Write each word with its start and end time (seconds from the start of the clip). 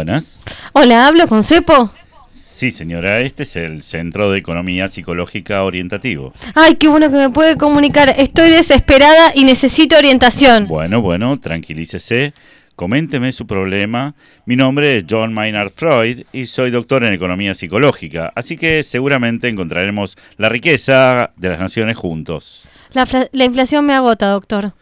Buenas. 0.00 0.40
Hola, 0.72 1.08
¿hablo 1.08 1.26
con 1.26 1.42
Cepo? 1.42 1.90
Sí, 2.28 2.70
señora, 2.70 3.18
este 3.22 3.42
es 3.42 3.56
el 3.56 3.82
Centro 3.82 4.30
de 4.30 4.38
Economía 4.38 4.86
Psicológica 4.86 5.64
Orientativo. 5.64 6.32
Ay, 6.54 6.76
qué 6.76 6.86
bueno 6.86 7.10
que 7.10 7.16
me 7.16 7.30
puede 7.30 7.56
comunicar. 7.56 8.14
Estoy 8.16 8.50
desesperada 8.50 9.32
y 9.34 9.42
necesito 9.42 9.96
orientación. 9.96 10.68
Bueno, 10.68 11.00
bueno, 11.02 11.40
tranquilícese. 11.40 12.34
Coménteme 12.76 13.32
su 13.32 13.48
problema. 13.48 14.14
Mi 14.46 14.54
nombre 14.54 14.96
es 14.98 15.06
John 15.10 15.34
Maynard 15.34 15.72
Freud 15.74 16.20
y 16.32 16.46
soy 16.46 16.70
doctor 16.70 17.02
en 17.02 17.12
Economía 17.12 17.54
Psicológica, 17.54 18.32
así 18.36 18.56
que 18.56 18.84
seguramente 18.84 19.48
encontraremos 19.48 20.16
la 20.36 20.48
riqueza 20.48 21.32
de 21.36 21.48
las 21.48 21.58
naciones 21.58 21.96
juntos. 21.96 22.68
La, 22.92 23.06
fla- 23.06 23.28
la 23.32 23.44
inflación 23.44 23.84
me 23.86 23.94
agota, 23.94 24.28
doctor. 24.28 24.72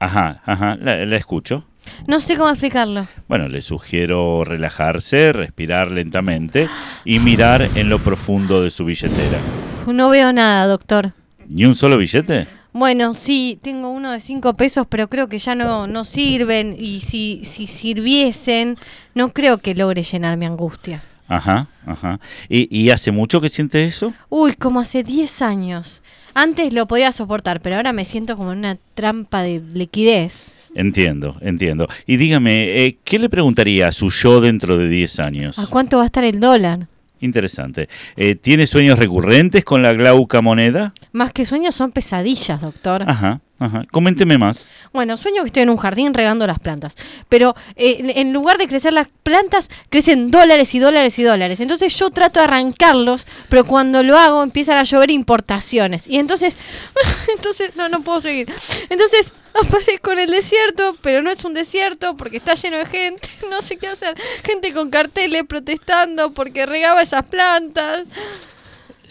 Ajá, 0.00 0.42
ajá, 0.44 0.76
la, 0.80 1.06
la 1.06 1.16
escucho. 1.16 1.64
No 2.06 2.20
sé 2.20 2.36
cómo 2.36 2.50
explicarlo. 2.50 3.06
Bueno, 3.28 3.48
le 3.48 3.60
sugiero 3.60 4.44
relajarse, 4.44 5.32
respirar 5.32 5.90
lentamente 5.92 6.68
y 7.04 7.18
mirar 7.18 7.68
en 7.74 7.88
lo 7.88 7.98
profundo 7.98 8.62
de 8.62 8.70
su 8.70 8.84
billetera. 8.84 9.38
No 9.86 10.08
veo 10.08 10.32
nada, 10.32 10.66
doctor. 10.66 11.12
¿Ni 11.48 11.64
un 11.64 11.74
solo 11.74 11.98
billete? 11.98 12.46
Bueno, 12.72 13.12
sí, 13.12 13.58
tengo 13.62 13.90
uno 13.90 14.12
de 14.12 14.20
cinco 14.20 14.54
pesos, 14.54 14.86
pero 14.88 15.08
creo 15.08 15.28
que 15.28 15.38
ya 15.38 15.54
no, 15.54 15.86
no 15.86 16.04
sirven. 16.04 16.74
Y 16.78 17.00
si, 17.00 17.42
si 17.44 17.66
sirviesen, 17.66 18.78
no 19.14 19.28
creo 19.28 19.58
que 19.58 19.74
logre 19.74 20.02
llenar 20.02 20.38
mi 20.38 20.46
angustia. 20.46 21.02
Ajá, 21.28 21.66
ajá. 21.86 22.20
¿Y, 22.48 22.74
y 22.76 22.90
hace 22.90 23.10
mucho 23.10 23.40
que 23.40 23.48
siente 23.48 23.84
eso? 23.84 24.14
Uy, 24.28 24.54
como 24.54 24.80
hace 24.80 25.02
10 25.02 25.42
años. 25.42 26.02
Antes 26.34 26.72
lo 26.72 26.86
podía 26.86 27.12
soportar, 27.12 27.60
pero 27.60 27.76
ahora 27.76 27.92
me 27.92 28.06
siento 28.06 28.36
como 28.36 28.52
en 28.52 28.58
una 28.60 28.78
trampa 28.94 29.42
de 29.42 29.60
liquidez. 29.74 30.56
Entiendo, 30.74 31.36
entiendo. 31.40 31.86
Y 32.06 32.16
dígame, 32.16 32.84
eh, 32.84 32.98
¿qué 33.04 33.18
le 33.18 33.28
preguntaría 33.28 33.88
a 33.88 33.92
su 33.92 34.10
yo 34.10 34.40
dentro 34.40 34.78
de 34.78 34.88
10 34.88 35.20
años? 35.20 35.58
¿A 35.58 35.66
cuánto 35.66 35.98
va 35.98 36.04
a 36.04 36.06
estar 36.06 36.24
el 36.24 36.40
dólar? 36.40 36.88
Interesante. 37.20 37.88
Eh, 38.16 38.34
¿Tiene 38.34 38.66
sueños 38.66 38.98
recurrentes 38.98 39.64
con 39.64 39.82
la 39.82 39.92
glauca 39.92 40.40
moneda? 40.40 40.92
Más 41.12 41.32
que 41.32 41.44
sueños 41.44 41.74
son 41.74 41.92
pesadillas, 41.92 42.60
doctor. 42.60 43.04
Ajá, 43.06 43.40
ajá. 43.62 43.84
Coménteme 43.90 44.38
más. 44.38 44.70
Bueno, 44.92 45.16
sueño 45.16 45.42
que 45.42 45.46
estoy 45.48 45.62
en 45.62 45.70
un 45.70 45.76
jardín 45.76 46.14
regando 46.14 46.46
las 46.46 46.58
plantas, 46.58 46.96
pero 47.28 47.54
eh, 47.76 48.12
en- 48.16 48.32
lugar 48.32 48.58
de 48.58 48.66
crecer 48.66 48.92
las 48.92 49.08
plantas, 49.22 49.70
crecen 49.90 50.30
dólares 50.30 50.74
y 50.74 50.78
dólares 50.78 51.18
y 51.18 51.22
dólares. 51.22 51.60
Entonces 51.60 51.94
yo 51.96 52.10
trato 52.10 52.40
de 52.40 52.44
arrancarlos, 52.44 53.26
pero 53.48 53.64
cuando 53.64 54.02
lo 54.02 54.18
hago 54.18 54.42
empiezan 54.42 54.78
a 54.78 54.82
llover 54.82 55.10
importaciones. 55.10 56.06
Y 56.06 56.18
entonces, 56.18 56.56
entonces, 57.36 57.76
no, 57.76 57.88
no 57.88 58.00
puedo 58.02 58.20
seguir. 58.20 58.50
Entonces 58.90 59.32
aparezco 59.62 60.12
en 60.12 60.20
el 60.20 60.30
desierto, 60.30 60.96
pero 61.02 61.22
no 61.22 61.30
es 61.30 61.44
un 61.44 61.54
desierto 61.54 62.16
porque 62.16 62.38
está 62.38 62.54
lleno 62.54 62.78
de 62.78 62.86
gente, 62.86 63.28
no 63.50 63.60
sé 63.62 63.76
qué 63.76 63.88
hacer. 63.88 64.16
Gente 64.44 64.72
con 64.72 64.90
carteles 64.90 65.44
protestando 65.46 66.32
porque 66.32 66.66
regaba 66.66 67.02
esas 67.02 67.26
plantas. 67.26 68.04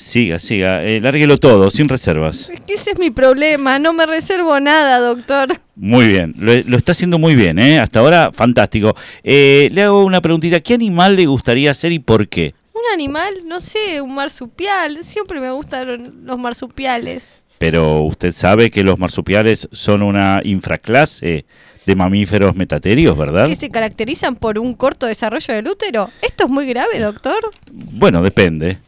Siga, 0.02 0.40
siga. 0.40 0.84
Eh, 0.84 1.00
lárguelo 1.00 1.38
todo, 1.38 1.70
sin 1.70 1.88
reservas. 1.88 2.50
Es 2.50 2.60
que 2.62 2.74
ese 2.74 2.92
es 2.92 3.00
mi 3.00 3.12
problema, 3.12 3.80
no 3.80 3.94
me 3.94 4.06
reservo 4.06 4.60
nada, 4.60 5.00
doctor. 5.00 5.60
Muy 5.76 6.08
bien, 6.08 6.34
lo, 6.38 6.54
lo 6.66 6.78
está 6.78 6.92
haciendo 6.92 7.18
muy 7.18 7.36
bien, 7.36 7.60
¿eh? 7.60 7.80
Hasta 7.80 8.00
ahora, 8.00 8.32
fantástico. 8.34 8.96
Eh, 9.24 9.70
le 9.72 9.84
hago 9.84 10.04
una 10.04 10.20
preguntita. 10.20 10.60
¿Qué 10.60 10.74
animal 10.74 11.16
le 11.16 11.28
gustaría 11.28 11.74
ser 11.74 11.92
y 11.92 12.00
por 12.00 12.28
qué? 12.28 12.54
Un 12.74 12.82
animal, 12.94 13.34
no 13.46 13.60
sé, 13.62 14.02
un 14.02 14.16
marsupial. 14.16 15.04
Siempre 15.04 15.40
me 15.40 15.52
gustaron 15.52 16.22
los 16.26 16.38
marsupiales. 16.40 17.36
Pero 17.60 18.02
usted 18.02 18.34
sabe 18.34 18.72
que 18.72 18.84
los 18.84 18.98
marsupiales 18.98 19.70
son 19.72 20.02
una 20.02 20.42
infraclase 20.44 21.46
de 21.86 21.96
mamíferos 21.96 22.56
metaterios, 22.56 23.18
¿verdad? 23.18 23.48
Que 23.48 23.56
se 23.56 23.70
caracterizan 23.70 24.36
por 24.36 24.58
un 24.58 24.74
corto 24.74 25.06
desarrollo 25.06 25.54
del 25.54 25.68
útero. 25.68 26.10
¿Esto 26.22 26.46
es 26.46 26.50
muy 26.50 26.66
grave, 26.66 27.00
doctor? 27.00 27.40
Bueno, 27.72 28.22
depende. 28.24 28.80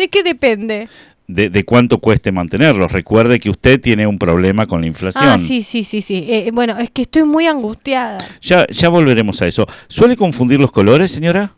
¿De 0.00 0.08
qué 0.08 0.22
depende? 0.22 0.88
De, 1.28 1.50
de 1.50 1.62
cuánto 1.66 1.98
cueste 1.98 2.32
mantenerlos. 2.32 2.90
Recuerde 2.90 3.38
que 3.38 3.50
usted 3.50 3.78
tiene 3.78 4.06
un 4.06 4.18
problema 4.18 4.66
con 4.66 4.80
la 4.80 4.86
inflación. 4.86 5.22
Ah, 5.22 5.38
sí, 5.38 5.60
sí, 5.60 5.84
sí, 5.84 6.00
sí. 6.00 6.24
Eh, 6.26 6.50
bueno, 6.54 6.78
es 6.78 6.88
que 6.88 7.02
estoy 7.02 7.24
muy 7.24 7.46
angustiada. 7.46 8.16
Ya, 8.40 8.66
ya 8.68 8.88
volveremos 8.88 9.42
a 9.42 9.46
eso. 9.46 9.66
¿Suele 9.88 10.16
confundir 10.16 10.58
los 10.58 10.72
colores, 10.72 11.10
señora? 11.10 11.52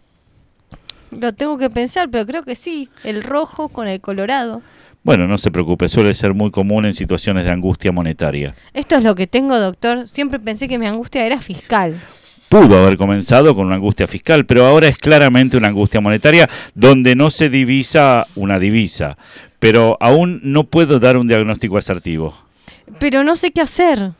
Lo 1.12 1.32
tengo 1.32 1.56
que 1.56 1.70
pensar, 1.70 2.10
pero 2.10 2.26
creo 2.26 2.42
que 2.42 2.56
sí. 2.56 2.88
El 3.04 3.22
rojo 3.22 3.68
con 3.68 3.86
el 3.86 4.00
colorado. 4.00 4.60
Bueno, 5.04 5.28
no 5.28 5.38
se 5.38 5.52
preocupe, 5.52 5.88
suele 5.88 6.12
ser 6.14 6.34
muy 6.34 6.50
común 6.50 6.84
en 6.84 6.94
situaciones 6.94 7.44
de 7.44 7.50
angustia 7.52 7.92
monetaria. 7.92 8.56
Esto 8.74 8.96
es 8.96 9.04
lo 9.04 9.14
que 9.14 9.28
tengo, 9.28 9.56
doctor. 9.56 10.08
Siempre 10.08 10.40
pensé 10.40 10.66
que 10.66 10.80
mi 10.80 10.86
angustia 10.86 11.24
era 11.24 11.40
fiscal. 11.40 11.94
Pudo 12.52 12.76
haber 12.76 12.98
comenzado 12.98 13.54
con 13.54 13.64
una 13.64 13.76
angustia 13.76 14.06
fiscal, 14.06 14.44
pero 14.44 14.66
ahora 14.66 14.86
es 14.86 14.98
claramente 14.98 15.56
una 15.56 15.68
angustia 15.68 16.02
monetaria 16.02 16.46
donde 16.74 17.16
no 17.16 17.30
se 17.30 17.48
divisa 17.48 18.26
una 18.34 18.58
divisa. 18.58 19.16
Pero 19.58 19.96
aún 20.00 20.38
no 20.44 20.64
puedo 20.64 21.00
dar 21.00 21.16
un 21.16 21.26
diagnóstico 21.26 21.78
asertivo. 21.78 22.36
Pero 22.98 23.24
no 23.24 23.36
sé 23.36 23.52
qué 23.52 23.62
hacer. 23.62 24.10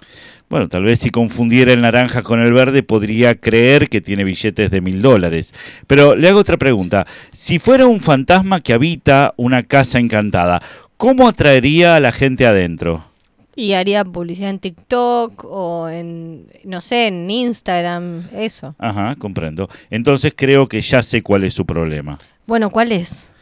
Bueno, 0.49 0.71
tal 0.71 0.85
vez 0.85 1.01
si 1.01 1.11
confundiera 1.11 1.75
el 1.75 1.83
naranja 1.83 2.23
con 2.23 2.41
el 2.41 2.55
verde 2.55 2.83
podría 2.83 3.35
creer 3.35 3.91
que 3.91 4.01
tiene 4.01 4.25
billetes 4.25 4.71
de 4.71 4.81
mil 4.81 5.03
dólares. 5.03 5.53
Pero 5.87 6.17
le 6.17 6.31
hago 6.31 6.39
otra 6.39 6.57
pregunta. 6.57 7.07
Si 7.33 7.59
fuera 7.59 7.85
un 7.85 8.01
fantasma 8.01 8.63
que 8.63 8.73
habita 8.73 9.35
una 9.37 9.65
casa 9.65 9.99
encantada, 9.99 10.63
¿cómo 10.97 11.29
atraería 11.29 11.97
a 11.97 12.01
la 12.01 12.13
gente 12.13 12.47
adentro? 12.47 13.12
Y 13.55 13.75
haría 13.75 14.05
publicidad 14.05 14.51
en 14.51 14.59
TikTok 14.59 15.45
o 15.45 15.89
en, 15.89 16.47
no 16.65 16.81
sé, 16.81 17.09
en 17.09 17.29
Instagram, 17.31 18.29
eso. 18.33 18.75
Ajá, 18.79 19.15
comprendo. 19.19 19.69
Entonces 19.91 20.33
creo 20.35 20.69
que 20.69 20.81
ya 20.81 21.03
sé 21.03 21.23
cuál 21.23 21.45
es 21.45 21.53
su 21.53 21.67
problema. 21.67 22.19
Bueno, 22.47 22.71
¿cuál 22.71 22.93
es? 22.93 23.33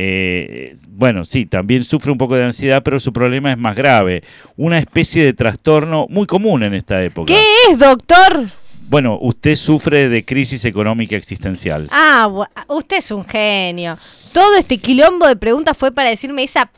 Eh, 0.00 0.76
bueno, 0.86 1.24
sí, 1.24 1.44
también 1.44 1.82
sufre 1.82 2.12
un 2.12 2.18
poco 2.18 2.36
de 2.36 2.44
ansiedad, 2.44 2.82
pero 2.84 3.00
su 3.00 3.12
problema 3.12 3.50
es 3.50 3.58
más 3.58 3.74
grave. 3.74 4.22
Una 4.56 4.78
especie 4.78 5.24
de 5.24 5.34
trastorno 5.34 6.06
muy 6.08 6.26
común 6.26 6.62
en 6.62 6.74
esta 6.74 7.02
época. 7.02 7.34
¿Qué 7.34 7.42
es, 7.70 7.78
doctor? 7.78 8.46
Bueno, 8.88 9.18
usted 9.20 9.56
sufre 9.56 10.08
de 10.08 10.24
crisis 10.24 10.64
económica 10.64 11.14
existencial. 11.14 11.88
Ah, 11.90 12.46
usted 12.68 12.98
es 12.98 13.10
un 13.10 13.24
genio. 13.24 13.98
Todo 14.32 14.56
este 14.56 14.78
quilombo 14.78 15.26
de 15.26 15.36
preguntas 15.36 15.76
fue 15.76 15.92
para 15.92 16.08
decirme 16.08 16.44
esa 16.44 16.70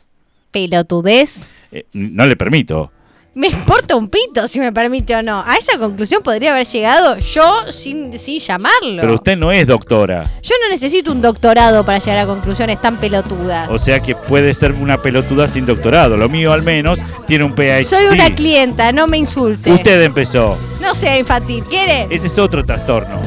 pelotudez. 0.51 1.51
Eh, 1.71 1.85
no 1.93 2.25
le 2.25 2.35
permito. 2.35 2.91
Me 3.33 3.47
importa 3.47 3.95
un 3.95 4.09
pito 4.09 4.45
si 4.45 4.59
me 4.59 4.73
permite 4.73 5.15
o 5.15 5.21
no. 5.21 5.41
A 5.45 5.55
esa 5.55 5.77
conclusión 5.77 6.21
podría 6.21 6.51
haber 6.51 6.67
llegado 6.67 7.17
yo 7.17 7.71
sin, 7.71 8.17
sin 8.19 8.41
llamarlo. 8.41 8.99
Pero 8.99 9.13
usted 9.13 9.37
no 9.37 9.53
es 9.53 9.65
doctora. 9.65 10.29
Yo 10.43 10.53
no 10.61 10.69
necesito 10.69 11.13
un 11.13 11.21
doctorado 11.21 11.85
para 11.85 11.97
llegar 11.99 12.17
a 12.17 12.25
conclusiones 12.25 12.81
tan 12.81 12.97
pelotudas. 12.97 13.69
O 13.69 13.79
sea 13.79 14.01
que 14.01 14.15
puede 14.15 14.53
ser 14.53 14.73
una 14.73 15.01
pelotuda 15.01 15.47
sin 15.47 15.65
doctorado. 15.65 16.17
Lo 16.17 16.27
mío 16.27 16.51
al 16.51 16.61
menos 16.61 16.99
tiene 17.25 17.45
un 17.45 17.55
PhD. 17.55 17.85
Soy 17.85 18.07
una 18.07 18.35
clienta, 18.35 18.91
no 18.91 19.07
me 19.07 19.17
insulte. 19.17 19.71
Usted 19.71 20.01
empezó. 20.01 20.57
No 20.81 20.93
sea 20.93 21.17
infantil, 21.17 21.63
¿quiere? 21.63 22.07
Ese 22.09 22.27
es 22.27 22.37
otro 22.37 22.65
trastorno. 22.65 23.21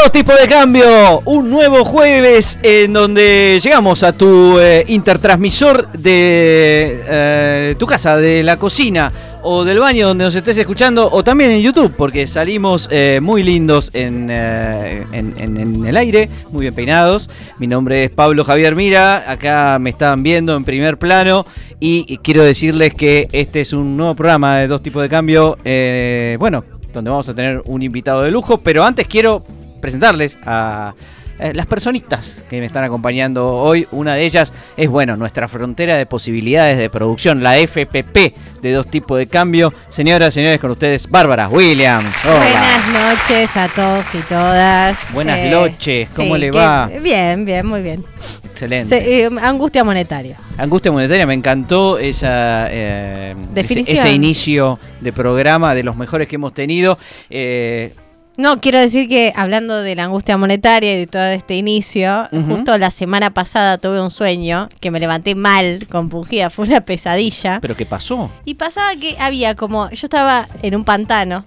Dos 0.00 0.12
tipos 0.12 0.40
de 0.40 0.46
cambio, 0.46 1.20
un 1.24 1.50
nuevo 1.50 1.84
jueves 1.84 2.58
en 2.62 2.92
donde 2.92 3.58
llegamos 3.62 4.04
a 4.04 4.12
tu 4.12 4.56
eh, 4.58 4.84
intertransmisor 4.86 5.90
de 5.90 7.02
eh, 7.08 7.74
tu 7.78 7.84
casa, 7.84 8.16
de 8.16 8.44
la 8.44 8.56
cocina 8.58 9.12
o 9.42 9.64
del 9.64 9.80
baño 9.80 10.06
donde 10.08 10.24
nos 10.24 10.34
estés 10.36 10.56
escuchando 10.56 11.08
o 11.10 11.24
también 11.24 11.50
en 11.50 11.62
YouTube 11.62 11.92
porque 11.96 12.26
salimos 12.28 12.88
eh, 12.92 13.18
muy 13.20 13.42
lindos 13.42 13.90
en, 13.92 14.30
en- 14.30 15.34
en- 15.36 15.84
el 15.86 15.96
aire, 15.96 16.28
muy 16.52 16.62
bien 16.62 16.74
peinados. 16.74 17.28
Mi 17.58 17.66
nombre 17.66 18.04
es 18.04 18.10
Pablo 18.10 18.44
Javier 18.44 18.76
Mira, 18.76 19.30
acá 19.30 19.78
me 19.80 19.90
están 19.90 20.22
viendo 20.22 20.56
en 20.56 20.64
primer 20.64 20.96
plano 20.98 21.44
y, 21.80 22.18
quiero 22.18 22.44
decirles 22.44 22.94
que 22.94 23.28
este 23.32 23.60
es 23.62 23.72
un 23.72 23.96
nuevo 23.96 24.14
programa 24.14 24.58
de 24.58 24.68
dos 24.68 24.80
tipos 24.82 25.02
de 25.02 25.08
cambio, 25.08 25.58
bueno, 26.38 26.64
donde 26.92 27.10
vamos 27.10 27.28
a 27.28 27.34
tener 27.34 27.62
un 27.66 27.82
invitado 27.82 28.22
de 28.22 28.30
lujo, 28.30 28.58
pero 28.58 28.84
antes 28.84 29.06
quiero 29.06 29.42
presentarles 29.80 30.38
a 30.44 30.94
eh, 31.40 31.52
las 31.54 31.66
personitas 31.66 32.42
que 32.50 32.58
me 32.58 32.66
están 32.66 32.82
acompañando 32.82 33.48
hoy. 33.54 33.86
Una 33.92 34.14
de 34.14 34.24
ellas 34.24 34.52
es, 34.76 34.88
bueno, 34.88 35.16
nuestra 35.16 35.46
frontera 35.46 35.96
de 35.96 36.04
posibilidades 36.04 36.76
de 36.78 36.90
producción, 36.90 37.42
la 37.44 37.56
FPP 37.58 38.34
de 38.60 38.72
dos 38.72 38.90
tipos 38.90 39.18
de 39.18 39.28
cambio. 39.28 39.72
Señoras, 39.88 40.34
señores, 40.34 40.58
con 40.58 40.72
ustedes, 40.72 41.08
Bárbara 41.08 41.48
Williams. 41.48 42.12
Hola. 42.24 42.80
Buenas 42.90 43.18
noches 43.28 43.56
a 43.56 43.68
todos 43.68 44.06
y 44.16 44.18
todas. 44.28 45.12
Buenas 45.12 45.38
Eh, 45.38 45.50
noches, 45.52 46.08
¿cómo 46.16 46.34
sí, 46.34 46.40
le 46.40 46.50
que- 46.50 46.56
va? 46.58 46.90
Bien, 47.00 47.44
bien, 47.44 47.64
muy 47.66 47.82
bien. 47.82 48.04
Excelente. 48.50 48.88
Se- 48.88 49.20
eh, 49.26 49.30
angustia 49.40 49.84
monetaria. 49.84 50.36
Angustia 50.56 50.90
monetaria, 50.90 51.24
me 51.24 51.34
encantó 51.34 51.98
esa, 52.00 52.66
eh, 52.68 53.36
ese 53.54 54.10
inicio 54.12 54.80
de 55.00 55.12
programa 55.12 55.72
de 55.76 55.84
los 55.84 55.94
mejores 55.94 56.26
que 56.26 56.34
hemos 56.34 56.52
tenido. 56.52 56.98
No, 58.38 58.60
quiero 58.60 58.78
decir 58.78 59.08
que 59.08 59.32
hablando 59.34 59.82
de 59.82 59.96
la 59.96 60.04
angustia 60.04 60.36
monetaria 60.36 60.94
y 60.94 60.98
de 60.98 61.06
todo 61.08 61.24
este 61.24 61.56
inicio, 61.56 62.28
justo 62.48 62.78
la 62.78 62.92
semana 62.92 63.30
pasada 63.34 63.78
tuve 63.78 64.00
un 64.00 64.12
sueño 64.12 64.68
que 64.80 64.92
me 64.92 65.00
levanté 65.00 65.34
mal, 65.34 65.80
compungida, 65.90 66.48
fue 66.48 66.66
una 66.68 66.80
pesadilla. 66.80 67.58
¿Pero 67.60 67.76
qué 67.76 67.84
pasó? 67.84 68.30
Y 68.44 68.54
pasaba 68.54 68.94
que 68.94 69.16
había 69.18 69.56
como, 69.56 69.90
yo 69.90 70.06
estaba 70.06 70.46
en 70.62 70.76
un 70.76 70.84
pantano 70.84 71.46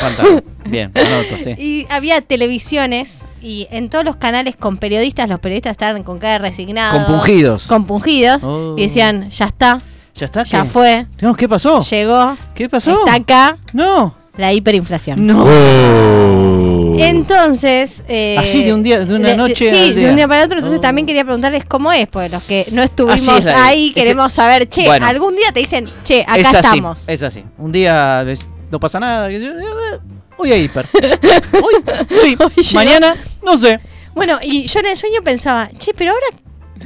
Pantalón. 0.00 0.42
Bien, 0.64 0.90
anoto, 0.96 1.36
sí. 1.38 1.50
y 1.58 1.86
había 1.88 2.20
televisiones 2.22 3.20
y 3.40 3.68
en 3.70 3.88
todos 3.88 4.04
los 4.04 4.16
canales 4.16 4.56
con 4.56 4.78
periodistas, 4.78 5.28
los 5.28 5.38
periodistas 5.38 5.70
estaban 5.72 6.02
con 6.02 6.18
cara 6.18 6.38
resignados. 6.38 7.04
Compungidos. 7.04 7.66
Compungidos. 7.68 8.42
Oh. 8.44 8.74
Y 8.76 8.82
decían, 8.82 9.30
ya 9.30 9.44
está, 9.46 9.80
¿Ya 10.16 10.26
está? 10.26 10.42
ya 10.42 10.62
¿Qué? 10.62 10.68
fue, 10.68 11.06
No, 11.20 11.34
¿Qué 11.36 11.48
pasó? 11.48 11.80
llegó, 11.84 12.36
¿Qué 12.56 12.68
pasó? 12.68 12.98
está 12.98 13.14
acá 13.14 13.58
No. 13.72 14.20
La 14.36 14.52
hiperinflación. 14.52 15.26
No. 15.26 15.44
Oh. 15.46 16.96
Entonces. 16.98 18.02
eh, 18.08 18.36
Así 18.38 18.62
de 18.64 18.72
un 18.74 18.82
día- 18.82 19.00
de 19.04 19.14
una 19.14 19.34
noche 19.34 19.70
Sí, 19.70 19.76
al 19.76 19.94
de 19.94 20.10
un 20.10 20.16
día 20.16 20.28
para 20.28 20.44
otro. 20.44 20.58
Entonces 20.58 20.78
Oh. 20.78 20.82
también 20.82 21.06
quería 21.06 21.24
preguntarles 21.24 21.64
cómo 21.64 21.92
es, 21.92 22.06
porque 22.08 22.28
los 22.30 22.42
que 22.44 22.66
no 22.72 22.82
estuvimos 22.82 23.20
es 23.28 23.46
ahí 23.46 23.92
queremos 23.92 24.32
saber, 24.32 24.68
che, 24.68 24.86
Bueno. 24.86 25.06
algún 25.06 25.34
día 25.36 25.52
te 25.52 25.60
dicen, 25.60 25.88
che, 26.04 26.22
acá 26.22 26.36
es 26.36 26.46
así, 26.46 26.56
estamos. 26.56 27.04
Es 27.08 27.22
así. 27.22 27.44
Un 27.58 27.72
día 27.72 28.24
no 28.70 28.80
pasa 28.80 28.98
nada. 29.00 29.30
yo- 29.30 29.38
eh, 29.50 29.98
Hoy 30.38 30.50
hay 30.50 30.62
hiper. 30.64 30.86
Hoy, 31.52 31.74
sí. 32.20 32.36
Hoy. 32.40 32.64
Mañana, 32.74 33.14
no 33.44 33.56
sé. 33.56 33.78
Bueno, 34.14 34.38
y 34.42 34.66
yo 34.66 34.80
en 34.80 34.86
el 34.86 34.96
sueño 34.96 35.20
pensaba, 35.22 35.70
che, 35.78 35.92
pero 35.94 36.12
ahora 36.12 36.26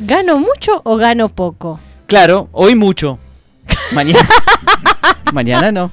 gano 0.00 0.38
mucho 0.38 0.80
o 0.84 0.96
gano 0.96 1.28
poco. 1.28 1.78
Claro, 2.06 2.48
hoy 2.52 2.74
mucho. 2.74 3.18
Mañana. 3.92 4.18
Mañana 5.32 5.72
no. 5.72 5.90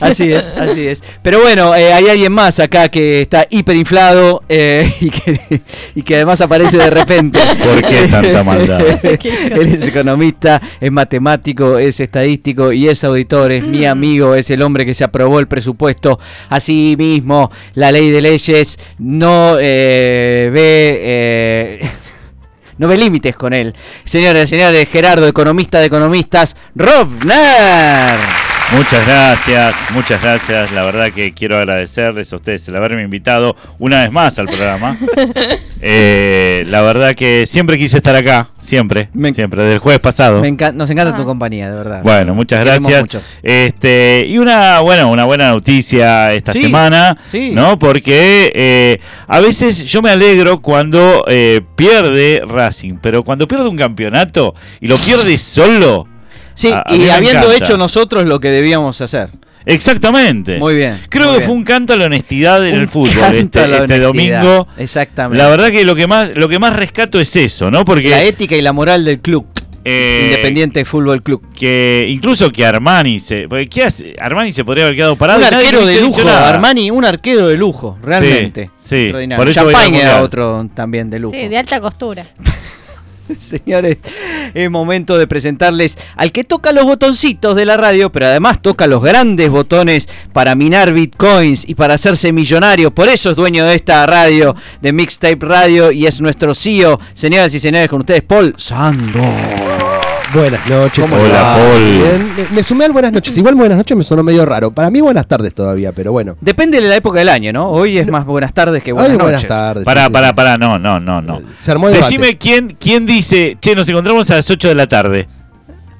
Así 0.00 0.32
es, 0.32 0.52
así 0.58 0.86
es. 0.86 1.02
Pero 1.22 1.40
bueno, 1.40 1.74
eh, 1.74 1.92
hay 1.92 2.08
alguien 2.08 2.32
más 2.32 2.60
acá 2.60 2.88
que 2.88 3.22
está 3.22 3.46
hiperinflado 3.48 4.42
eh, 4.48 4.92
y, 5.00 5.10
que, 5.10 5.60
y 5.94 6.02
que 6.02 6.16
además 6.16 6.40
aparece 6.40 6.76
de 6.76 6.90
repente. 6.90 7.38
¿Por 7.64 7.82
qué 7.82 8.08
tanta 8.08 8.44
maldad? 8.44 8.80
Él 9.02 9.60
es 9.60 9.88
economista, 9.88 10.60
es 10.80 10.92
matemático, 10.92 11.78
es 11.78 11.98
estadístico 12.00 12.72
y 12.72 12.88
es 12.88 13.02
auditor, 13.04 13.52
es 13.52 13.64
mi 13.64 13.86
amigo, 13.86 14.34
es 14.34 14.50
el 14.50 14.62
hombre 14.62 14.84
que 14.84 14.94
se 14.94 15.04
aprobó 15.04 15.40
el 15.40 15.48
presupuesto. 15.48 16.18
Así 16.48 16.94
mismo, 16.98 17.50
la 17.74 17.90
ley 17.90 18.10
de 18.10 18.20
leyes 18.20 18.78
no 18.98 19.56
eh, 19.58 20.50
ve... 20.52 22.05
no 22.78 22.88
ve 22.88 22.96
límites 22.96 23.36
con 23.36 23.52
él. 23.52 23.74
Señoras 24.04 24.44
y 24.44 24.56
señores, 24.56 24.88
Gerardo, 24.88 25.26
economista 25.26 25.78
de 25.78 25.86
economistas, 25.86 26.56
Rovner. 26.74 28.45
Muchas 28.72 29.06
gracias, 29.06 29.76
muchas 29.92 30.20
gracias. 30.20 30.72
La 30.72 30.82
verdad 30.84 31.12
que 31.12 31.32
quiero 31.32 31.56
agradecerles 31.56 32.32
a 32.32 32.36
ustedes 32.36 32.66
el 32.66 32.76
haberme 32.76 33.02
invitado 33.04 33.54
una 33.78 34.02
vez 34.02 34.10
más 34.12 34.38
al 34.38 34.46
programa. 34.46 34.96
Eh, 35.82 36.64
la 36.68 36.80
verdad 36.80 37.14
que 37.14 37.44
siempre 37.46 37.76
quise 37.76 37.98
estar 37.98 38.16
acá, 38.16 38.48
siempre, 38.58 39.10
Me- 39.12 39.34
siempre, 39.34 39.60
desde 39.62 39.74
el 39.74 39.78
jueves 39.78 40.00
pasado. 40.00 40.40
Me 40.40 40.48
encan- 40.48 40.72
nos 40.72 40.88
encanta 40.88 41.12
Ah. 41.14 41.16
tu 41.18 41.26
compañía, 41.26 41.68
de 41.70 41.76
verdad. 41.76 42.02
Bueno, 42.02 42.34
muchas 42.34 42.64
gracias. 42.64 43.00
mucho. 43.02 43.20
Este, 43.42 44.24
y 44.26 44.38
una, 44.38 44.80
bueno, 44.80 45.10
una 45.10 45.24
buena 45.26 45.50
noticia 45.50 46.32
esta 46.32 46.52
Sí, 46.52 46.62
semana, 46.62 47.18
sí. 47.28 47.50
¿no? 47.52 47.78
Porque 47.78 48.50
eh, 48.54 48.98
a 49.28 49.40
veces 49.40 49.84
yo 49.86 50.00
me 50.00 50.08
alegro 50.10 50.62
cuando 50.62 51.24
eh, 51.28 51.60
pierde 51.76 52.42
Racing, 52.48 52.94
pero 53.02 53.22
cuando 53.22 53.46
pierde 53.46 53.68
un 53.68 53.76
campeonato 53.76 54.54
y 54.80 54.88
lo 54.88 54.96
pierde 54.96 55.36
solo. 55.36 56.08
Sí, 56.56 56.72
a- 56.72 56.80
a 56.84 56.92
mí 56.92 57.04
y 57.04 57.08
habiendo 57.10 57.46
encanta. 57.46 57.64
hecho 57.64 57.76
nosotros 57.78 58.26
lo 58.26 58.40
que 58.40 58.48
debíamos 58.48 59.00
hacer. 59.00 59.28
Exactamente. 59.64 60.58
Muy 60.58 60.74
bien. 60.76 60.98
Creo 61.08 61.26
muy 61.26 61.32
que 61.34 61.38
bien. 61.38 61.46
fue 61.48 61.54
un 61.56 61.64
canto 61.64 61.92
a 61.92 61.96
la 61.96 62.06
honestidad 62.06 62.66
en 62.66 62.74
Un 62.76 62.80
el 62.82 62.88
fútbol 62.88 63.14
canto 63.20 63.36
este, 63.36 63.60
a 63.60 63.66
la 63.68 63.76
este 63.78 63.98
domingo. 63.98 64.66
Exactamente. 64.78 65.42
La 65.42 65.48
verdad 65.50 65.70
que 65.70 65.84
lo 65.84 65.94
que 65.94 66.06
más 66.06 66.30
lo 66.36 66.48
que 66.48 66.58
más 66.58 66.74
rescato 66.76 67.20
es 67.20 67.34
eso, 67.36 67.70
¿no? 67.70 67.84
Porque 67.84 68.08
la 68.10 68.22
ética 68.22 68.56
y 68.56 68.62
la 68.62 68.72
moral 68.72 69.04
del 69.04 69.20
club. 69.20 69.44
eh, 69.84 70.22
Independiente 70.30 70.84
Fútbol 70.84 71.22
Club. 71.22 71.42
que 71.54 72.06
incluso 72.08 72.50
que 72.50 72.64
Armani 72.66 73.20
se 73.20 73.46
porque 73.48 73.66
¿qué 73.68 73.84
hace? 73.84 74.14
Armani 74.20 74.50
se 74.52 74.64
podría 74.64 74.84
haber 74.84 74.96
quedado 74.96 75.14
parado 75.16 75.38
un 75.40 75.44
arquero 75.44 75.84
de 75.86 76.00
lujo. 76.00 76.28
Armani, 76.28 76.90
un 76.90 77.04
arquero 77.04 77.46
de 77.48 77.56
lujo, 77.56 77.96
realmente. 78.02 78.70
Sí, 78.76 79.08
sí, 79.08 79.28
por 79.36 79.48
eso 79.48 79.62
Champagne 79.64 80.00
era 80.00 80.22
otro 80.22 80.68
también 80.74 81.08
de 81.10 81.18
lujo. 81.20 81.36
Sí, 81.36 81.46
de 81.48 81.58
alta 81.58 81.80
costura. 81.80 82.24
Señores, 83.40 83.98
es 84.54 84.70
momento 84.70 85.18
de 85.18 85.26
presentarles 85.26 85.98
al 86.16 86.32
que 86.32 86.44
toca 86.44 86.72
los 86.72 86.84
botoncitos 86.84 87.56
de 87.56 87.64
la 87.64 87.76
radio, 87.76 88.10
pero 88.10 88.26
además 88.26 88.62
toca 88.62 88.86
los 88.86 89.02
grandes 89.02 89.50
botones 89.50 90.08
para 90.32 90.54
minar 90.54 90.92
bitcoins 90.92 91.68
y 91.68 91.74
para 91.74 91.94
hacerse 91.94 92.32
millonario. 92.32 92.90
Por 92.90 93.08
eso 93.08 93.30
es 93.30 93.36
dueño 93.36 93.64
de 93.66 93.74
esta 93.74 94.06
radio, 94.06 94.54
de 94.80 94.92
Mixtape 94.92 95.38
Radio, 95.40 95.90
y 95.90 96.06
es 96.06 96.20
nuestro 96.20 96.54
CEO. 96.54 97.00
Señoras 97.14 97.54
y 97.54 97.60
señores, 97.60 97.88
con 97.88 98.00
ustedes, 98.00 98.22
Paul 98.22 98.54
Sando. 98.56 99.65
Buenas 100.36 100.68
noches. 100.68 101.04
¿Cómo. 101.04 101.16
Hola, 101.16 101.56
Paul. 101.56 101.82
Bien. 101.82 102.34
Me, 102.36 102.56
me 102.56 102.62
sumé 102.64 102.84
al 102.84 102.92
buenas 102.92 103.12
noches. 103.12 103.36
Igual 103.36 103.54
buenas 103.54 103.78
noches 103.78 103.96
me 103.96 104.04
sonó 104.04 104.22
medio 104.22 104.44
raro. 104.44 104.70
Para 104.70 104.90
mí 104.90 105.00
buenas 105.00 105.26
tardes 105.26 105.54
todavía, 105.54 105.92
pero 105.92 106.12
bueno. 106.12 106.36
Depende 106.40 106.80
de 106.80 106.88
la 106.88 106.96
época 106.96 107.18
del 107.20 107.28
año, 107.28 107.52
¿no? 107.52 107.70
Hoy 107.70 107.96
es 107.98 108.06
más 108.08 108.26
buenas 108.26 108.52
tardes 108.52 108.82
que 108.82 108.92
buenas 108.92 109.12
Hoy 109.12 109.18
noches. 109.18 109.24
buenas 109.32 109.46
tardes. 109.46 109.84
Pará, 109.84 110.06
sí, 110.06 110.12
pará, 110.12 110.34
pará, 110.34 110.56
no, 110.58 110.78
no, 110.78 111.00
no, 111.00 111.20
no. 111.22 111.40
Se 111.58 111.70
armó 111.70 111.88
el 111.88 111.94
debate. 111.94 112.12
Decime 112.12 112.36
quién, 112.38 112.76
quién 112.78 113.06
dice, 113.06 113.56
che, 113.60 113.74
nos 113.74 113.88
encontramos 113.88 114.30
a 114.30 114.36
las 114.36 114.50
8 114.50 114.68
de 114.68 114.74
la 114.74 114.86
tarde. 114.86 115.26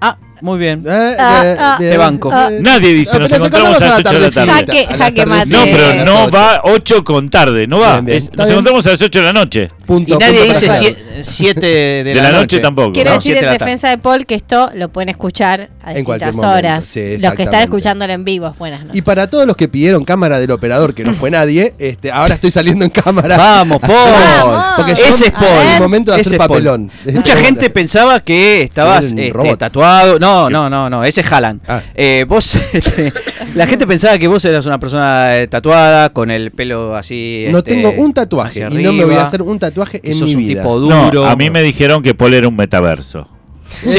Ah, 0.01 0.17
muy 0.43 0.59
bien. 0.59 0.83
Eh, 0.87 1.17
Ah, 1.19 1.43
eh, 1.45 1.57
ah, 1.59 1.77
de 1.81 1.97
banco. 1.97 2.31
ah. 2.33 2.51
Nadie 2.61 2.93
dice, 2.93 3.13
Ah, 3.17 3.21
nos 3.21 3.31
se 3.31 3.37
encontramos 3.37 3.81
a 3.81 3.87
las 3.87 3.99
8 4.01 4.13
de 4.13 4.21
la 4.21 4.31
tarde. 4.31 4.53
Jaque- 4.53 4.99
jaque 4.99 5.27
mate. 5.27 5.51
No, 5.51 5.63
pero 5.65 6.05
no 6.05 6.31
va 6.31 6.61
8 6.65 7.03
con 7.03 7.31
tarde, 7.31 7.67
no 7.67 7.79
va. 7.81 7.95
Bien, 7.95 8.05
bien. 8.05 8.19
Es- 8.19 8.25
Está 8.25 8.37
nos 8.37 8.47
bien. 8.47 8.53
encontramos 8.55 8.87
a 8.87 8.91
las 8.91 9.03
8 9.03 9.19
de 9.19 9.25
la 9.25 9.33
noche. 9.33 9.71
Punto, 9.87 10.15
Y 10.15 10.19
nadie 10.19 10.39
punto 10.41 10.53
dice 10.61 10.71
Gerardo. 10.71 11.07
7 11.23 11.61
de, 11.61 12.05
De 12.05 12.15
la, 12.15 12.23
la 12.33 12.33
noche 12.41 12.59
tampoco. 12.59 12.93
Quiero 12.93 13.11
No, 13.11 13.17
decir 13.17 13.37
en 13.37 13.45
de 13.45 13.51
defensa 13.53 13.89
de 13.89 13.99
Paul 13.99 14.27
que 14.27 14.35
esto 14.35 14.71
lo 14.75 14.89
pueden 14.91 15.09
escuchar 15.09 15.71
a 15.83 15.93
En 15.93 15.99
distintas 16.05 16.37
horas. 16.39 16.85
sí, 16.85 17.17
Los 17.19 17.35
que 17.35 17.45
están 17.45 17.63
escuchándolo 17.63 18.13
en 18.13 18.25
vivo, 18.25 18.55
buenas 18.59 18.81
noches. 18.81 18.97
Y 18.97 19.03
para 19.03 19.31
todos 19.31 19.47
los 19.47 19.57
que 19.57 19.69
pidieron 19.69 20.05
cámara 20.05 20.39
del 20.39 20.51
operador, 20.51 20.93
que 20.95 21.05
no 21.05 21.15
fue 21.15 21.31
nadie, 21.31 21.75
este, 21.79 22.11
ahora 22.11 22.35
estoy 22.35 22.51
saliendo 22.51 22.85
en 22.85 22.91
cámara. 22.91 23.37
Vamos, 23.37 23.81
Paul. 23.81 23.93
Vamos. 24.13 24.65
Porque 24.77 24.93
Ese 24.93 25.27
es 25.27 25.31
Paul. 25.33 25.47
el 25.75 25.81
momento 25.81 26.13
de 26.13 26.21
Ese 26.21 26.31
hacer 26.31 26.39
papelón. 26.39 26.91
Mucha 27.05 27.33
Este, 27.35 27.45
gente 27.45 27.71
pensaba 27.71 28.21
que 28.21 28.63
estabas 28.63 29.07
este, 29.07 29.33
tatuado. 29.57 30.19
No, 30.19 30.51
no, 30.51 30.69
no, 30.69 30.91
no. 30.91 31.05
Ese 31.05 31.21
es 31.23 31.33
Haaland. 31.33 31.61
Ah. 31.69 31.81
Eh, 31.95 32.25
vos, 32.29 32.57
este, 32.73 33.13
la 33.55 33.67
gente 33.67 33.87
pensaba 33.87 34.19
que 34.19 34.29
vos 34.29 34.45
eras 34.45 34.67
una 34.67 34.79
persona 34.79 35.39
eh, 35.39 35.47
tatuada, 35.47 36.11
con 36.11 36.31
el 36.31 36.51
pelo 36.51 36.97
así. 36.97 37.47
No 37.51 37.59
este, 37.59 37.75
tengo 37.75 37.93
un 37.93 38.13
tatuaje 38.13 38.67
y 38.71 38.79
no 38.79 38.93
me 38.93 39.05
voy 39.05 39.15
a 39.15 39.23
hacer 39.23 39.43
un 39.43 39.59
tatuaje 39.59 40.01
en 40.03 40.15
sos 40.15 40.31
mi 40.31 40.35
un 40.37 40.47
vida. 40.47 40.63
tipo 40.63 40.81
No, 40.81 41.07
duro. 41.07 41.27
a 41.27 41.37
mí 41.37 41.51
me 41.51 41.63
dijeron 41.63 42.03
que 42.03 42.15
Paul 42.15 42.35
era 42.35 42.49
un 42.49 42.57
metaverso. 42.57 43.29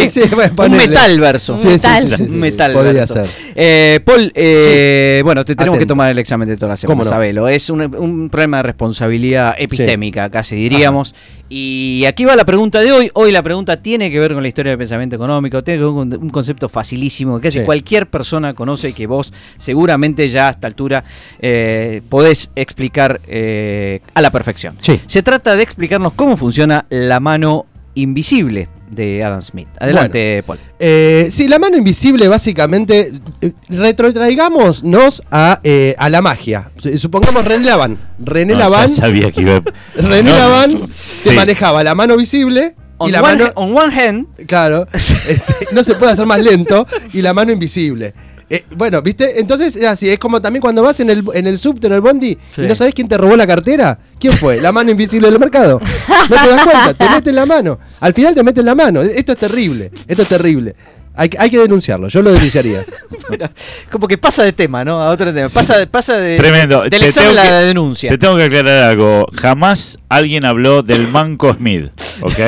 Sí, 0.10 0.22
un 0.58 0.72
metal 0.72 1.20
verso. 1.20 1.54
Un 1.56 1.66
metal. 1.68 2.16
Un 2.20 2.40
metal 2.40 2.74
Podría 2.74 2.94
verso. 2.94 3.16
ser. 3.16 3.28
Eh, 3.56 4.00
Paul, 4.04 4.32
eh, 4.36 5.22
bueno, 5.24 5.44
te 5.46 5.56
tenemos 5.56 5.78
que 5.80 5.86
tomar 5.86 6.10
el 6.12 6.20
examen 6.20 6.48
de 6.48 6.56
toda 6.58 6.70
la 6.70 6.78
semana, 6.78 6.94
¿Cómo 6.94 7.04
no? 7.04 7.10
sabelo. 7.10 7.48
Es 7.48 7.70
un, 7.70 7.82
un 7.96 8.30
problema 8.30 8.58
de 8.58 8.64
responsabilidad 8.64 9.56
epistémica, 9.58 10.30
casi 10.30 10.56
diríamos. 10.56 11.14
Y 11.50 12.04
aquí 12.08 12.26
va 12.26 12.36
la 12.36 12.44
pregunta 12.44 12.82
de 12.82 12.92
hoy. 12.92 13.10
Hoy 13.14 13.32
la 13.32 13.42
pregunta 13.42 13.78
tiene 13.82 14.12
que 14.12 14.20
ver 14.20 14.34
con 14.34 14.42
la 14.44 14.50
historia 14.50 14.72
del 14.72 14.78
pensamiento 14.80 15.16
económico, 15.16 15.64
tiene 15.64 15.80
que 15.80 15.86
ver 15.86 15.94
con 15.94 16.24
un 16.24 16.30
concepto 16.30 16.68
facilísimo 16.70 17.40
que 17.40 17.48
casi 17.48 17.60
Sí. 17.60 17.66
cualquier 17.66 18.08
persona 18.08 18.54
conoce 18.54 18.90
y 18.90 18.94
que 18.94 19.08
vos 19.08 19.32
seguramente 19.58 20.28
ya 20.28 20.50
a 20.50 20.52
esta 20.52 20.68
altura 20.68 21.04
eh, 21.40 22.02
podés 22.10 22.52
explicar 22.56 23.22
eh, 23.28 24.02
a 24.14 24.22
la 24.22 24.30
perfección. 24.32 24.76
Sí. 24.82 25.00
Se 25.08 25.24
trata 25.24 25.56
de 25.56 25.64
explicarnos 25.64 26.14
cómo 26.14 26.36
funciona 26.36 26.86
la 26.90 27.20
mano 27.20 27.66
invisible 27.96 28.68
de 28.90 29.24
Adam 29.24 29.42
Smith. 29.42 29.68
Adelante, 29.80 30.44
Paul. 30.46 30.58
Eh, 30.80 31.28
sí, 31.32 31.48
la 31.48 31.60
mano 31.60 31.78
invisible, 31.78 32.28
básicamente, 32.28 33.12
eh, 33.42 33.52
retrotraigámonos 33.70 35.24
a, 35.32 35.60
eh, 35.64 35.96
a 35.98 36.10
la 36.10 36.22
magia. 36.22 36.70
Su- 36.78 36.98
Supongamos 37.00 37.46
René 37.46 37.66
Laván. 37.66 37.98
René 38.20 38.54
No, 38.54 38.60
Laván, 38.60 38.90
sabía 38.96 39.32
que 39.32 39.42
iba 39.42 39.62
René 39.96 40.24
No. 40.32 40.38
Laván 40.38 40.88
se 41.20 41.30
Sí. 41.32 41.36
manejaba 41.36 41.84
la 41.84 41.96
mano 41.96 42.16
visible 42.18 42.76
On 42.98 43.10
y 43.10 43.12
la 43.12 43.22
one, 43.22 43.36
mano. 43.38 43.52
on 43.56 43.78
one 43.78 43.94
hand, 43.94 44.28
Claro, 44.48 44.88
este, 44.94 45.42
no 45.72 45.84
se 45.84 45.94
puede 45.96 46.14
hacer 46.14 46.26
más 46.26 46.40
lento 46.42 46.88
y 47.14 47.22
la 47.22 47.34
mano 47.34 47.52
invisible. 47.52 48.14
Eh, 48.50 48.64
bueno, 48.76 49.02
¿viste? 49.02 49.40
Entonces 49.42 49.76
es 49.76 49.86
así, 49.86 50.10
es 50.10 50.18
como 50.20 50.42
también 50.42 50.62
cuando 50.62 50.82
vas 50.82 51.00
en 51.02 51.10
el, 51.10 51.22
en 51.34 51.48
el 51.48 51.60
subte, 51.60 51.88
en 51.88 51.94
el 51.94 52.02
bondi, 52.02 52.38
Sí. 52.52 52.62
y 52.62 52.68
no 52.68 52.76
sabes 52.76 52.94
quién 52.94 53.08
te 53.08 53.18
robó 53.18 53.36
la 53.36 53.46
cartera. 53.46 54.00
¿Quién 54.20 54.34
fue? 54.38 54.62
La 54.62 54.72
mano 54.72 54.90
invisible 54.90 55.30
del 55.30 55.38
mercado. 55.40 55.82
No 56.30 56.36
te 56.42 56.50
das 56.50 56.64
cuenta, 56.64 56.94
te 56.94 57.10
meten 57.10 57.36
la 57.36 57.46
mano. 57.46 57.78
Al 58.00 58.14
final 58.14 58.34
te 58.34 58.44
meten 58.44 58.66
la 58.66 58.74
mano. 58.76 59.02
Esto 59.02 59.34
es 59.34 59.38
terrible, 59.40 59.92
esto 60.08 60.22
es 60.24 60.30
terrible. 60.30 60.76
Hay, 61.20 61.30
que- 61.30 61.38
hay 61.40 61.50
que 61.50 61.58
denunciarlo, 61.58 62.08
yo 62.10 62.22
lo 62.22 62.32
denunciaría. 62.32 62.84
Bueno, 63.28 63.50
como 63.92 64.08
que 64.08 64.18
pasa 64.18 64.44
de 64.46 64.54
tema, 64.54 64.86
¿no? 64.86 65.02
A 65.02 65.10
otro 65.10 65.34
tema. 65.34 65.50
Pasa, 65.50 65.86
pasa 65.92 66.16
de, 66.16 66.38
Tremendo. 66.38 66.84
del 66.84 66.90
Te 66.92 67.08
examen 67.08 67.32
tengo 67.32 67.42
a 67.42 67.44
que- 67.44 67.50
la 67.52 67.60
denuncia. 67.60 68.10
Te 68.12 68.18
tengo 68.18 68.38
que 68.38 68.44
aclarar 68.44 68.92
algo. 68.92 69.26
Jamás 69.34 69.98
alguien 70.08 70.46
habló 70.46 70.82
del 70.84 71.08
Manco 71.10 71.54
Smith, 71.54 71.88
¿ok? 72.22 72.40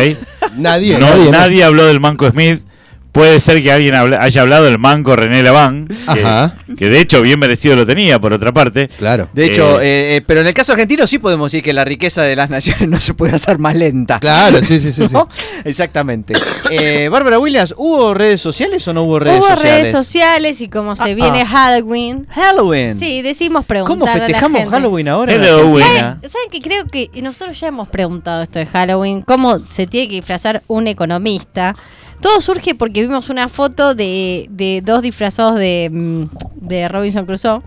Nadie, 0.55 0.97
No, 0.97 1.09
nadie. 1.09 1.31
nadie, 1.31 1.63
habló 1.65 1.85
del 1.87 1.99
Manco 1.99 2.31
Smith 2.31 2.61
Puede 3.11 3.39
ser 3.39 3.61
que 3.63 3.71
alguien 3.71 3.95
haya 3.95 4.41
hablado 4.41 4.65
del 4.65 4.77
manco 4.77 5.15
René 5.15 5.41
Laván, 5.41 5.87
que, 5.87 5.95
Ajá. 6.07 6.55
que 6.77 6.89
de 6.89 6.99
hecho 7.01 7.21
bien 7.21 7.39
merecido 7.39 7.75
lo 7.75 7.85
tenía, 7.85 8.19
por 8.19 8.33
otra 8.33 8.51
parte. 8.51 8.87
Claro. 8.87 9.29
De 9.33 9.45
hecho, 9.47 9.81
Eh, 9.81 9.85
eh, 9.85 10.15
eh, 10.17 10.21
pero 10.25 10.41
en 10.41 10.47
el 10.47 10.53
caso 10.53 10.73
argentino 10.73 11.07
sí 11.07 11.17
podemos 11.17 11.51
decir 11.51 11.63
que 11.63 11.73
la 11.73 11.83
riqueza 11.85 12.21
de 12.21 12.35
las 12.35 12.49
naciones 12.49 12.87
no 12.87 12.99
se 12.99 13.13
puede 13.15 13.35
hacer 13.35 13.57
más 13.57 13.75
lenta. 13.75 14.19
Claro, 14.19 14.59
sí, 14.63 14.79
sí, 14.79 14.93
sí. 14.93 15.07
sí. 15.07 15.15
Exactamente. 15.65 16.33
Eh, 16.69 17.09
Bárbara 17.09 17.39
Williams, 17.39 17.73
¿hubo 17.77 18.13
redes 18.13 18.41
sociales 18.41 18.87
o 18.87 18.93
no 18.93 19.03
hubo 19.03 19.19
redes 19.19 19.39
Hubo 19.39 19.47
sociales? 19.49 19.73
redes 19.81 19.91
sociales 19.91 20.61
y 20.61 20.69
como 20.69 20.95
se 20.95 21.11
Ah, 21.11 21.15
viene 21.15 21.41
ah. 21.41 21.45
Halloween, 21.47 22.27
Halloween. 22.29 22.97
sí, 22.97 23.21
decimos 23.21 23.65
preguntar 23.65 23.97
¿Cómo 23.97 24.05
a 24.05 24.15
la 24.15 24.25
festejamos 24.25 24.59
gente. 24.61 24.75
Halloween 24.75 25.07
ahora? 25.07 25.33
en 25.33 25.41
Halloween. 25.41 25.85
¿Saben, 25.87 26.01
saben 26.29 26.49
que 26.51 26.59
creo 26.59 26.85
que 26.85 27.09
nosotros 27.21 27.59
ya 27.59 27.67
hemos 27.67 27.87
preguntado 27.89 28.43
esto 28.43 28.59
de 28.59 28.65
Halloween? 28.65 29.21
¿Cómo 29.21 29.59
se 29.69 29.87
tiene 29.87 30.07
que 30.07 30.15
disfrazar 30.15 30.61
un 30.67 30.87
economista? 30.87 31.75
Todo 32.21 32.41
surge 32.41 32.75
porque 32.75 33.01
vimos 33.01 33.29
una 33.29 33.47
foto 33.47 33.95
de, 33.95 34.47
de 34.49 34.81
dos 34.83 35.01
disfrazados 35.01 35.57
de, 35.57 35.89
mm, 35.91 36.23
de 36.67 36.87
Robinson 36.89 37.25
Crusoe. 37.25 37.61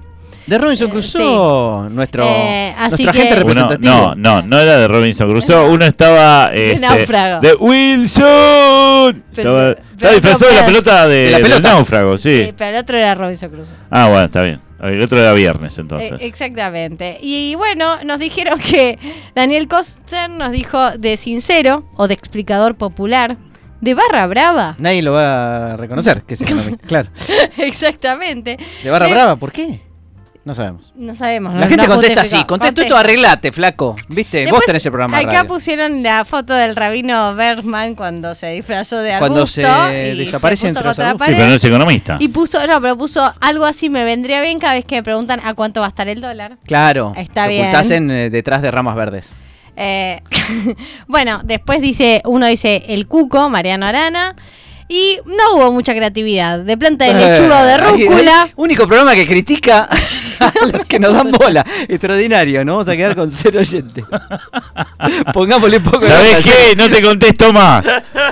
De 0.47 0.59
Robinson 0.59 0.89
Eh, 0.89 0.91
Crusoe, 0.93 1.89
nuestro, 1.91 2.25
Eh, 2.27 2.75
así 2.77 3.05
nuestra 3.05 3.13
que- 3.13 3.19
gente 3.29 3.35
Uno, 3.45 3.55
representativa. 3.55 3.95
no, 3.95 4.15
no, 4.17 4.43
no 4.43 4.59
era 4.61 4.77
de 4.79 4.89
Robinson 4.89 5.31
Crusoe. 5.31 5.69
Uno 5.71 5.85
estaba. 5.85 6.49
De 6.51 6.73
este, 6.73 6.81
náufrago. 6.81 7.41
De 7.41 7.55
Wilson. 7.55 9.23
Pero- 9.35 9.71
estaba 9.71 9.75
pero 9.75 9.81
estaba 9.93 10.13
disfrazado 10.15 10.51
de 10.51 10.57
la 10.61 10.67
pelota 10.67 11.07
de, 11.09 11.15
de 11.17 11.31
la 11.31 11.37
del 11.39 11.47
pelota. 11.47 11.69
náufrago, 11.73 12.19
sí. 12.19 12.45
Sí, 12.47 12.55
pero 12.59 12.71
el 12.77 12.83
otro 12.83 12.99
era 12.99 13.15
Robinson 13.15 13.51
Crusoe. 13.51 13.75
Ah, 13.91 14.09
bueno, 14.09 14.25
está 14.25 14.43
bien. 14.43 14.61
El 14.83 15.01
otro 15.01 15.21
era 15.21 15.33
viernes 15.33 15.79
entonces. 15.79 16.13
Eh, 16.21 16.27
exactamente. 16.27 17.19
Y 17.23 17.55
bueno, 17.55 18.03
nos 18.05 18.19
dijeron 18.19 18.59
que 18.59 18.99
Daniel 19.35 19.69
Koster 19.69 20.29
nos 20.29 20.51
dijo 20.51 20.91
de 20.99 21.17
sincero 21.17 21.85
o 21.97 22.09
de 22.09 22.15
explicador 22.15 22.75
popular, 22.75 23.37
de 23.83 23.93
barra 23.95 24.27
brava. 24.27 24.75
Nadie 24.79 25.03
lo 25.03 25.13
va 25.13 25.73
a 25.73 25.77
reconocer, 25.77 26.23
que 26.23 26.35
es 26.35 26.41
economista. 26.47 26.87
claro. 26.87 27.11
exactamente. 27.59 28.57
De 28.83 28.91
Barra 28.91 29.09
Eh, 29.09 29.13
Brava, 29.13 29.37
¿por 29.37 29.53
qué? 29.53 29.81
No 30.45 30.55
sabemos. 30.55 30.93
No 30.97 31.15
sabemos. 31.15 31.55
La 31.55 31.61
no- 31.61 31.69
gente 31.69 31.87
no 31.87 31.93
contesta 31.95 32.23
así, 32.23 32.31
contesta 32.31 32.47
Contesta. 32.47 32.83
esto, 32.83 32.97
arreglate, 32.97 33.53
flaco. 33.53 33.95
¿Viste? 34.09 34.51
Vos 34.51 34.65
tenés 34.67 34.85
el 34.85 34.91
programa 34.91 35.17
Acá 35.19 35.31
radio. 35.31 35.47
pusieron 35.47 36.03
la 36.03 36.25
foto 36.25 36.53
del 36.53 36.75
rabino 36.75 37.37
Bergman 37.37 37.95
cuando 37.95 38.35
se 38.35 38.49
disfrazó 38.55 38.99
de 38.99 39.13
arbusto. 39.13 39.33
Cuando 39.35 39.47
se 39.47 40.13
y 40.15 40.17
desaparece 40.19 40.63
se 40.63 40.69
entre 40.69 40.83
los 40.83 40.99
la. 40.99 41.13
Sí, 41.13 41.17
pero 41.27 41.47
no 41.47 41.55
es 41.55 41.65
economista. 41.65 42.17
Y 42.19 42.27
puso, 42.29 42.65
no, 42.67 42.81
pero 42.81 42.99
puso 42.99 43.33
algo 43.41 43.65
así, 43.65 43.89
me 43.89 44.05
vendría 44.05 44.43
bien 44.43 44.59
cada 44.59 44.75
vez 44.75 44.85
que 44.85 44.97
me 44.97 45.05
preguntan 45.05 45.39
a 45.45 45.55
cuánto 45.55 45.79
va 45.81 45.87
a 45.87 45.91
estar 45.91 46.09
el 46.09 46.21
dólar. 46.21 46.57
Claro. 46.65 47.13
Está 47.17 47.47
bien. 47.47 47.61
ocultás 47.67 47.91
en, 47.93 48.11
eh, 48.11 48.29
detrás 48.31 48.63
de 48.63 48.73
ramas 48.73 48.97
verdes. 48.97 49.37
Eh, 49.77 50.21
bueno, 51.07 51.41
después 51.45 51.81
dice, 51.81 52.23
uno 52.25 52.47
dice 52.47 52.85
el 52.89 53.07
cuco, 53.07 53.49
Mariano 53.49 53.87
Arana. 53.87 54.37
Y 54.95 55.19
no 55.25 55.55
hubo 55.57 55.73
mucha 55.73 55.95
creatividad. 55.95 56.59
De 56.59 56.77
planta 56.77 57.07
de 57.07 57.15
lechuga 57.15 57.61
o 57.63 57.65
de 57.65 57.73
Eh, 57.73 57.79
rúcula. 57.79 58.49
Único 58.57 58.87
programa 58.87 59.15
que 59.15 59.27
critica 59.27 59.89
a 60.41 60.53
los 60.71 60.85
que 60.87 60.99
nos 60.99 61.15
dan 61.15 61.31
bola. 61.33 61.65
Extraordinario, 61.89 62.63
¿no? 62.63 62.73
Vamos 62.73 62.89
a 62.89 62.97
quedar 62.97 63.17
con 63.17 63.33
cero 63.33 63.61
oyentes. 63.61 64.05
Pongámosle 65.33 65.79
un 65.79 65.83
poco 65.83 66.01
de 66.01 66.09
¿Sabés 66.09 66.45
qué? 66.45 66.77
No 66.77 66.91
te 66.91 67.01
contesto 67.01 67.53
más. 67.55 67.85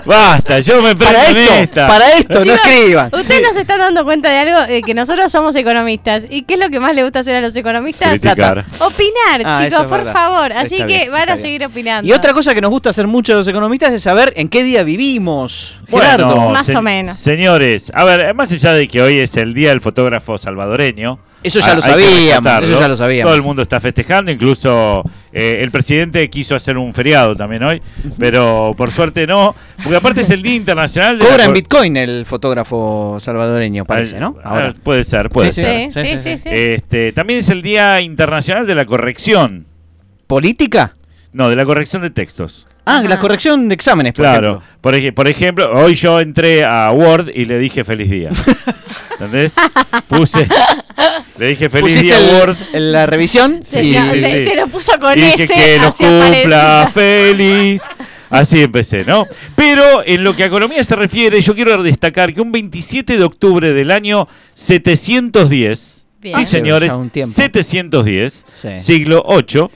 Basta, 0.05 0.61
yo 0.61 0.83
me 0.83 0.95
prendo 0.95 1.15
Para 1.17 1.31
en 1.31 1.37
esto, 1.39 1.55
esta. 1.55 1.89
para 1.89 2.13
esto, 2.13 2.45
no 2.45 2.53
escriban. 2.55 3.07
Ustedes 3.13 3.43
no 3.43 3.53
se 3.55 3.61
están 3.63 3.79
dando 3.79 4.05
cuenta 4.05 4.29
de 4.31 4.39
algo, 4.39 4.61
de 4.67 4.83
que 4.83 4.93
nosotros 4.95 5.33
somos 5.33 5.57
economistas. 5.57 6.25
¿Y 6.29 6.43
qué 6.43 6.55
es 6.55 6.61
lo 6.61 6.69
que 6.69 6.79
más 6.81 6.95
le 6.95 7.03
gusta 7.05 7.21
hacer 7.21 7.37
a 7.37 7.41
los 7.41 7.57
economistas? 7.57 8.21
Criticar. 8.21 8.65
Opinar, 8.81 9.43
Ah, 9.45 9.63
chicos, 9.65 9.83
por 9.87 9.99
verdad. 10.05 10.13
favor. 10.13 10.53
Así 10.53 10.75
Está 10.75 10.87
que 10.87 10.93
bien, 10.99 11.13
van 11.13 11.23
a 11.23 11.25
bien. 11.35 11.39
seguir 11.39 11.65
opinando. 11.65 12.07
Y 12.09 12.13
otra 12.13 12.33
cosa 12.35 12.55
que 12.55 12.61
nos 12.61 12.71
gusta 12.71 12.91
hacer 12.91 13.07
mucho 13.07 13.33
a 13.33 13.37
los 13.37 13.49
economistas 13.49 13.93
es 13.93 14.03
saber 14.03 14.33
en 14.37 14.49
qué 14.49 14.63
día 14.63 14.83
vivimos. 14.83 15.79
Gerardo. 15.89 16.50
Más 16.53 16.75
o 16.75 16.83
menos. 16.83 17.17
Señores, 17.17 17.91
a 17.95 18.05
ver, 18.05 18.35
más 18.35 18.51
allá 18.53 18.73
de 18.75 18.89
que 18.89 19.01
hoy 19.03 19.19
es 19.19 19.37
el 19.37 19.55
día 19.55 19.71
del 19.71 19.81
fotógrafo 19.81 20.39
salvadoreño. 20.39 21.19
Eso 21.43 21.61
ya 21.61 21.75
lo 21.75 21.81
sabíamos, 21.81 22.63
eso 22.65 22.79
ya 22.79 22.87
lo 22.89 22.97
sabíamos. 22.97 23.31
Todo 23.31 23.35
el 23.35 23.43
mundo 23.43 23.63
está 23.63 23.81
festejando, 23.81 24.31
incluso 24.31 25.03
eh, 25.33 25.61
el 25.63 25.71
presidente 25.71 26.29
quiso 26.29 26.55
hacer 26.55 26.77
un 26.77 26.93
feriado 26.93 27.35
también 27.35 27.63
hoy, 27.63 27.81
pero 28.19 28.75
por 28.77 28.91
suerte 28.91 29.27
no, 29.27 29.55
porque 29.83 29.97
aparte 29.97 30.21
es 30.21 30.29
el 30.29 30.43
Día 30.43 30.57
Internacional 30.57 31.19
de 31.19 31.25
la 31.25 31.31
Cobra 31.31 31.45
en 31.47 31.55
Bitcoin 31.55 31.97
el 31.97 32.27
fotógrafo 32.27 33.17
salvadoreño, 33.21 33.87
parece, 33.87 34.21
¿no? 34.21 34.37
Ah, 34.45 34.75
puede 34.83 35.03
ser, 35.05 35.31
puede 35.31 35.53
Sí, 35.53 35.63
ser. 35.63 35.91
Sí, 35.91 36.01
sí, 36.01 36.19
sí, 36.19 36.39
sí. 36.39 36.49
Este, 36.53 37.13
también 37.13 37.39
es 37.39 37.49
el 37.49 37.63
Día 37.63 38.03
Internacional 38.03 38.67
de 38.67 38.75
la 38.75 38.85
Corrección. 38.85 39.65
¿Política? 40.27 40.95
No, 41.33 41.49
de 41.49 41.57
la 41.57 41.65
corrección 41.65 42.03
de 42.03 42.11
textos. 42.11 42.67
Ah, 42.85 42.99
Ajá. 42.99 43.09
la 43.09 43.19
corrección 43.19 43.69
de 43.69 43.75
exámenes, 43.75 44.13
por 44.15 44.25
Claro. 44.25 44.49
ejemplo. 44.51 44.69
Por, 44.81 44.95
ej- 44.95 45.13
por 45.15 45.29
ejemplo, 45.29 45.71
hoy 45.73 45.95
yo 45.95 46.19
entré 46.21 46.65
a 46.65 46.91
Word 46.93 47.29
y 47.35 47.45
le 47.45 47.59
dije 47.59 47.85
feliz 47.85 48.11
día. 48.11 48.31
¿Entendés? 49.13 49.55
Puse. 50.09 50.47
Le 51.39 51.47
dije 51.49 51.69
feliz 51.69 52.01
día 52.01 52.19
el- 52.19 52.35
Word. 52.35 52.57
en 52.73 52.93
la 52.93 53.07
revisión 53.07 53.61
Se, 53.63 53.83
Y- 53.85 53.93
no, 53.93 54.13
sí, 54.13 54.21
se- 54.21 54.39
sí. 54.41 54.45
se 54.47 54.57
lo 54.57 54.67
puso 54.69 54.93
con 54.99 55.17
y 55.19 55.23
dije 55.23 55.45
ese. 55.45 55.55
que 55.55 55.77
los 55.79 55.87
así 55.95 56.05
cumpla 56.05 56.91
feliz. 56.93 57.83
Así 58.31 58.63
empecé, 58.63 59.05
¿no? 59.05 59.27
Pero 59.57 60.03
en 60.07 60.23
lo 60.23 60.35
que 60.37 60.45
a 60.45 60.47
economía 60.47 60.83
se 60.85 60.95
refiere, 60.97 61.41
yo 61.43 61.53
quiero 61.55 61.83
destacar 61.83 62.33
que 62.33 62.41
un 62.41 62.53
27 62.53 63.17
de 63.19 63.25
octubre 63.25 63.73
del 63.73 63.91
año 63.91 64.29
710, 64.55 66.07
Bien. 66.21 66.37
sí 66.37 66.45
señores, 66.45 66.91
ya 66.93 66.97
un 66.97 67.11
tiempo. 67.11 67.35
710, 67.35 68.47
Sí. 68.55 68.69
siglo 68.79 69.23
8, 69.27 69.71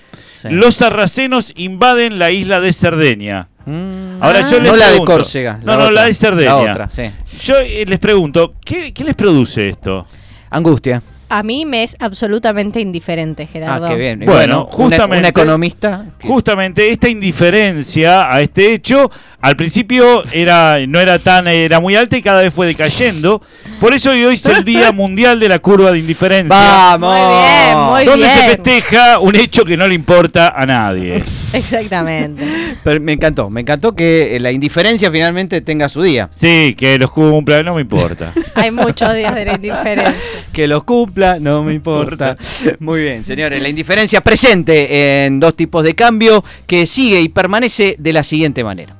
Sí. 0.49 0.55
los 0.55 0.75
sarracenos 0.77 1.53
invaden 1.57 2.19
la 2.19 2.31
isla 2.31 2.61
de 2.61 2.73
Cerdeña. 2.73 3.49
Mm. 3.67 4.23
Ahora 4.23 4.41
yo 4.51 4.59
les 4.61 4.71
no 4.73 4.77
la 4.77 4.87
de 4.87 4.93
pregunto- 4.93 5.13
Córcega. 5.13 5.59
No, 5.63 5.75
no, 5.77 5.81
otra, 5.85 5.91
la 5.93 6.05
de 6.05 6.15
Cerdeña. 6.15 6.51
La 6.51 6.57
otra, 6.57 6.91
sí. 6.91 7.11
Yo 7.43 7.57
eh, 7.59 7.85
les 7.87 7.99
pregunto, 7.99 8.55
¿qué, 8.65 8.93
qué 8.93 9.05
les 9.05 9.15
produce 9.15 9.69
esto? 9.71 10.07
Angustia. 10.51 11.03
A 11.28 11.43
mí 11.43 11.64
me 11.64 11.83
es 11.83 11.97
absolutamente 12.00 12.81
indiferente, 12.81 13.47
Gerardo. 13.47 13.87
Ah, 13.87 13.88
qué 13.88 13.97
bien. 13.97 14.23
Y 14.23 14.26
Bueno, 14.26 14.64
una- 14.64 14.73
justamente- 14.73 15.19
Una, 15.19 15.28
economista. 15.28 16.04
que- 16.19 16.28
Justamente 16.28 16.90
esta 16.90 17.09
indiferencia 17.09 18.33
a 18.33 18.40
este 18.40 18.73
hecho, 18.73 19.11
al 19.40 19.57
principio 19.57 20.23
era 20.33 20.78
no 20.87 21.00
era 21.00 21.19
tan 21.19 21.47
era 21.49 21.81
muy 21.81 21.97
alta 21.97 22.16
y 22.16 22.23
cada 22.23 22.43
vez 22.43 22.52
fue 22.52 22.66
decayendo. 22.66 23.43
Por 23.81 23.93
eso 23.95 24.11
hoy 24.11 24.21
es 24.35 24.45
el 24.47 24.64
Día 24.64 24.93
Mundial 24.93 25.40
de 25.40 25.49
la 25.49 25.59
Curva 25.59 25.93
de 25.93 25.99
Indiferencia. 25.99 26.54
¡Vamos! 26.57 27.11
Muy 27.14 27.37
bien, 27.43 27.78
muy 27.78 28.04
donde 28.04 28.28
se 28.28 28.35
bien. 28.40 28.50
festeja 28.50 29.19
un 29.19 29.35
hecho 29.35 29.64
que 29.64 29.76
no 29.76 29.87
le 29.88 29.95
importa 29.95 30.49
a 30.57 30.66
nadie. 30.66 31.23
Exactamente. 31.52 32.45
Pero 32.83 33.00
me 33.00 33.12
encantó, 33.14 33.49
me 33.50 33.61
encantó 33.62 33.95
que 33.95 34.37
eh, 34.37 34.40
la 34.40 34.50
indiferencia 34.52 35.11
finalmente 35.11 35.61
tenga 35.62 35.88
su 35.88 36.02
día. 36.02 36.28
Sí, 36.33 36.75
que 36.76 36.99
los 36.99 37.11
cumpla, 37.11 37.62
no 37.62 37.75
me 37.76 37.81
importa. 37.81 38.33
Hay 38.54 38.71
muchos 38.71 39.14
días 39.14 39.35
de 39.35 39.45
la 39.45 39.54
indiferencia. 39.54 40.14
Que 40.52 40.66
los 40.69 40.85
cumpla, 40.85 41.24
no 41.40 41.62
me 41.62 41.73
importa. 41.81 42.37
Muy 42.81 43.02
bien, 43.02 43.25
señores. 43.25 43.61
La 43.62 43.69
indiferencia 43.69 44.21
presente 44.21 45.25
en 45.26 45.40
dos 45.40 45.54
tipos 45.57 45.83
de 45.85 45.95
cambio 45.95 46.45
que 46.66 46.87
sigue 46.87 47.21
y 47.21 47.28
permanece 47.28 47.97
de 47.99 48.12
la 48.12 48.23
siguiente 48.23 48.62
manera. 48.62 48.97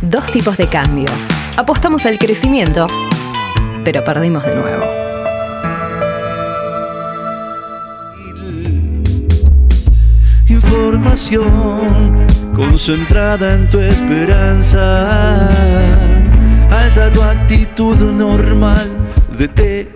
Dos 0.00 0.26
tipos 0.26 0.56
de 0.56 0.66
cambio. 0.66 1.06
Apostamos 1.56 2.04
al 2.06 2.18
crecimiento, 2.18 2.86
pero 3.84 4.02
perdimos 4.04 4.44
de 4.44 4.54
nuevo. 4.54 4.84
Información 10.48 12.26
concentrada 12.54 13.54
en 13.54 13.68
tu 13.68 13.80
esperanza. 13.80 15.48
Alta 16.70 17.10
tu 17.12 17.22
actitud 17.22 17.98
normal 17.98 18.90
de 19.38 19.48
té 19.48 19.88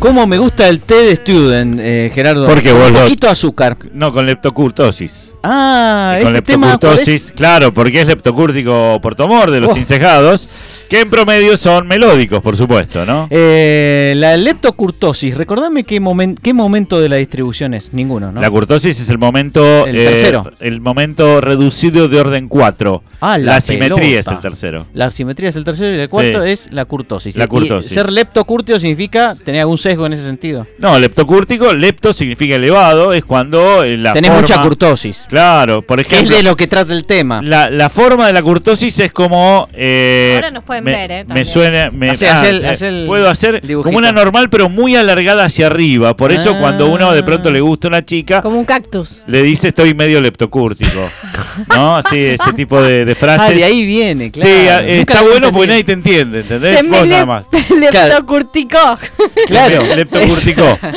¿Cómo 0.00 0.26
me 0.26 0.38
gusta 0.38 0.66
el 0.66 0.80
té 0.80 0.94
de 0.94 1.16
Student, 1.16 1.78
eh, 1.78 2.10
Gerardo? 2.14 2.46
Porque 2.46 2.72
vos 2.72 2.90
Un 2.90 2.96
poquito 2.96 3.28
azúcar. 3.28 3.76
No, 3.92 4.14
con 4.14 4.24
leptocurtosis. 4.24 5.34
Ah, 5.42 6.18
con 6.22 6.34
este 6.36 6.52
tema. 6.52 6.78
¿cuál 6.78 6.92
es? 6.92 6.98
leptocurtosis, 6.98 7.32
claro, 7.32 7.72
porque 7.72 8.00
es 8.02 8.08
leptocúrtico 8.08 8.98
por 9.02 9.14
tumor 9.14 9.50
de 9.50 9.60
los 9.60 9.70
Oh. 9.70 9.76
incejados, 9.78 10.48
que 10.88 11.00
en 11.00 11.08
promedio 11.10 11.56
son 11.56 11.86
melódicos, 11.86 12.42
por 12.42 12.56
supuesto, 12.56 13.06
¿no? 13.06 13.26
Eh, 13.30 14.12
la 14.16 14.36
leptocurtosis, 14.36 15.36
recordame 15.36 15.84
qué, 15.84 16.00
momen- 16.00 16.36
qué 16.40 16.52
momento 16.52 17.00
de 17.00 17.08
la 17.08 17.16
distribución 17.16 17.74
es. 17.74 17.92
Ninguno, 17.92 18.32
¿no? 18.32 18.40
La 18.40 18.50
curtosis 18.50 19.00
es 19.00 19.08
el 19.08 19.18
momento 19.18 19.86
El 19.86 19.96
eh, 19.96 20.04
tercero. 20.06 20.52
el 20.60 20.80
momento 20.80 21.40
reducido 21.40 22.08
de 22.08 22.20
orden 22.20 22.48
4. 22.48 23.02
Ah, 23.20 23.38
la 23.38 23.54
la 23.54 23.60
simetría 23.60 24.20
es 24.20 24.26
el 24.26 24.40
tercero. 24.40 24.86
La 24.94 25.10
simetría 25.10 25.48
es 25.50 25.56
el 25.56 25.64
tercero 25.64 25.94
y 25.96 26.00
el 26.00 26.08
cuarto 26.08 26.44
Sí. 26.44 26.50
es 26.50 26.72
la 26.72 26.84
curtosis. 26.84 27.36
La 27.36 27.44
Y 27.44 27.48
curtosis. 27.48 27.92
ser 27.92 28.10
leptocurtio 28.10 28.78
significa 28.78 29.34
tener 29.44 29.60
algún 29.62 29.78
sesgo 29.78 30.06
en 30.06 30.12
ese 30.14 30.24
sentido. 30.24 30.66
No, 30.78 30.98
leptocúrtico, 30.98 31.72
lepto 31.74 32.12
significa 32.12 32.56
elevado, 32.56 33.12
es 33.12 33.24
cuando 33.24 33.84
eh, 33.84 33.96
la 33.96 34.12
Tenés 34.12 34.30
forma- 34.30 34.40
mucha 34.42 34.62
curtosis. 34.62 35.24
Claro, 35.30 35.80
por 35.82 35.96
Que 35.98 36.02
es 36.06 36.12
ejemplo, 36.12 36.36
de 36.36 36.42
lo 36.42 36.56
que 36.56 36.66
trata 36.66 36.92
el 36.92 37.04
tema. 37.04 37.40
la, 37.42 37.70
la 37.70 37.88
forma 37.88 38.26
de 38.26 38.32
la 38.32 38.42
curtosis 38.42 38.98
es 38.98 39.12
como... 39.12 39.68
eh, 39.72 40.32
Ahora 40.34 40.50
nos 40.50 40.64
pueden 40.64 40.84
me, 40.84 40.92
ver, 40.92 41.10
eh, 41.12 41.24
Me 41.28 41.44
suena... 41.44 41.90
Me, 41.90 42.10
Hacé- 42.10 42.28
ah, 42.28 42.48
el- 42.48 42.64
el 42.64 43.06
puedo 43.06 43.28
hacer 43.30 43.60
dibujito. 43.62 43.84
como 43.88 43.98
una 43.98 44.10
normal, 44.12 44.50
pero 44.50 44.68
muy 44.68 44.96
alargada 44.96 45.44
hacia 45.44 45.66
arriba. 45.68 46.16
Por 46.16 46.32
eso 46.32 46.50
Ah. 46.54 46.58
cuando 46.60 46.88
uno 46.88 47.12
de 47.12 47.22
pronto 47.22 47.50
le 47.50 47.60
gusta 47.60 47.88
una 47.88 48.04
chica, 48.04 48.42
Como 48.42 48.58
un 48.58 48.64
cactus. 48.64 49.22
le 49.26 49.42
dice 49.42 49.68
estoy 49.68 49.94
medio 49.94 50.20
leptocúrtico. 50.20 51.00
¿No? 51.76 51.96
Así, 51.96 52.18
ese 52.18 52.52
tipo 52.54 52.82
de, 52.82 53.04
de 53.04 53.14
frases. 53.14 53.46
Ah, 53.48 53.52
de 53.52 53.62
ahí 53.64 53.86
viene, 53.86 54.30
claro. 54.32 54.48
Sí, 54.48 54.54
eh, 54.68 54.96
Nunca 54.98 55.14
está 55.14 55.24
bueno 55.24 55.52
porque 55.52 55.68
nadie 55.68 55.84
te 55.84 55.92
entiende, 55.92 56.40
¿entendés? 56.40 56.76
Se 56.76 56.82
Vos 56.82 57.02
me 57.02 57.08
nada 57.08 57.26
más. 57.26 57.46
leptocurticó. 57.70 58.98
Claro. 59.46 59.82
Le- 59.82 59.96
leptocurticó. 59.96 60.78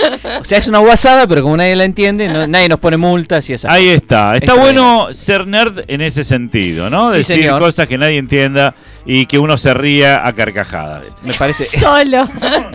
O 0.42 0.46
sea, 0.46 0.58
es 0.58 0.68
una 0.68 0.80
guasada, 0.80 1.28
pero 1.28 1.42
como 1.44 1.56
nadie 1.58 1.76
la 1.76 1.84
entiende, 1.86 2.28
no- 2.28 2.48
nadie 2.48 2.68
nos 2.68 2.80
pone 2.80 2.98
multas 2.98 3.50
y 3.50 3.54
esas 3.54 3.72
Ahí 3.72 3.86
cosas. 3.86 4.02
Está. 4.36 4.38
Está 4.38 4.54
Está 4.54 4.62
bueno 4.64 5.08
ser 5.14 5.48
nerd 5.48 5.84
en 5.88 6.02
ese 6.02 6.24
sentido, 6.24 6.90
¿no? 6.90 7.12
Sí, 7.12 7.18
Decir 7.20 7.38
señor. 7.38 7.60
cosas 7.60 7.88
que 7.88 7.98
nadie 7.98 8.18
entienda 8.18 8.74
y 9.06 9.26
que 9.26 9.38
uno 9.40 9.58
se 9.58 9.74
ría 9.74 10.26
a 10.26 10.34
carcajadas. 10.34 11.16
Me 11.24 11.34
parece. 11.34 11.66
Solo. 11.66 12.26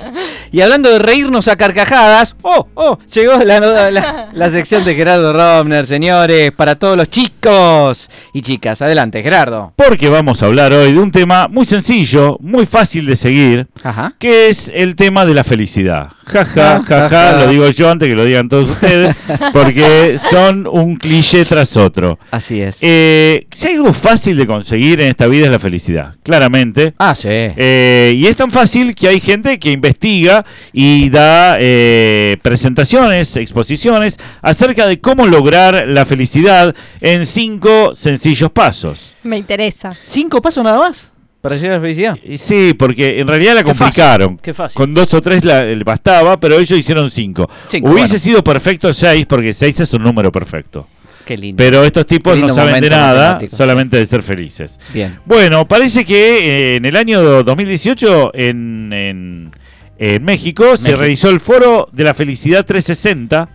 Y 0.52 0.61
hablando 0.61 0.90
de 0.90 0.99
reírnos 0.99 1.49
a 1.49 1.57
carcajadas, 1.57 2.37
oh, 2.43 2.67
oh, 2.75 2.99
llegó 3.12 3.38
la, 3.45 3.61
la, 3.90 4.28
la 4.33 4.50
sección 4.50 4.85
de 4.85 4.95
Gerardo 4.95 5.33
Romner, 5.33 5.87
señores, 5.87 6.52
para 6.52 6.76
todos 6.76 6.97
los 6.97 7.09
chicos 7.11 8.09
y 8.33 8.43
chicas. 8.43 8.83
Adelante, 8.83 9.23
Gerardo. 9.23 9.73
Porque 9.76 10.09
vamos 10.09 10.43
a 10.43 10.47
hablar 10.47 10.73
hoy 10.73 10.93
de 10.93 10.99
un 10.99 11.11
tema 11.11 11.49
muy 11.49 11.64
sencillo, 11.67 12.37
muy 12.40 12.67
fácil 12.67 13.07
de 13.07 13.17
seguir, 13.17 13.67
Ajá. 13.83 14.14
que 14.19 14.49
es 14.49 14.71
el 14.75 14.97
tema 14.97 15.25
de 15.26 15.35
la 15.35 15.45
felicidad. 15.45 16.09
Ja, 16.26 16.45
ja, 16.45 16.76
Ah, 16.76 16.83
ja, 16.87 17.09
ja. 17.09 17.33
lo 17.45 17.49
digo 17.49 17.69
yo 17.71 17.90
antes 17.90 18.07
que 18.09 18.14
lo 18.14 18.25
digan 18.25 18.49
todos 18.49 18.69
ustedes, 18.71 19.17
porque 19.52 20.19
son 20.19 20.67
un 20.67 20.97
cliché 20.97 21.45
tras 21.45 21.76
otro. 21.76 22.19
Así 22.31 22.61
es. 22.61 22.78
Eh, 22.83 23.47
si 23.50 23.69
hay 23.69 23.75
algo 23.75 23.93
fácil 23.93 24.37
de 24.37 24.47
conseguir 24.47 25.00
en 25.00 25.09
esta 25.09 25.26
vida 25.26 25.47
es 25.47 25.52
la 25.52 25.59
felicidad, 25.59 26.14
claramente. 26.23 26.95
ah, 26.99 27.14
sí. 27.14 27.28
Eh, 27.31 28.14
y 28.17 28.26
es 28.26 28.37
tan 28.37 28.50
fácil 28.50 28.95
que 28.95 29.09
hay 29.09 29.21
gente 29.21 29.59
que 29.59 29.71
investiga 29.73 30.38
y 30.73 31.11
da 31.11 31.57
eh, 31.61 32.37
presentaciones, 32.42 33.37
exposiciones 33.37 34.16
acerca 34.42 34.87
de 34.87 35.00
cómo 35.00 35.26
lograr 35.26 35.85
la 35.88 36.04
felicidad 36.04 36.75
en 37.00 37.26
cinco 37.26 37.95
sencillos 37.95 38.50
pasos. 38.50 39.14
Me 39.23 39.37
interesa. 39.38 39.90
¿Cinco 40.04 40.40
pasos 40.42 40.64
nada 40.64 40.78
más 40.78 41.12
para 41.40 41.54
llegar 41.57 41.73
a 41.73 41.76
la 41.76 41.80
felicidad? 41.83 42.18
Y 42.25 42.37
Sí, 42.38 42.75
porque 42.78 43.21
en 43.21 43.28
realidad 43.28 43.54
la 43.54 43.62
Qué 43.62 43.68
fácil, 43.75 43.78
complicaron. 44.02 44.37
qué 44.38 44.54
fácil. 44.54 44.76
Con 44.76 44.95
dos 44.95 45.14
o 45.14 45.21
tres 45.21 45.45
la- 45.45 45.64
bastaba, 45.85 46.38
pero 46.40 46.57
ellos 46.59 46.78
hicieron 46.78 47.11
cinco. 47.11 47.49
Cinco, 47.68 47.88
Hubiese 47.90 48.09
bueno. 48.14 48.18
sido 48.25 48.45
perfecto 48.45 48.92
seis, 48.92 49.25
porque 49.26 49.52
seis 49.52 49.78
es 49.80 49.92
un 49.95 50.02
número 50.02 50.33
perfecto. 50.33 50.87
Qué 51.25 51.37
lindo. 51.37 51.62
Pero 51.62 51.85
estos 51.85 52.07
tipos 52.07 52.38
no 52.38 52.49
saben 52.49 52.80
de 52.80 52.88
nada, 52.88 53.33
matemático. 53.35 53.54
solamente 53.57 53.99
de 53.99 54.07
ser 54.07 54.23
felices. 54.23 54.80
Bien. 54.95 55.18
Bueno, 55.26 55.68
parece 55.68 56.02
que 56.04 56.38
eh, 56.38 56.76
en 56.76 56.87
el 56.87 56.97
año 56.97 57.21
2018 57.45 58.30
en, 58.35 58.92
en- 58.95 59.50
en 59.99 60.25
México, 60.25 60.76
se 60.76 60.95
realizó 60.95 61.28
el 61.31 61.40
foro 61.40 61.88
de 61.93 62.05
la 62.05 62.14
felicidad 62.14 62.64
360. 62.64 63.49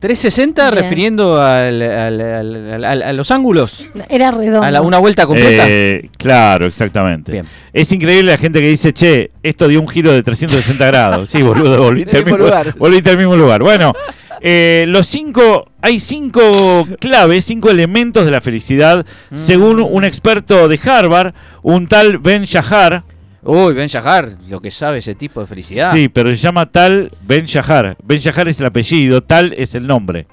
360 0.00 0.68
Bien. 0.72 0.82
refiriendo 0.82 1.40
al- 1.40 1.80
al- 1.80 2.20
al- 2.20 2.84
al- 2.84 3.02
a 3.04 3.12
los 3.12 3.30
ángulos. 3.30 3.88
Era 4.08 4.32
redondo. 4.32 4.64
A 4.64 4.70
la- 4.72 4.82
una 4.82 4.98
vuelta 4.98 5.26
completa. 5.26 5.64
Eh, 5.68 6.10
claro, 6.18 6.66
exactamente. 6.66 7.30
Bien. 7.30 7.46
Es 7.72 7.92
increíble 7.92 8.32
la 8.32 8.38
gente 8.38 8.60
que 8.60 8.66
dice, 8.68 8.92
che, 8.92 9.30
esto 9.44 9.68
dio 9.68 9.80
un 9.80 9.86
giro 9.88 10.10
de 10.10 10.24
360 10.24 10.86
grados. 10.88 11.30
Sí, 11.30 11.40
boludo, 11.42 11.78
volviste, 11.84 12.16
al 12.16 12.24
mismo, 12.24 12.38
lugar. 12.38 12.74
volviste 12.76 13.10
al 13.10 13.18
mismo 13.18 13.36
lugar. 13.36 13.62
Bueno, 13.62 13.92
eh, 14.40 14.86
los 14.88 15.06
cinco, 15.06 15.68
hay 15.80 16.00
cinco 16.00 16.84
claves, 16.98 17.44
cinco 17.44 17.70
elementos 17.70 18.24
de 18.24 18.32
la 18.32 18.40
felicidad, 18.40 19.06
Mm. 19.30 19.36
según 19.36 19.78
un 19.80 20.02
experto 20.02 20.66
de 20.66 20.80
Harvard, 20.84 21.32
un 21.62 21.86
tal 21.86 22.18
Ben 22.18 22.42
Shahar. 22.42 23.04
Uy, 23.44 23.74
Ben 23.74 23.88
Shahar, 23.88 24.36
lo 24.48 24.60
que 24.60 24.70
sabe 24.70 24.98
ese 24.98 25.14
tipo 25.14 25.40
de 25.40 25.46
felicidad. 25.46 25.92
Sí, 25.92 26.08
pero 26.08 26.28
se 26.30 26.36
llama 26.36 26.66
tal 26.66 27.10
Ben 27.22 27.44
Shahar. 27.44 27.96
Ben 28.02 28.18
Shahar 28.18 28.48
es 28.48 28.60
el 28.60 28.66
apellido, 28.66 29.22
tal 29.22 29.52
es 29.56 29.74
el 29.74 29.86
nombre. 29.86 30.26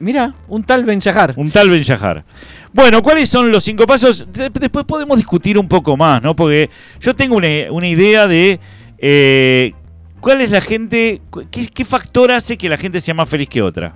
Mira, 0.00 0.34
un 0.48 0.64
tal 0.64 0.84
Ben 0.84 0.98
Shahar. 0.98 1.34
Un 1.36 1.50
tal 1.50 1.68
Ben 1.70 1.82
Shahar. 1.82 2.24
Bueno, 2.72 3.02
¿cuáles 3.02 3.28
son 3.28 3.50
los 3.52 3.62
cinco 3.62 3.86
pasos? 3.86 4.26
De- 4.32 4.50
después 4.50 4.84
podemos 4.86 5.16
discutir 5.16 5.58
un 5.58 5.68
poco 5.68 5.96
más, 5.96 6.22
¿no? 6.22 6.34
Porque 6.34 6.70
yo 7.00 7.14
tengo 7.14 7.36
una, 7.36 7.48
una 7.70 7.86
idea 7.86 8.26
de 8.26 8.58
eh, 8.98 9.72
cuál 10.20 10.40
es 10.40 10.50
la 10.50 10.60
gente, 10.60 11.20
qué, 11.50 11.66
qué 11.68 11.84
factor 11.84 12.32
hace 12.32 12.56
que 12.56 12.68
la 12.68 12.76
gente 12.78 13.00
sea 13.00 13.14
más 13.14 13.28
feliz 13.28 13.48
que 13.48 13.62
otra. 13.62 13.94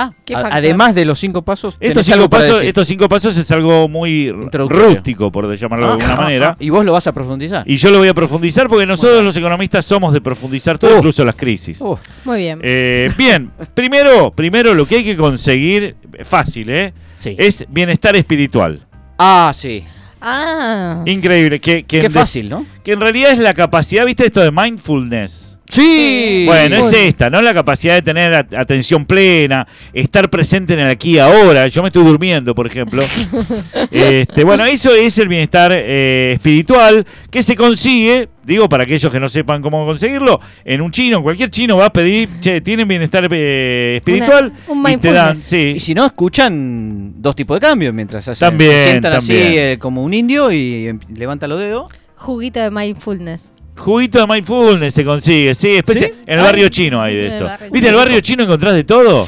Ah, 0.00 0.12
¿Qué 0.24 0.34
a- 0.34 0.38
factor? 0.38 0.56
además 0.58 0.94
de 0.94 1.04
los 1.04 1.18
cinco 1.18 1.42
pasos, 1.42 1.76
Estos 1.80 2.06
cinco, 2.06 2.30
para 2.30 2.44
pasos, 2.44 2.56
decir. 2.58 2.68
estos 2.68 2.86
cinco 2.86 3.08
pasos 3.08 3.36
es 3.36 3.50
algo 3.50 3.88
muy 3.88 4.30
rústico, 4.30 5.32
por 5.32 5.52
llamarlo 5.56 5.86
de 5.86 5.92
Ah, 5.92 5.94
alguna 5.96 6.14
ah, 6.14 6.20
manera. 6.20 6.48
ah, 6.50 6.56
Y 6.60 6.70
vos 6.70 6.84
lo 6.84 6.92
vas 6.92 7.06
a 7.08 7.12
profundizar. 7.12 7.64
Y 7.68 7.76
yo 7.76 7.90
lo 7.90 7.98
voy 7.98 8.06
a 8.08 8.14
profundizar 8.14 8.68
porque 8.68 8.86
nosotros 8.86 9.24
los 9.24 9.36
economistas 9.36 9.84
somos 9.84 10.12
de 10.12 10.20
profundizar 10.20 10.78
todo, 10.78 10.94
Uh. 10.94 10.96
incluso 10.98 11.24
las 11.24 11.34
crisis. 11.34 11.80
Uh, 11.80 11.98
Muy 12.24 12.38
bien. 12.38 12.60
Eh, 12.62 13.10
bien, 13.18 13.50
primero, 13.74 14.30
primero 14.30 14.72
lo 14.74 14.86
que 14.86 14.96
hay 14.96 15.04
que 15.04 15.16
conseguir, 15.16 15.96
fácil, 16.24 16.70
¿eh? 16.70 16.92
sí. 17.18 17.34
Es 17.36 17.64
bienestar 17.68 18.14
espiritual. 18.14 18.80
Ah, 19.18 19.50
sí. 19.52 19.84
Ah. 20.20 21.02
Increíble. 21.06 21.60
Que, 21.60 21.84
que 21.84 22.00
Qué 22.00 22.10
fácil, 22.10 22.48
¿no? 22.48 22.66
que 22.84 22.92
en 22.92 23.00
realidad 23.00 23.32
es 23.32 23.38
la 23.38 23.54
capacidad, 23.54 24.04
¿viste 24.04 24.26
esto 24.26 24.40
de 24.40 24.50
mindfulness? 24.50 25.47
Sí. 25.68 26.44
Bueno, 26.46 26.76
es 26.76 26.82
Bueno. 26.82 26.96
esta, 26.98 27.28
¿no? 27.30 27.42
La 27.42 27.52
capacidad 27.52 27.94
de 27.94 28.02
tener 28.02 28.34
at- 28.34 28.54
atención 28.54 29.04
plena, 29.04 29.66
estar 29.92 30.30
presente 30.30 30.72
en 30.74 30.80
el 30.80 30.88
aquí 30.88 31.16
y 31.16 31.18
ahora. 31.18 31.68
Yo 31.68 31.82
me 31.82 31.88
estoy 31.88 32.04
durmiendo, 32.04 32.54
por 32.54 32.66
ejemplo. 32.66 33.02
este, 33.90 34.44
bueno, 34.44 34.64
eso 34.64 34.94
es 34.94 35.18
el 35.18 35.28
bienestar 35.28 35.72
eh, 35.74 36.32
espiritual 36.36 37.06
que 37.30 37.42
se 37.42 37.54
consigue, 37.54 38.28
digo 38.44 38.68
para 38.68 38.84
aquellos 38.84 39.12
que 39.12 39.20
no 39.20 39.28
sepan 39.28 39.60
cómo 39.62 39.84
conseguirlo, 39.84 40.40
en 40.64 40.80
un 40.80 40.90
chino, 40.90 41.18
en 41.18 41.22
cualquier 41.22 41.50
chino 41.50 41.76
va 41.76 41.86
a 41.86 41.92
pedir, 41.92 42.28
che, 42.40 42.60
¿tienen 42.62 42.88
bienestar 42.88 43.28
eh, 43.30 43.96
espiritual? 43.98 44.52
Una- 44.68 44.80
un 44.88 44.90
y 44.90 44.96
te 44.96 45.12
dan, 45.12 45.28
mindfulness. 45.34 45.38
sí. 45.48 45.72
Y 45.76 45.80
si 45.80 45.94
no, 45.94 46.06
escuchan 46.06 47.12
dos 47.20 47.36
tipos 47.36 47.56
de 47.60 47.66
cambios 47.66 47.92
mientras 47.92 48.26
hacen. 48.26 48.48
También, 48.48 48.72
se 48.72 48.84
sientan 48.90 49.12
así 49.12 49.32
eh, 49.36 49.76
como 49.78 50.02
un 50.02 50.14
indio 50.14 50.50
y 50.50 50.88
em, 50.88 50.98
levanta 51.14 51.46
los 51.46 51.58
dedos. 51.60 51.92
Juguito 52.16 52.58
de 52.60 52.70
mindfulness. 52.70 53.52
Juguito 53.78 54.18
de 54.20 54.26
mindfulness 54.26 54.92
se 54.92 55.04
consigue, 55.04 55.54
sí, 55.54 55.78
¿Sí? 55.86 56.04
en 56.26 56.38
el 56.38 56.44
barrio 56.44 56.68
chino 56.68 57.00
hay 57.00 57.14
de 57.14 57.28
eso. 57.28 57.48
¿Viste? 57.70 57.88
En 57.88 57.94
el 57.94 57.98
barrio 57.98 58.20
chino 58.20 58.42
encontrás 58.42 58.74
de 58.74 58.84
todo. 58.84 59.26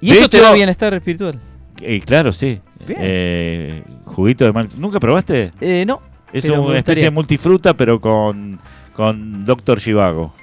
Y 0.00 0.10
De 0.10 0.18
eso 0.18 0.28
te 0.28 0.40
da 0.40 0.52
bienestar 0.52 0.94
espiritual. 0.94 1.40
Eh, 1.80 2.00
claro, 2.04 2.32
sí. 2.32 2.60
Eh, 2.86 3.82
juguito 4.04 4.44
de 4.44 4.52
mal. 4.52 4.68
¿Nunca 4.78 5.00
probaste? 5.00 5.52
Eh, 5.60 5.84
no. 5.86 6.02
Es 6.32 6.44
una 6.44 6.78
especie 6.78 7.04
de 7.04 7.10
multifruta, 7.10 7.74
pero 7.74 8.00
con, 8.00 8.60
con 8.92 9.44
Doctor 9.44 9.80
Chivago. 9.80 10.34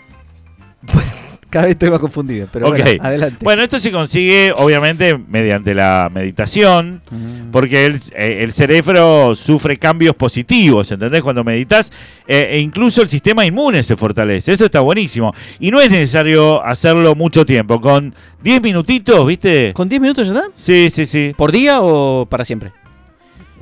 Cada 1.56 1.68
vez 1.68 1.76
estoy 1.76 1.90
más 1.90 2.02
confundido. 2.02 2.50
Pero 2.52 2.68
bueno, 2.68 2.84
adelante. 3.00 3.38
Bueno, 3.42 3.64
esto 3.64 3.80
se 3.80 3.90
consigue, 3.90 4.52
obviamente, 4.58 5.18
mediante 5.18 5.74
la 5.74 6.12
meditación, 6.14 7.02
Mm. 7.10 7.52
porque 7.52 7.86
el, 7.86 7.96
eh, 8.14 8.40
el 8.42 8.52
cerebro 8.52 9.34
sufre 9.36 9.78
cambios 9.78 10.18
positivos, 10.18 10.92
¿entendés? 10.92 11.24
Cuando 11.24 11.46
meditas, 11.46 11.94
eh, 12.28 12.50
e 12.52 12.60
incluso 12.60 13.02
el 13.02 13.08
sistema 13.08 13.46
inmune 13.46 13.84
se 13.84 13.96
fortalece. 13.96 14.52
Eso 14.52 14.66
está 14.66 14.82
buenísimo. 14.82 15.34
Y 15.62 15.72
no 15.72 15.80
es 15.80 15.90
necesario 15.90 16.62
hacerlo 16.62 17.16
mucho 17.16 17.46
tiempo. 17.46 17.80
Con 17.80 18.14
10 18.44 18.62
minutitos, 18.62 19.26
¿viste? 19.26 19.72
¿Con 19.74 19.88
10 19.88 20.02
minutos 20.02 20.28
ya 20.28 20.34
está? 20.34 20.48
Sí, 20.56 20.90
sí, 20.90 21.06
sí. 21.06 21.32
¿Por 21.38 21.54
día 21.54 21.80
o 21.82 22.26
para 22.30 22.44
siempre? 22.44 22.74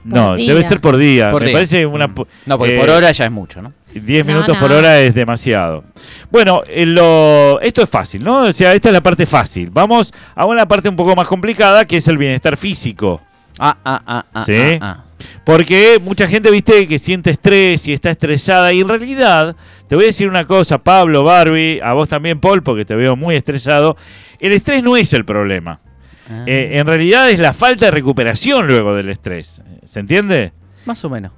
No, 0.04 0.36
día. 0.36 0.54
debe 0.54 0.64
ser 0.64 0.82
por 0.82 0.98
día. 0.98 1.32
Por 1.32 1.42
Me 1.42 1.48
día. 1.48 1.56
parece 1.56 1.86
una. 1.86 2.08
Mm. 2.08 2.16
No, 2.46 2.58
porque 2.58 2.76
eh, 2.76 2.80
por 2.80 2.90
hora 2.90 3.12
ya 3.12 3.26
es 3.26 3.32
mucho, 3.32 3.62
¿no? 3.62 3.74
10 3.94 4.26
No, 4.26 4.34
minutos 4.34 4.56
no. 4.56 4.60
por 4.62 4.72
hora 4.72 5.00
es 5.02 5.14
demasiado. 5.14 5.84
Bueno, 6.32 6.64
eh, 6.68 6.86
lo, 6.86 7.60
esto 7.62 7.84
es 7.84 7.90
fácil, 7.90 8.24
¿no? 8.24 8.40
O 8.46 8.54
sea, 8.54 8.74
esta 8.74 8.90
es 8.90 8.94
la 8.94 9.02
parte 9.04 9.26
fácil. 9.26 9.70
Vamos 9.70 10.12
a 10.36 10.46
una 10.46 10.68
parte 10.68 10.90
un 10.90 10.96
poco 10.96 11.16
más 11.16 11.28
complicada, 11.28 11.86
que 11.86 11.98
es 11.98 12.08
el 12.08 12.18
bienestar 12.18 12.58
físico. 12.58 13.22
Ah, 13.60 13.78
ah, 13.86 14.02
ah, 14.06 14.26
ah. 14.34 14.46
Sí. 14.46 14.58
ah, 14.82 14.98
ah. 15.00 15.04
Porque 15.46 16.00
mucha 16.02 16.28
gente, 16.28 16.52
viste, 16.52 16.88
que 16.88 16.98
siente 17.00 17.30
estrés 17.30 17.88
y 17.88 17.94
está 17.94 18.10
estresada. 18.10 18.74
Y 18.74 18.82
en 18.82 18.90
realidad, 18.90 19.56
te 19.88 19.96
voy 19.96 20.06
a 20.06 20.08
decir 20.08 20.28
una 20.28 20.46
cosa, 20.46 20.80
Pablo, 20.80 21.24
Barbie, 21.24 21.80
a 21.82 21.94
vos 21.94 22.08
también, 22.10 22.40
Paul, 22.40 22.64
porque 22.64 22.84
te 22.86 22.96
veo 22.96 23.16
muy 23.16 23.36
estresado. 23.36 23.96
El 24.40 24.52
estrés 24.54 24.84
no 24.84 24.98
es 24.98 25.14
el 25.14 25.24
problema. 25.24 25.80
Ah. 26.42 26.44
Eh, 26.48 26.70
en 26.74 26.88
realidad 26.88 27.30
es 27.30 27.40
la 27.40 27.54
falta 27.54 27.86
de 27.86 27.92
recuperación 27.92 28.68
luego 28.68 28.96
del 28.96 29.10
estrés. 29.10 29.62
¿Se 29.84 30.00
entiende? 30.00 30.52
Más 30.86 31.04
o 31.06 31.10
menos. 31.10 31.32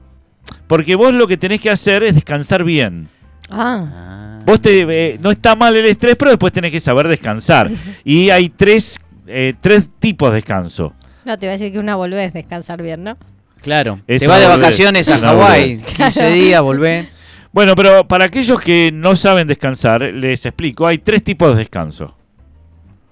Porque 0.67 0.95
vos 0.95 1.13
lo 1.13 1.27
que 1.27 1.37
tenés 1.37 1.61
que 1.61 1.69
hacer 1.69 2.03
es 2.03 2.15
descansar 2.15 2.63
bien. 2.63 3.09
Ah. 3.49 3.85
Ah. 3.93 4.39
Vos 4.45 4.61
te, 4.61 4.85
eh, 4.87 5.17
no 5.21 5.31
está 5.31 5.55
mal 5.55 5.75
el 5.75 5.85
estrés, 5.85 6.15
pero 6.17 6.31
después 6.31 6.53
tenés 6.53 6.71
que 6.71 6.79
saber 6.79 7.07
descansar. 7.07 7.69
Y 8.03 8.29
hay 8.29 8.49
tres, 8.49 8.99
eh, 9.27 9.53
tres 9.59 9.89
tipos 9.99 10.29
de 10.31 10.35
descanso. 10.35 10.93
No, 11.25 11.37
te 11.39 11.47
iba 11.47 11.53
a 11.53 11.57
decir 11.57 11.71
que 11.71 11.79
una 11.79 11.95
volvés 11.95 12.29
a 12.29 12.33
descansar 12.33 12.81
bien, 12.81 13.03
¿no? 13.03 13.17
Claro. 13.61 13.99
Es 14.05 14.21
Te 14.21 14.27
vas 14.27 14.39
de 14.39 14.47
vacaciones 14.47 15.09
a 15.09 15.17
Hawái. 15.19 15.77
boludez. 15.77 15.85
15 15.95 16.29
días, 16.33 16.61
volvé. 16.61 17.07
Bueno, 17.51 17.73
pero 17.73 18.07
para 18.07 18.25
aquellos 18.25 18.59
que 18.61 18.91
no 18.93 19.15
saben 19.15 19.47
descansar, 19.47 20.01
les 20.01 20.45
explico, 20.45 20.85
hay 20.85 20.99
tres 20.99 21.23
tipos 21.23 21.49
de 21.51 21.55
descanso. 21.59 22.14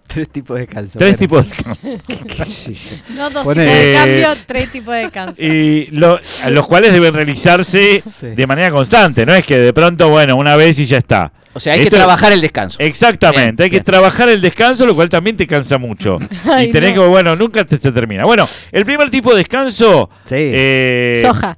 Tres 0.13 0.29
tipos 0.29 0.55
de 0.55 0.61
descanso. 0.65 0.99
Tres 0.99 1.17
tipos 1.17 1.43
de 1.43 1.49
descanso. 1.55 1.97
¿Qué 2.27 2.45
sé 2.45 2.73
yo. 2.73 2.95
No 3.15 3.29
dos 3.29 3.43
Poné- 3.45 3.63
tipos 3.65 3.73
de 3.77 3.91
Eh, 3.91 3.95
cambio, 3.95 4.43
tres 4.45 4.71
tipos 4.71 4.93
de 4.95 5.09
cáncer. 5.11 5.45
Y 5.45 5.87
lo- 5.87 6.19
los 6.49 6.67
cuales 6.67 6.93
deben 6.93 7.13
realizarse 7.13 8.03
Sí. 8.05 8.27
de 8.27 8.47
manera 8.47 8.69
constante, 8.71 9.25
no 9.25 9.33
es 9.33 9.45
que 9.45 9.57
de 9.57 9.73
pronto, 9.73 10.09
bueno, 10.09 10.35
una 10.35 10.55
vez 10.55 10.77
y 10.79 10.85
ya 10.85 10.97
está. 10.99 11.31
O 11.55 11.59
sea, 11.59 11.73
hay 11.73 11.79
Esto- 11.81 11.91
que 11.91 11.97
trabajar 11.97 12.31
el 12.31 12.41
descanso. 12.41 12.77
Exactamente, 12.79 13.63
Bien, 13.63 13.65
hay 13.65 13.69
que 13.69 13.75
bien. 13.77 13.83
trabajar 13.83 14.27
el 14.29 14.41
descanso, 14.41 14.85
lo 14.87 14.95
cual 14.95 15.09
también 15.09 15.37
te 15.37 15.45
cansa 15.47 15.77
mucho. 15.77 16.17
Ay, 16.51 16.67
y 16.69 16.71
tenés 16.71 16.95
no. 16.95 17.03
que, 17.03 17.07
bueno, 17.09 17.35
nunca 17.35 17.63
te, 17.63 17.77
se 17.77 17.91
termina. 17.91 18.25
Bueno, 18.25 18.47
el 18.71 18.85
primer 18.85 19.09
tipo 19.11 19.31
de 19.31 19.37
descanso. 19.37 20.09
Sí. 20.25 20.35
eh, 20.35 21.19
Soja. 21.21 21.57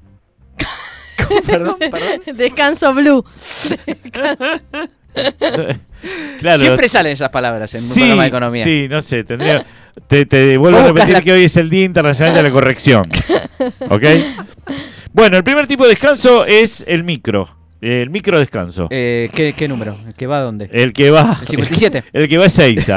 perdón, 1.47 1.77
perdón. 1.79 2.21
Descanso 2.36 2.93
blue. 2.93 3.23
Claro. 6.39 6.60
Siempre 6.60 6.89
salen 6.89 7.13
esas 7.13 7.30
palabras 7.30 7.74
en 7.74 7.84
un 7.84 7.89
sí, 7.89 8.00
programa 8.00 8.22
de 8.24 8.28
economía. 8.28 8.63
Sí, 8.63 8.88
no 8.89 9.02
sé, 9.02 9.24
tendría. 9.24 9.65
Te, 10.08 10.26
te 10.26 10.58
vuelvo 10.58 10.80
a 10.80 10.84
repetir 10.88 11.13
la- 11.13 11.22
que 11.22 11.32
hoy 11.32 11.44
es 11.46 11.56
el 11.58 11.70
Día 11.70 11.86
Internacional 11.86 12.36
de 12.36 12.44
la 12.44 12.52
Corrección. 12.52 13.10
¿Ok? 13.89 14.04
Bueno, 15.13 15.38
el 15.38 15.44
primer 15.44 15.68
tipo 15.68 15.84
de 15.84 15.89
descanso 15.91 16.46
es 16.46 16.84
el 16.88 17.04
micro. 17.04 17.56
El 17.82 18.10
micro 18.10 18.39
descanso. 18.39 18.88
Eh, 18.89 19.30
¿qué, 19.34 19.54
qué 19.54 19.68
número? 19.68 19.96
¿El 20.08 20.13
que 20.13 20.28
va 20.28 20.39
a 20.39 20.41
dónde? 20.41 20.70
El 20.72 20.91
que 20.91 21.12
va. 21.12 21.38
El 21.41 21.48
57. 21.48 22.04
El 22.13 22.28
que 22.28 22.38
va 22.38 22.46
es 22.48 22.54
6 22.54 22.88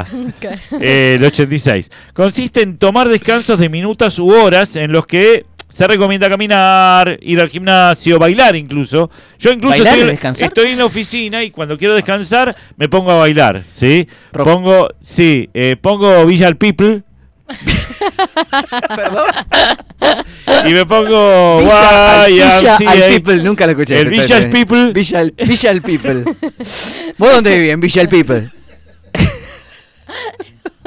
el 0.81 1.25
86. 1.25 1.91
Consiste 2.15 2.63
en 2.63 2.79
tomar 2.79 3.09
descansos 3.09 3.59
de 3.59 3.69
minutos 3.69 4.19
u 4.19 4.31
horas 4.31 4.77
en 4.77 4.93
los 4.93 5.07
que 5.07 5.45
se 5.69 5.87
recomienda 5.87 6.29
caminar, 6.29 7.19
ir 7.23 7.41
al 7.41 7.49
gimnasio, 7.49 8.19
bailar 8.19 8.57
incluso. 8.57 9.11
Yo 9.39 9.53
incluso 9.53 9.71
¿Bailar 9.83 9.95
estoy, 10.41 10.73
en 10.73 10.79
la 10.79 10.85
oficina 10.87 11.45
y 11.45 11.51
cuando 11.51 11.77
quiero 11.79 11.95
descansar 11.95 12.55
me 12.77 12.89
pongo 12.89 13.11
a 13.13 13.17
bailar, 13.17 13.63
¿sí? 13.73 14.09
Rock. 14.33 14.49
Pongo, 14.49 14.89
sí, 15.01 15.49
eh, 15.55 15.77
pongo 15.81 16.25
Visual 16.27 16.57
People 16.57 17.03
Perdón. 18.95 19.27
y 20.67 20.73
me 20.73 20.85
pongo 20.87 21.61
Villa, 21.61 22.23
al- 22.25 22.31
Villa 22.33 22.61
YMCA. 22.79 22.91
al 22.91 23.03
People, 23.15 23.37
nunca 23.43 23.65
lo 23.67 23.73
escuché. 23.73 24.01
El 24.01 24.13
estoy- 24.13 24.51
People. 24.51 24.93
Villa 24.93 25.19
al, 25.21 25.33
Villa 25.33 25.71
al 25.71 25.83
People. 25.83 26.25
¿Vos 27.17 27.33
dónde 27.33 27.55
vivís? 27.59 27.73
En 27.73 27.81
Villa 27.81 28.03
al 28.03 28.09
People. 28.09 28.51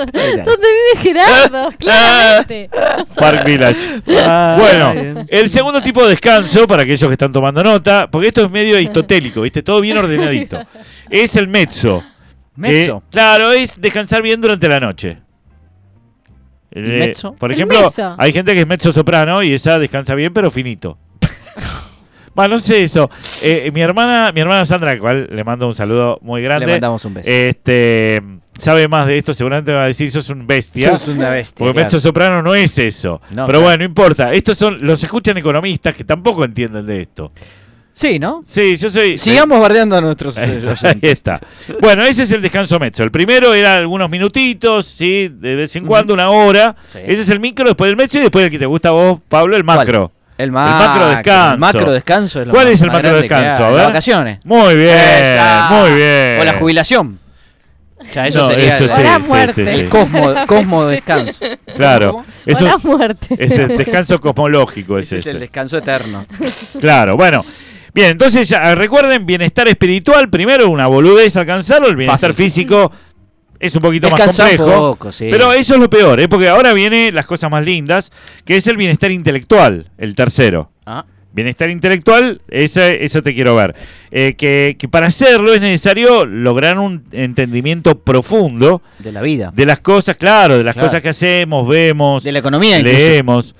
¿Dónde 0.05 0.67
vive 0.95 1.03
Gerardo? 1.03 1.69
Claramente. 1.79 2.69
Park 3.17 3.45
Village. 3.45 4.01
Bueno, 4.05 5.25
el 5.27 5.47
segundo 5.49 5.81
tipo 5.81 6.03
de 6.03 6.09
descanso, 6.11 6.67
para 6.67 6.83
aquellos 6.83 7.07
que 7.07 7.13
están 7.13 7.31
tomando 7.31 7.63
nota, 7.63 8.09
porque 8.09 8.27
esto 8.29 8.45
es 8.45 8.51
medio 8.51 8.75
aristotélico, 8.75 9.41
¿viste? 9.41 9.63
Todo 9.63 9.81
bien 9.81 9.97
ordenadito. 9.97 10.59
Es 11.09 11.35
el 11.35 11.47
mezzo. 11.47 12.03
Mezzo. 12.55 13.01
claro, 13.09 13.51
es 13.53 13.79
descansar 13.79 14.21
bien 14.21 14.39
durante 14.41 14.67
la 14.67 14.79
noche. 14.79 15.17
¿Y 16.73 16.79
Eh, 16.79 16.99
mezzo? 17.07 17.33
Por 17.33 17.51
El 17.51 17.55
ejemplo, 17.57 17.81
mezzo. 17.81 18.15
hay 18.17 18.31
gente 18.33 18.53
que 18.53 18.61
es 18.61 18.67
mezzo 18.67 18.91
soprano 18.91 19.41
y 19.43 19.53
esa 19.53 19.79
descansa 19.79 20.15
bien, 20.15 20.33
pero 20.33 20.51
finito. 20.51 20.97
Bueno, 22.33 22.55
no 22.55 22.59
sé 22.59 22.83
eso. 22.83 23.09
Eh, 23.43 23.69
mi 23.73 23.81
hermana, 23.81 24.31
mi 24.31 24.39
hermana 24.39 24.63
Sandra, 24.65 24.91
al 24.91 24.99
cual 24.99 25.27
le 25.29 25.43
mando 25.43 25.67
un 25.67 25.75
saludo 25.75 26.17
muy 26.21 26.41
grande. 26.41 26.65
Le 26.65 26.71
mandamos 26.73 27.03
un 27.03 27.13
beso. 27.15 27.29
Este 27.29 28.21
sabe 28.57 28.87
más 28.87 29.07
de 29.07 29.17
esto, 29.17 29.33
seguramente 29.33 29.73
va 29.73 29.83
a 29.83 29.87
decir, 29.87 30.09
sos 30.11 30.29
un 30.29 30.45
bestia. 30.47 30.95
Sos 30.95 31.09
una 31.17 31.29
bestia. 31.29 31.57
Porque 31.59 31.73
claro. 31.73 31.85
mezzo 31.85 31.99
soprano 31.99 32.41
no 32.41 32.55
es 32.55 32.77
eso. 32.77 33.21
No, 33.31 33.45
Pero 33.45 33.59
claro. 33.59 33.61
bueno, 33.61 33.77
no 33.79 33.83
importa. 33.85 34.33
Estos 34.33 34.57
son, 34.57 34.77
los 34.81 35.03
escuchan 35.03 35.37
economistas 35.37 35.95
que 35.95 36.03
tampoco 36.03 36.45
entienden 36.45 36.85
de 36.85 37.01
esto. 37.03 37.31
Sí, 37.93 38.19
¿no? 38.19 38.41
Sí, 38.45 38.77
yo 38.77 38.89
soy. 38.89 39.17
Sigamos 39.17 39.59
bardeando 39.59 39.97
a 39.97 40.01
nuestros 40.01 40.37
eh, 40.37 40.61
Ahí 40.83 40.99
está. 41.01 41.39
Bueno, 41.81 42.03
ese 42.03 42.23
es 42.23 42.31
el 42.31 42.41
descanso 42.41 42.79
mezzo. 42.79 43.03
El 43.03 43.11
primero 43.11 43.53
era 43.53 43.75
algunos 43.75 44.09
minutitos, 44.09 44.85
sí, 44.85 45.29
de 45.29 45.55
vez 45.55 45.75
en 45.75 45.85
cuando, 45.85 46.13
una 46.13 46.29
hora. 46.29 46.75
Sí. 46.91 46.99
Ese 47.05 47.23
es 47.23 47.29
el 47.29 47.41
micro, 47.41 47.65
después 47.65 47.89
el 47.89 47.97
mezzo 47.97 48.17
y 48.17 48.21
después 48.21 48.45
el 48.45 48.51
que 48.51 48.59
te 48.59 48.65
gusta 48.65 48.89
a 48.89 48.91
vos, 48.93 49.19
Pablo, 49.27 49.57
el 49.57 49.65
¿Cuál? 49.65 49.77
macro. 49.79 50.11
El 50.37 50.51
macro, 50.51 51.09
descanso. 51.09 51.53
El 51.53 51.59
macro 51.59 51.91
descanso 51.91 52.41
es 52.41 52.47
lo 52.47 52.53
¿Cuál 52.53 52.65
más- 52.65 52.73
es 52.73 52.81
el 52.81 52.87
macro 52.91 53.15
descanso? 53.21 53.71
Las 53.75 53.85
vacaciones. 53.87 54.39
Muy 54.45 54.75
bien, 54.75 54.95
Esa. 54.97 55.67
muy 55.71 55.93
bien. 55.93 56.37
O 56.39 56.43
la 56.45 56.53
jubilación. 56.53 57.19
Ya, 58.13 58.27
eso 58.27 58.39
No, 58.39 58.47
sería 58.47 58.75
eso 58.75 58.83
el, 58.85 58.89
sí, 59.21 59.27
muerte. 59.27 59.53
sí, 59.53 59.73
sí. 59.73 59.79
el 59.81 59.89
cosmo, 59.89 60.33
cosmo 60.47 60.85
descanso. 60.85 61.45
Claro. 61.75 62.11
¿Cómo? 62.11 62.25
Es, 62.45 62.61
o 62.61 62.65
la 62.65 62.75
un- 62.75 62.81
muerte. 62.83 63.27
es 63.37 63.51
el 63.51 63.77
descanso 63.77 64.19
cosmológico, 64.19 64.97
es 64.97 65.07
Ese 65.07 65.15
es 65.17 65.21
ese. 65.21 65.31
el 65.31 65.39
descanso 65.39 65.77
eterno. 65.77 66.23
Claro, 66.79 67.15
bueno. 67.17 67.43
Bien, 67.93 68.09
entonces 68.11 68.47
ya, 68.47 68.73
recuerden, 68.73 69.25
bienestar 69.25 69.67
espiritual, 69.67 70.29
primero 70.29 70.69
una 70.69 70.87
boludez 70.87 71.35
alcanzarlo, 71.35 71.87
el 71.87 71.95
bienestar 71.97 72.31
Fácil. 72.31 72.45
físico 72.45 72.91
es 73.59 73.75
un 73.75 73.81
poquito 73.81 74.07
Descansa 74.07 74.43
más 74.43 74.55
complejo. 74.55 74.79
poco, 74.91 75.11
sí. 75.11 75.27
Pero 75.29 75.51
eso 75.53 75.73
es 75.75 75.79
lo 75.81 75.89
peor, 75.89 76.19
¿eh? 76.21 76.27
porque 76.29 76.47
ahora 76.47 76.71
viene 76.73 77.11
las 77.11 77.27
cosas 77.27 77.51
más 77.51 77.65
lindas, 77.65 78.11
que 78.45 78.55
es 78.57 78.65
el 78.67 78.77
bienestar 78.77 79.11
intelectual, 79.11 79.91
el 79.97 80.15
tercero. 80.15 80.71
Ah, 80.85 81.05
Bienestar 81.33 81.69
intelectual, 81.69 82.41
eso 82.49 83.21
te 83.23 83.33
quiero 83.33 83.55
ver. 83.55 83.73
Eh, 84.11 84.33
que, 84.37 84.75
que 84.77 84.89
para 84.89 85.07
hacerlo 85.07 85.53
es 85.53 85.61
necesario 85.61 86.25
lograr 86.25 86.77
un 86.77 87.03
entendimiento 87.13 87.97
profundo 87.99 88.81
de 88.99 89.11
la 89.13 89.21
vida. 89.21 89.51
de 89.55 89.65
las 89.65 89.79
cosas, 89.79 90.17
claro, 90.17 90.57
de 90.57 90.63
las 90.65 90.73
Claro. 90.73 90.89
cosas 90.89 91.01
que 91.01 91.09
hacemos, 91.09 91.67
vemos, 91.67 92.23
De 92.23 92.31
la 92.33 92.39
economía 92.39 92.79
incluso. 92.79 92.97
leemos. 92.97 93.55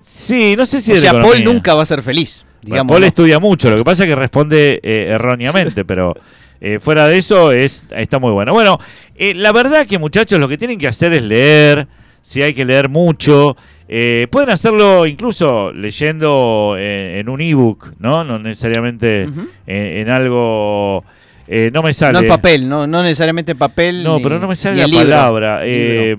Sí, 0.00 0.54
no 0.56 0.66
sé 0.66 0.80
si 0.80 0.90
O 0.90 0.94
de 0.94 1.00
la 1.02 1.10
sea, 1.10 1.22
Paul 1.22 1.44
nunca 1.44 1.74
va 1.74 1.82
a 1.82 1.86
ser 1.86 2.02
feliz. 2.02 2.44
Digamos, 2.62 2.90
Paul 2.90 3.02
¿no? 3.02 3.06
estudia 3.06 3.38
mucho, 3.38 3.70
lo 3.70 3.76
que 3.76 3.84
pasa 3.84 4.04
es 4.04 4.08
que 4.08 4.14
responde 4.16 4.80
eh, 4.82 5.06
erróneamente, 5.10 5.84
pero 5.84 6.14
eh, 6.60 6.78
fuera 6.80 7.06
de 7.06 7.18
eso 7.18 7.52
es 7.52 7.84
está 7.94 8.18
muy 8.18 8.32
bueno. 8.32 8.52
Bueno, 8.54 8.80
la 9.18 9.52
verdad 9.52 9.86
que 9.86 9.98
muchachos 9.98 10.40
lo 10.40 10.48
que 10.48 10.58
tienen 10.58 10.78
que 10.78 10.88
hacer 10.88 11.12
es 11.12 11.22
leer, 11.22 11.86
si 12.22 12.40
hay 12.42 12.54
que 12.54 12.64
leer 12.64 12.88
mucho, 12.88 13.56
eh, 13.88 14.26
pueden 14.30 14.50
hacerlo 14.50 15.06
incluso 15.06 15.72
leyendo 15.72 16.74
eh, 16.78 17.18
en 17.20 17.28
un 17.28 17.40
ebook, 17.40 17.92
¿no? 17.98 18.24
No 18.24 18.38
necesariamente 18.38 19.26
Ujú. 19.28 19.48
en, 19.66 19.76
en 19.98 20.08
algo... 20.10 21.04
eh, 21.46 21.70
no 21.72 21.82
me 21.82 21.92
sale... 21.92 22.14
No 22.14 22.20
en 22.20 22.28
papel, 22.28 22.68
no, 22.68 22.86
no 22.86 23.02
necesariamente 23.02 23.52
en 23.52 23.58
papel. 23.58 24.02
No, 24.02 24.16
ni- 24.16 24.22
pero 24.22 24.38
no 24.38 24.48
me 24.48 24.54
sale 24.54 24.86
la 24.86 24.98
palabra. 24.98 25.60
Eh, 25.64 26.16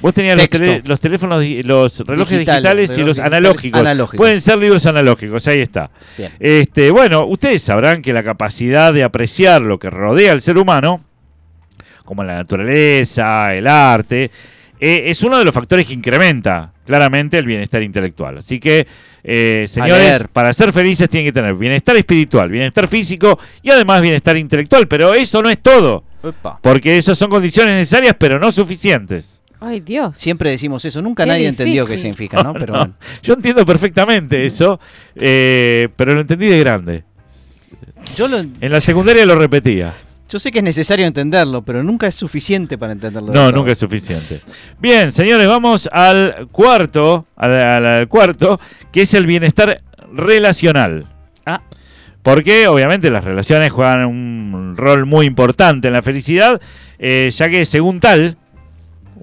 vos 0.00 0.12
tenías 0.14 0.36
los, 0.36 0.48
tele- 0.50 0.82
los 0.84 1.00
teléfonos, 1.00 1.42
los 1.64 2.00
relojes 2.06 2.38
Digitales, 2.38 2.88
digitales 2.90 2.98
y 2.98 3.02
los 3.02 3.18
analógicos. 3.18 3.80
analógicos. 3.80 4.16
Pueden 4.18 4.40
ser 4.40 4.58
libros 4.58 4.84
analógicos, 4.86 5.46
ahí 5.48 5.60
está. 5.60 5.90
Bien. 6.18 6.32
Este, 6.38 6.90
bueno, 6.90 7.24
ustedes 7.26 7.62
sabrán 7.62 8.02
que 8.02 8.12
la 8.12 8.22
capacidad 8.22 8.92
de 8.92 9.02
apreciar 9.04 9.62
lo 9.62 9.78
que 9.78 9.88
rodea 9.90 10.32
al 10.32 10.40
ser 10.42 10.58
humano, 10.58 11.00
como 12.04 12.24
la 12.24 12.34
naturaleza, 12.34 13.54
el 13.54 13.66
arte, 13.66 14.30
eh, 14.80 15.02
es 15.06 15.22
uno 15.22 15.38
de 15.38 15.44
los 15.44 15.54
factores 15.54 15.86
que 15.86 15.92
incrementa 15.92 16.72
claramente 16.90 17.38
el 17.38 17.46
bienestar 17.46 17.82
intelectual. 17.82 18.38
Así 18.38 18.58
que, 18.60 18.86
eh, 19.24 19.64
señores, 19.68 20.24
para 20.32 20.52
ser 20.52 20.72
felices 20.72 21.08
tienen 21.08 21.28
que 21.28 21.32
tener 21.32 21.54
bienestar 21.54 21.96
espiritual, 21.96 22.50
bienestar 22.50 22.88
físico 22.88 23.38
y 23.62 23.70
además 23.70 24.02
bienestar 24.02 24.36
intelectual. 24.36 24.88
Pero 24.88 25.14
eso 25.14 25.40
no 25.40 25.48
es 25.48 25.58
todo, 25.62 26.04
porque 26.60 26.98
esas 26.98 27.16
son 27.16 27.30
condiciones 27.30 27.74
necesarias, 27.74 28.16
pero 28.18 28.38
no 28.40 28.50
suficientes. 28.50 29.42
Ay, 29.60 29.80
Dios. 29.80 30.16
Siempre 30.18 30.50
decimos 30.50 30.84
eso, 30.84 31.00
nunca 31.02 31.24
Qué 31.24 31.28
nadie 31.28 31.46
entendió 31.46 31.86
qué 31.86 31.96
significa, 31.98 32.42
¿no? 32.42 32.52
Pero 32.54 32.72
No, 32.74 32.78
bueno. 32.80 32.94
Yo 33.22 33.34
entiendo 33.34 33.64
perfectamente 33.64 34.44
eso, 34.44 34.80
eh, 35.14 35.88
pero 35.96 36.14
lo 36.14 36.22
entendí 36.22 36.46
de 36.46 36.58
grande. 36.58 37.04
Yo, 38.16 38.26
lo- 38.26 38.38
En 38.38 38.72
la 38.72 38.80
secundaria 38.80 39.24
lo 39.24 39.36
repetía. 39.36 39.92
Yo 40.30 40.38
sé 40.38 40.50
que 40.50 40.58
es 40.58 40.64
necesario 40.64 41.06
entenderlo, 41.06 41.62
pero 41.62 41.82
nunca 41.82 42.06
es 42.06 42.14
suficiente 42.14 42.78
para 42.78 42.92
entenderlo. 42.92 43.32
No, 43.32 43.50
nunca 43.52 43.72
es 43.72 43.78
suficiente. 43.78 44.40
Bien, 44.78 45.12
señores, 45.12 45.46
vamos 45.46 45.88
al 45.92 46.48
cuarto, 46.52 47.26
al, 47.36 47.52
al- 47.52 47.86
al 47.86 48.08
cuarto, 48.08 48.60
que 48.92 49.02
es 49.02 49.12
el 49.14 49.26
bienestar 49.26 49.82
relacional. 50.12 51.06
Ah, 51.46 51.62
Porque 52.22 52.68
obviamente 52.68 53.10
las 53.10 53.24
relaciones 53.24 53.72
juegan 53.72 54.04
un 54.04 54.74
rol 54.76 55.06
muy 55.06 55.26
importante 55.26 55.88
en 55.88 55.94
la 55.94 56.02
felicidad, 56.02 56.60
eh, 56.98 57.30
ya 57.34 57.48
que 57.48 57.64
según 57.64 57.98
tal, 58.00 58.36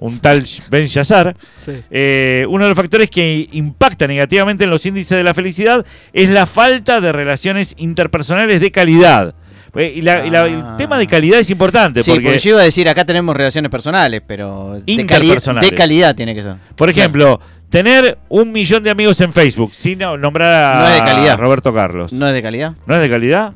un 0.00 0.20
tal 0.20 0.44
Ben 0.70 0.86
Yazar, 0.86 1.34
sí. 1.56 1.72
eh, 1.90 2.44
uno 2.48 2.64
de 2.64 2.70
los 2.70 2.76
factores 2.76 3.10
que 3.10 3.48
impacta 3.52 4.06
negativamente 4.06 4.64
en 4.64 4.70
los 4.70 4.84
índices 4.86 5.16
de 5.16 5.24
la 5.24 5.34
felicidad 5.34 5.84
es 6.12 6.28
la 6.30 6.46
falta 6.46 7.00
de 7.00 7.10
relaciones 7.12 7.74
interpersonales 7.78 8.60
de 8.60 8.70
calidad. 8.70 9.34
Eh, 9.78 9.92
Y, 9.96 10.02
la- 10.02 10.26
y 10.26 10.30
la- 10.30 10.46
el 10.46 10.60
Ah. 10.62 10.74
tema 10.76 10.98
de 10.98 11.06
calidad 11.06 11.38
es 11.40 11.48
importante 11.50 12.02
Sí, 12.02 12.10
porque, 12.10 12.24
porque 12.24 12.38
yo 12.40 12.50
iba 12.50 12.60
a 12.60 12.64
decir, 12.64 12.88
acá 12.88 13.04
tenemos 13.04 13.36
relaciones 13.36 13.70
personales, 13.70 14.20
pero 14.26 14.74
de, 14.74 14.80
cali- 14.80 15.00
Interpersonales. 15.02 15.70
de 15.70 15.76
calidad 15.76 16.14
tiene 16.14 16.34
que 16.34 16.42
ser. 16.42 16.56
por 16.74 16.90
ejemplo, 16.90 17.40
tener 17.70 18.18
un 18.28 18.50
millón 18.52 18.82
de 18.82 18.90
amigos 18.90 19.20
en 19.20 19.32
Facebook 19.32 19.72
sin 19.72 19.98
no- 20.00 20.16
nombrar 20.16 20.76
a 20.76 20.80
No 20.80 20.88
es 20.88 20.94
de 20.94 21.00
calidad. 21.00 21.38
Roberto 21.38 21.72
Carlos. 21.72 22.12
¿No 22.12 22.26
es 22.26 22.34
de 22.34 22.42
calidad? 22.42 22.72
¿No 22.86 22.94
es 22.96 23.00
de 23.02 23.08
calidad? 23.10 23.52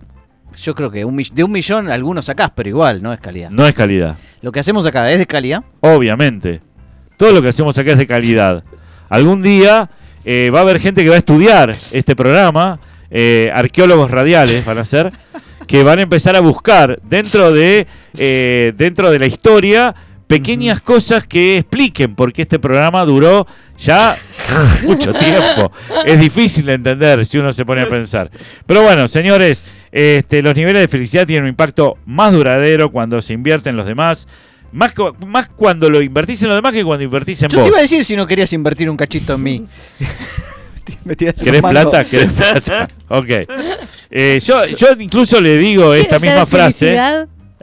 Yo 0.62 0.74
creo 0.74 0.90
que 0.90 1.04
un 1.04 1.16
de 1.16 1.44
un 1.44 1.50
millón 1.50 1.90
algunos 1.90 2.26
sacás, 2.26 2.50
pero 2.54 2.68
igual, 2.68 3.02
no 3.02 3.12
es 3.12 3.18
calidad. 3.20 3.48
No 3.50 3.66
es 3.66 3.74
calidad. 3.74 4.16
Lo 4.42 4.52
que 4.52 4.60
hacemos 4.60 4.84
acá 4.86 5.10
es 5.10 5.18
de 5.18 5.26
calidad. 5.26 5.64
Obviamente. 5.80 6.60
Todo 7.16 7.32
lo 7.32 7.40
que 7.42 7.48
hacemos 7.48 7.76
acá 7.78 7.92
es 7.92 7.98
de 7.98 8.06
calidad. 8.06 8.62
Algún 9.08 9.42
día 9.42 9.88
eh, 10.24 10.50
va 10.54 10.58
a 10.60 10.62
haber 10.62 10.78
gente 10.78 11.02
que 11.02 11.08
va 11.08 11.14
a 11.16 11.18
estudiar 11.18 11.74
este 11.92 12.14
programa, 12.14 12.78
eh, 13.10 13.50
arqueólogos 13.52 14.10
radiales 14.10 14.64
van 14.64 14.78
a 14.78 14.84
ser, 14.84 15.10
que 15.72 15.82
van 15.82 16.00
a 16.00 16.02
empezar 16.02 16.36
a 16.36 16.40
buscar 16.40 17.00
dentro 17.02 17.50
de, 17.50 17.86
eh, 18.18 18.74
dentro 18.76 19.10
de 19.10 19.18
la 19.18 19.24
historia 19.24 19.94
pequeñas 20.26 20.82
cosas 20.82 21.26
que 21.26 21.56
expliquen 21.56 22.14
por 22.14 22.30
qué 22.30 22.42
este 22.42 22.58
programa 22.58 23.06
duró 23.06 23.46
ya 23.78 24.18
mucho 24.82 25.14
tiempo. 25.14 25.72
Es 26.04 26.20
difícil 26.20 26.66
de 26.66 26.74
entender 26.74 27.24
si 27.24 27.38
uno 27.38 27.52
se 27.52 27.64
pone 27.64 27.80
a 27.80 27.88
pensar. 27.88 28.30
Pero 28.66 28.82
bueno, 28.82 29.08
señores, 29.08 29.64
este, 29.90 30.42
los 30.42 30.54
niveles 30.54 30.82
de 30.82 30.88
felicidad 30.88 31.26
tienen 31.26 31.44
un 31.44 31.48
impacto 31.48 31.96
más 32.04 32.32
duradero 32.32 32.90
cuando 32.90 33.22
se 33.22 33.32
invierte 33.32 33.70
en 33.70 33.76
los 33.76 33.86
demás. 33.86 34.28
Más, 34.72 34.92
más 35.26 35.48
cuando 35.48 35.88
lo 35.88 36.02
invertís 36.02 36.42
en 36.42 36.48
los 36.48 36.58
demás 36.58 36.74
que 36.74 36.84
cuando 36.84 37.02
invertís 37.02 37.42
en 37.44 37.48
Yo 37.48 37.60
vos. 37.60 37.64
te 37.64 37.70
iba 37.70 37.78
a 37.78 37.82
decir 37.82 38.04
si 38.04 38.14
no 38.14 38.26
querías 38.26 38.52
invertir 38.52 38.90
un 38.90 38.98
cachito 38.98 39.36
en 39.36 39.42
mí. 39.42 39.66
Me 41.04 41.16
¿Querés 41.16 41.62
plata? 41.62 42.04
¿Querés 42.04 42.32
plata? 42.32 42.88
Ok. 43.08 43.28
Eh, 44.14 44.38
yo, 44.44 44.66
yo 44.66 44.88
incluso 44.98 45.40
le 45.40 45.56
digo 45.56 45.94
esta 45.94 46.18
¿Quieres 46.20 46.34
misma 46.34 46.46
frase. 46.46 46.94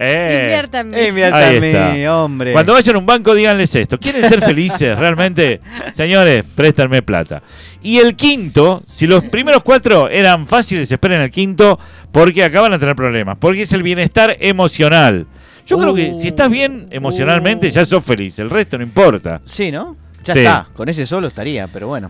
Eh, 0.02 0.62
está. 0.64 2.16
hombre. 2.16 2.54
Cuando 2.54 2.74
vayan 2.74 2.96
a 2.96 3.00
un 3.00 3.06
banco, 3.06 3.36
díganles 3.36 3.76
esto. 3.76 4.00
¿Quieren 4.00 4.28
ser 4.28 4.42
felices 4.42 4.98
realmente? 5.00 5.60
Señores, 5.94 6.46
préstanme 6.56 7.02
plata. 7.02 7.44
Y 7.84 7.98
el 7.98 8.16
quinto, 8.16 8.82
si 8.88 9.06
los 9.08 9.26
primeros 9.26 9.62
cuatro 9.62 10.10
eran 10.10 10.48
fáciles, 10.48 10.92
esperen 10.92 11.22
el 11.22 11.30
quinto, 11.30 11.78
porque 12.12 12.44
acá 12.46 12.62
van 12.62 12.74
a 12.74 12.80
tener 12.80 12.96
problemas. 12.96 13.38
Porque 13.40 13.64
es 13.64 13.74
el 13.74 13.84
bienestar 13.84 14.36
emocional. 14.40 15.28
Yo 15.68 15.78
creo 15.78 15.94
que 15.94 16.14
si 16.16 16.30
estás 16.30 16.50
bien 16.50 16.88
emocionalmente, 16.90 17.70
ya 17.70 17.86
sos 17.86 18.04
feliz. 18.04 18.40
El 18.40 18.50
resto 18.50 18.78
no 18.78 18.84
importa. 18.84 19.42
Sí, 19.46 19.70
¿no? 19.70 19.96
Ya 20.24 20.34
Sí. 20.34 20.40
está. 20.40 20.68
Con 20.74 20.90
ese 20.90 21.06
solo 21.06 21.28
estaría, 21.28 21.68
pero 21.68 21.88
bueno. 21.88 22.10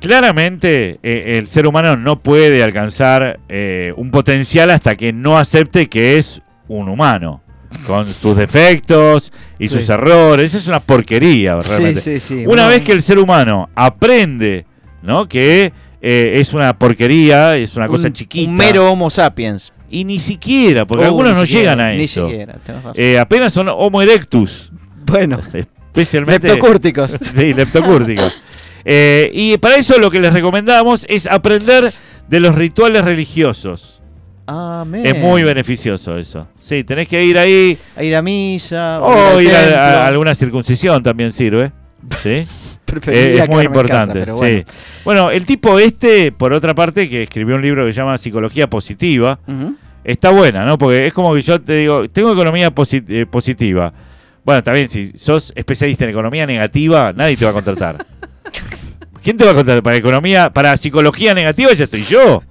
Claramente, 0.00 1.00
eh, 1.02 1.38
el 1.38 1.48
ser 1.48 1.66
humano 1.66 1.96
no 1.96 2.20
puede 2.20 2.62
alcanzar 2.62 3.40
eh, 3.48 3.92
un 3.96 4.10
potencial 4.10 4.70
hasta 4.70 4.96
que 4.96 5.12
no 5.12 5.36
acepte 5.38 5.88
que 5.88 6.18
es 6.18 6.40
un 6.68 6.88
humano. 6.88 7.42
Con 7.86 8.06
sus 8.06 8.34
defectos 8.36 9.30
y 9.58 9.68
Sí. 9.68 9.74
sus 9.74 9.88
errores. 9.90 10.54
Es 10.54 10.66
una 10.68 10.80
porquería, 10.80 11.56
realmente. 11.60 12.00
Sí, 12.00 12.18
sí, 12.20 12.36
sí. 12.38 12.44
Una 12.46 12.66
vez 12.66 12.82
que 12.82 12.92
el 12.92 13.02
ser 13.02 13.18
humano 13.18 13.68
aprende, 13.74 14.64
¿no? 15.02 15.26
Que 15.28 15.72
eh, 16.00 16.32
es 16.36 16.54
una 16.54 16.78
porquería, 16.78 17.56
es 17.56 17.76
una 17.76 17.88
cosa 17.88 18.10
chiquita. 18.12 18.48
Un 18.48 18.56
mero 18.56 18.90
Homo 18.90 19.10
sapiens. 19.10 19.72
Y 19.90 20.04
ni 20.04 20.18
siquiera, 20.18 20.86
porque 20.86 21.04
Oh, 21.04 21.08
algunos 21.08 21.36
no 21.36 21.44
siquiera, 21.44 21.72
llegan 21.74 21.80
a 21.80 21.92
Ni 21.92 22.04
eso. 22.04 22.28
siquiera. 22.28 22.54
Eh, 22.94 23.18
apenas 23.18 23.52
son 23.52 23.68
Homo 23.68 24.00
erectus. 24.00 24.70
bueno, 25.04 25.40
Especialmente. 25.92 26.46
leptocúrticos. 26.48 27.16
Sí, 27.34 27.52
leptocúrticos. 27.52 28.40
Eh, 28.84 29.30
y 29.32 29.58
para 29.58 29.76
eso 29.76 29.98
lo 29.98 30.10
que 30.10 30.20
les 30.20 30.32
recomendamos 30.32 31.06
es 31.08 31.26
aprender 31.26 31.92
de 32.28 32.40
los 32.40 32.54
rituales 32.54 33.04
religiosos. 33.04 34.00
Amén. 34.46 35.04
Es 35.04 35.18
muy 35.18 35.42
beneficioso 35.42 36.16
eso. 36.16 36.48
Sí, 36.56 36.82
tenés 36.82 37.06
que 37.06 37.22
ir 37.22 37.36
ahí. 37.36 37.76
A 37.96 38.02
ir 38.02 38.16
a 38.16 38.22
misa. 38.22 39.00
O 39.00 39.40
ir 39.40 39.54
a, 39.54 40.06
alguna 40.06 40.34
circuncisión 40.34 41.02
también 41.02 41.32
sirve. 41.32 41.72
¿Sí? 42.22 42.44
Eh, 43.06 43.40
es 43.42 43.48
muy 43.50 43.56
casa, 43.56 43.64
importante. 43.64 44.20
pero 44.20 44.32
sí. 44.32 44.38
bueno. 44.38 44.64
Bueno, 45.04 45.30
el 45.30 45.44
tipo 45.44 45.78
este, 45.78 46.32
por 46.32 46.54
otra 46.54 46.74
parte, 46.74 47.06
que 47.06 47.24
escribió 47.24 47.56
un 47.56 47.60
libro 47.60 47.84
que 47.84 47.92
se 47.92 48.00
llama 48.00 48.16
Psicología 48.16 48.70
Positiva, 48.70 49.38
está 50.04 50.30
buena, 50.30 50.64
¿no? 50.64 50.78
Porque 50.78 51.06
es 51.06 51.12
como 51.12 51.34
que 51.34 51.42
yo 51.42 51.60
te 51.60 51.74
digo, 51.74 52.08
tengo 52.08 52.32
economía 52.32 52.72
eh, 52.74 53.26
positiva. 53.30 53.92
Bueno, 54.42 54.62
bien, 54.72 54.88
si 54.88 55.08
sos 55.08 55.52
especialista 55.54 56.04
en 56.04 56.10
economía 56.10 56.46
negativa, 56.46 57.12
nadie 57.12 57.36
te 57.36 57.44
va 57.44 57.50
a 57.50 57.54
contratar. 57.54 58.06
¿Quién 59.22 59.36
te 59.36 59.44
va 59.44 59.50
a 59.50 59.54
contratar 59.54 59.82
para 59.82 59.96
economía, 59.96 60.50
para 60.50 60.76
psicología 60.76 61.34
negativa? 61.34 61.72
Ya 61.72 61.84
estoy 61.84 62.02
yo. 62.02 62.42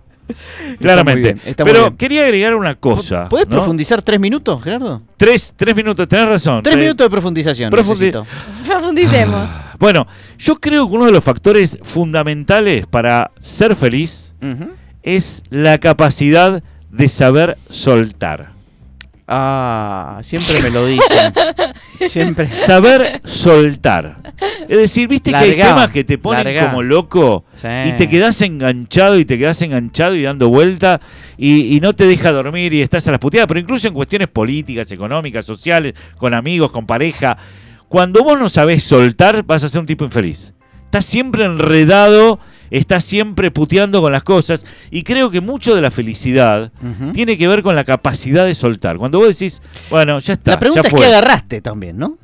Claramente. 0.82 1.22
bien, 1.36 1.42
está 1.46 1.64
muy 1.64 1.72
Pero 1.72 1.86
bien. 1.86 1.98
quería 1.98 2.24
agregar 2.26 2.54
una 2.56 2.76
cosa. 2.76 3.30
¿Puedes 3.30 3.48
¿no? 3.48 3.56
profundizar 3.56 4.02
tres 4.02 4.20
minutos, 4.20 4.62
Gerardo? 4.62 5.02
Tres, 5.16 5.54
tres 5.56 5.74
minutos, 5.76 6.06
tenés 6.08 6.28
razón. 6.28 6.62
Tres 6.64 6.76
Eh, 6.76 6.80
minutos 6.80 7.06
de 7.06 7.10
profundización. 7.10 7.72
profundi- 7.72 7.88
necesito. 8.12 8.26
Profundicemos. 8.66 9.50
Bueno, 9.80 10.08
yo 10.40 10.56
creo 10.56 10.88
que 10.88 10.96
uno 10.96 11.06
de 11.06 11.12
los 11.12 11.24
factores 11.24 11.78
fundamentales 11.84 12.88
para 12.88 13.30
ser 13.40 13.76
feliz 13.76 14.34
es 15.04 15.44
la 15.52 15.78
capacidad 15.78 16.64
de 16.90 17.08
saber 17.10 17.60
soltar. 17.70 18.50
Ah, 19.30 20.20
siempre 20.24 20.62
me 20.62 20.70
lo 20.70 20.86
dicen. 20.86 21.34
siempre. 22.08 22.48
Saber 22.50 23.20
soltar. 23.26 24.34
Es 24.70 24.78
decir, 24.78 25.08
viste 25.10 25.32
que 25.32 25.38
hay 25.38 25.56
temas 25.58 25.92
que 25.92 26.04
te 26.06 26.18
ponen 26.18 26.58
como 26.66 26.82
loco 26.82 27.44
Sí. 27.54 27.68
y 27.88 27.92
te 27.94 28.08
quedás 28.08 28.42
enganchado 28.42 29.18
y 29.20 29.26
te 29.26 29.38
quedás 29.38 29.62
enganchado 29.62 30.16
y 30.16 30.24
dando 30.24 30.48
vuelta 30.48 31.02
y, 31.38 31.76
y 31.76 31.80
no 31.82 31.94
te 31.94 32.06
deja 32.06 32.32
dormir 32.32 32.74
y 32.74 32.82
estás 32.82 33.06
a 33.08 33.12
las 33.12 33.20
puteadas, 33.20 33.48
pero 33.48 33.60
incluso 33.60 33.88
en 33.90 33.94
cuestiones 33.94 34.30
políticas, 34.30 34.90
económicas, 34.92 35.46
sociales, 35.46 35.94
con 36.18 36.34
amigos, 36.34 36.72
con 36.72 36.86
pareja. 36.86 37.38
Cuando 37.90 38.24
vos 38.24 38.40
no 38.40 38.48
sabés 38.48 38.84
soltar, 38.84 39.44
vas 39.44 39.63
a 39.63 39.70
ser 39.70 39.82
un 39.82 39.86
tipo 39.88 40.06
infeliz. 40.06 40.54
Estás 40.86 41.04
siempre 41.06 41.44
enredado, 41.44 42.40
estás 42.72 43.04
siempre 43.06 43.52
puteando 43.52 44.02
con 44.02 44.12
las 44.12 44.24
cosas 44.24 44.66
y 44.92 45.04
creo 45.04 45.30
que 45.32 45.42
mucho 45.42 45.76
de 45.76 45.82
la 45.82 45.92
felicidad 45.92 46.72
tiene 47.14 47.38
que 47.38 47.48
ver 47.48 47.64
con 47.64 47.76
la 47.76 47.84
capacidad 47.84 48.46
de 48.46 48.56
soltar. 48.56 48.98
Cuando 48.98 49.20
vos 49.20 49.28
decís, 49.30 49.62
bueno, 49.90 50.20
ya 50.20 50.34
está. 50.34 50.52
La 50.52 50.60
pregunta 50.60 50.82
ya 50.84 50.88
es 50.88 50.92
fue. 50.92 51.00
qué 51.02 51.06
agarraste 51.08 51.62
también, 51.62 51.98
¿no? 51.98 52.18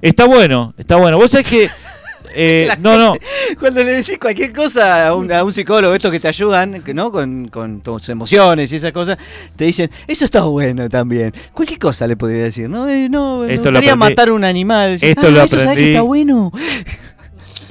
Está 0.00 0.24
bueno, 0.26 0.74
está 0.78 0.96
bueno. 0.96 1.18
Vos 1.18 1.30
sabés 1.30 1.46
que. 1.48 1.68
eh, 2.34 2.68
no, 2.80 2.96
no. 2.98 3.14
Cuando 3.60 3.84
le 3.84 3.92
decís 3.96 4.18
cualquier 4.18 4.52
cosa 4.52 5.08
a 5.08 5.14
un, 5.14 5.30
a 5.30 5.44
un 5.44 5.52
psicólogo, 5.52 5.94
estos 5.94 6.10
que 6.10 6.18
te 6.20 6.26
ayudan, 6.28 6.82
que, 6.82 6.94
¿no? 6.94 7.12
Con, 7.12 7.48
con 7.48 7.80
tus 7.82 8.08
emociones 8.08 8.72
y 8.72 8.76
esas 8.76 8.92
cosas, 8.92 9.18
te 9.56 9.64
dicen, 9.66 9.90
eso 10.08 10.24
está 10.24 10.42
bueno 10.44 10.88
también. 10.88 11.32
Cualquier 11.52 11.78
cosa 11.78 12.06
le 12.06 12.16
podría 12.16 12.44
decir, 12.44 12.68
¿no? 12.68 12.88
Eh, 12.88 13.08
no, 13.10 13.40
me 13.40 13.52
Esto 13.54 13.70
lo 13.70 13.78
gustaría 13.78 13.94
aprendí- 13.94 13.98
matar 14.10 14.32
un 14.32 14.42
animal. 14.44 14.98
esto 15.00 15.26
"Ah, 15.26 15.30
lo 15.30 15.42
eso 15.42 15.60
sabés 15.60 15.64
que 15.76 15.82
aprendí- 15.82 15.88
está 15.90 16.02
bueno. 16.02 16.50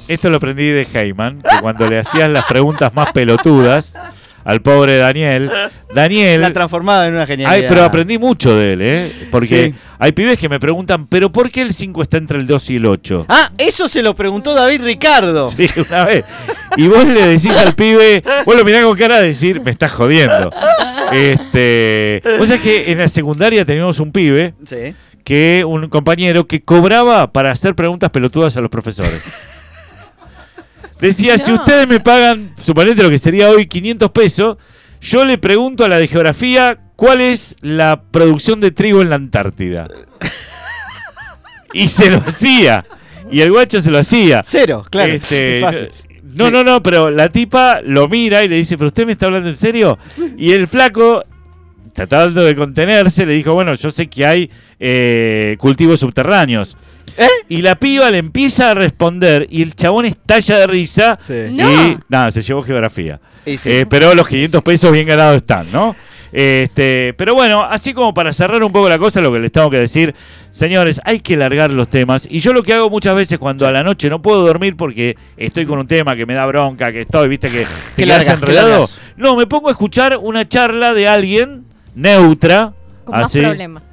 Esto 0.08 0.28
lo 0.30 0.36
aprendí 0.36 0.68
de 0.68 0.86
Heyman, 0.92 1.40
que 1.42 1.60
cuando 1.60 1.86
le 1.86 1.98
hacías 1.98 2.28
las 2.30 2.44
preguntas 2.44 2.94
más 2.94 3.12
pelotudas 3.12 3.94
al 4.44 4.60
pobre 4.60 4.98
Daniel, 4.98 5.50
Daniel. 5.94 6.42
La 6.42 6.52
transformada 6.52 7.06
en 7.08 7.14
una 7.14 7.26
genialidad. 7.26 7.62
Ay, 7.62 7.64
pero 7.66 7.82
aprendí 7.84 8.18
mucho 8.18 8.54
de 8.54 8.74
él, 8.74 8.82
¿eh? 8.82 9.12
Porque 9.30 9.68
Sí. 9.72 9.74
hay 9.98 10.12
pibes 10.12 10.38
que 10.38 10.50
me 10.50 10.60
preguntan, 10.60 11.06
¿pero 11.06 11.32
por 11.32 11.50
qué 11.50 11.62
el 11.62 11.72
5 11.72 12.02
está 12.02 12.18
entre 12.18 12.38
el 12.38 12.46
2 12.46 12.68
y 12.70 12.76
el 12.76 12.84
8? 12.84 13.24
Ah, 13.30 13.50
eso 13.56 13.88
se 13.88 14.02
lo 14.02 14.14
preguntó 14.14 14.52
David 14.54 14.82
Ricardo. 14.84 15.50
Sí, 15.56 15.66
una 15.88 16.04
vez. 16.04 16.26
Y 16.76 16.86
vos 16.88 17.04
le 17.06 17.26
decís 17.26 17.56
al 17.56 17.74
pibe, 17.74 18.22
vos 18.44 18.54
lo 18.54 18.64
mirás 18.66 18.84
con 18.84 18.96
cara 18.98 19.20
de 19.22 19.28
decir, 19.28 19.62
me 19.62 19.70
estás 19.70 19.92
jodiendo. 19.92 20.50
Este, 21.10 22.22
vos 22.38 22.48
sabés 22.48 22.62
que 22.62 22.92
en 22.92 22.98
la 22.98 23.08
secundaria 23.08 23.64
teníamos 23.64 23.98
un 24.00 24.12
pibe 24.12 24.54
Sí. 24.66 24.94
que 25.24 25.64
un 25.66 25.88
compañero 25.88 26.46
que 26.46 26.62
cobraba 26.62 27.32
para 27.32 27.50
hacer 27.50 27.74
preguntas 27.74 28.10
pelotudas 28.10 28.56
a 28.56 28.60
los 28.60 28.68
profesores. 28.70 29.22
Decía, 31.00 31.36
si 31.38 31.52
ustedes 31.52 31.86
me 31.88 32.00
pagan, 32.00 32.54
suponete 32.60 33.02
lo 33.02 33.10
que 33.10 33.18
sería 33.18 33.50
hoy 33.50 33.66
500 33.66 34.10
pesos, 34.10 34.56
yo 35.00 35.24
le 35.24 35.38
pregunto 35.38 35.84
a 35.84 35.88
la 35.88 35.98
de 35.98 36.08
geografía 36.08 36.78
cuál 36.96 37.20
es 37.20 37.56
la 37.60 38.02
producción 38.10 38.60
de 38.60 38.70
trigo 38.70 39.02
en 39.02 39.10
la 39.10 39.16
Antártida. 39.16 39.86
Y 41.72 41.88
se 41.88 42.10
lo 42.10 42.18
hacía. 42.18 42.84
Y 43.30 43.40
el 43.40 43.50
guacho 43.50 43.80
se 43.80 43.90
lo 43.90 43.98
hacía. 43.98 44.42
Cero, 44.44 44.84
claro. 44.88 45.12
Este, 45.12 45.54
es 45.54 45.60
fácil. 45.60 45.90
no, 46.34 46.46
Sí. 46.46 46.52
no, 46.52 46.64
no, 46.64 46.82
pero 46.82 47.10
la 47.10 47.28
tipa 47.28 47.80
lo 47.82 48.08
mira 48.08 48.44
y 48.44 48.48
le 48.48 48.56
dice, 48.56 48.76
¿pero 48.78 48.88
usted 48.88 49.06
me 49.06 49.12
está 49.12 49.26
hablando 49.26 49.48
en 49.48 49.56
serio? 49.56 49.98
Y 50.36 50.52
el 50.52 50.68
flaco, 50.68 51.24
tratando 51.92 52.44
de 52.44 52.54
contenerse, 52.54 53.26
le 53.26 53.32
dijo, 53.34 53.54
bueno, 53.54 53.74
yo 53.74 53.90
sé 53.90 54.06
que 54.06 54.24
hay 54.24 54.50
eh, 54.78 55.56
cultivos 55.58 56.00
subterráneos. 56.00 56.76
¿Eh? 57.16 57.28
Y 57.48 57.62
la 57.62 57.76
piba 57.76 58.10
le 58.10 58.18
empieza 58.18 58.70
a 58.70 58.74
responder 58.74 59.46
y 59.50 59.62
el 59.62 59.74
chabón 59.74 60.04
estalla 60.04 60.58
de 60.58 60.66
risa 60.66 61.18
Sí. 61.22 61.32
y 61.50 61.52
No. 61.54 62.02
nada, 62.08 62.30
se 62.30 62.42
llevó 62.42 62.62
geografía. 62.62 63.20
Sí. 63.44 63.58
Eh, 63.70 63.86
pero 63.88 64.14
los 64.14 64.26
500 64.26 64.62
pesos 64.62 64.90
bien 64.90 65.06
ganados 65.06 65.36
están, 65.36 65.66
¿no? 65.72 65.94
Este, 66.36 67.14
pero 67.16 67.32
bueno, 67.34 67.62
así 67.62 67.94
como 67.94 68.12
para 68.12 68.32
cerrar 68.32 68.60
un 68.64 68.72
poco 68.72 68.88
la 68.88 68.98
cosa, 68.98 69.20
lo 69.20 69.32
que 69.32 69.38
les 69.38 69.52
tengo 69.52 69.70
que 69.70 69.78
decir, 69.78 70.16
señores, 70.50 71.00
hay 71.04 71.20
que 71.20 71.36
largar 71.36 71.70
los 71.70 71.86
temas. 71.88 72.26
Y 72.28 72.40
yo 72.40 72.52
lo 72.52 72.64
que 72.64 72.74
hago 72.74 72.90
muchas 72.90 73.14
veces 73.14 73.38
cuando 73.38 73.68
a 73.68 73.70
la 73.70 73.84
noche 73.84 74.10
no 74.10 74.20
puedo 74.20 74.44
dormir 74.44 74.76
porque 74.76 75.16
estoy 75.36 75.64
con 75.64 75.78
un 75.78 75.86
tema 75.86 76.16
que 76.16 76.26
me 76.26 76.34
da 76.34 76.44
bronca, 76.46 76.90
que 76.90 77.02
estoy, 77.02 77.28
viste, 77.28 77.48
que 77.50 77.60
te 77.60 77.66
¿Qué 77.96 78.04
quedas 78.04 78.18
largas? 78.26 78.40
¿Qué 78.40 78.46
enredado. 78.50 78.88
No, 79.16 79.36
me 79.36 79.46
pongo 79.46 79.68
a 79.68 79.70
escuchar 79.70 80.16
una 80.20 80.48
charla 80.48 80.92
de 80.92 81.06
alguien 81.06 81.66
neutra. 81.94 82.72
Con 83.04 83.16
más 83.16 83.26
así. 83.26 83.38
problemas. 83.40 83.84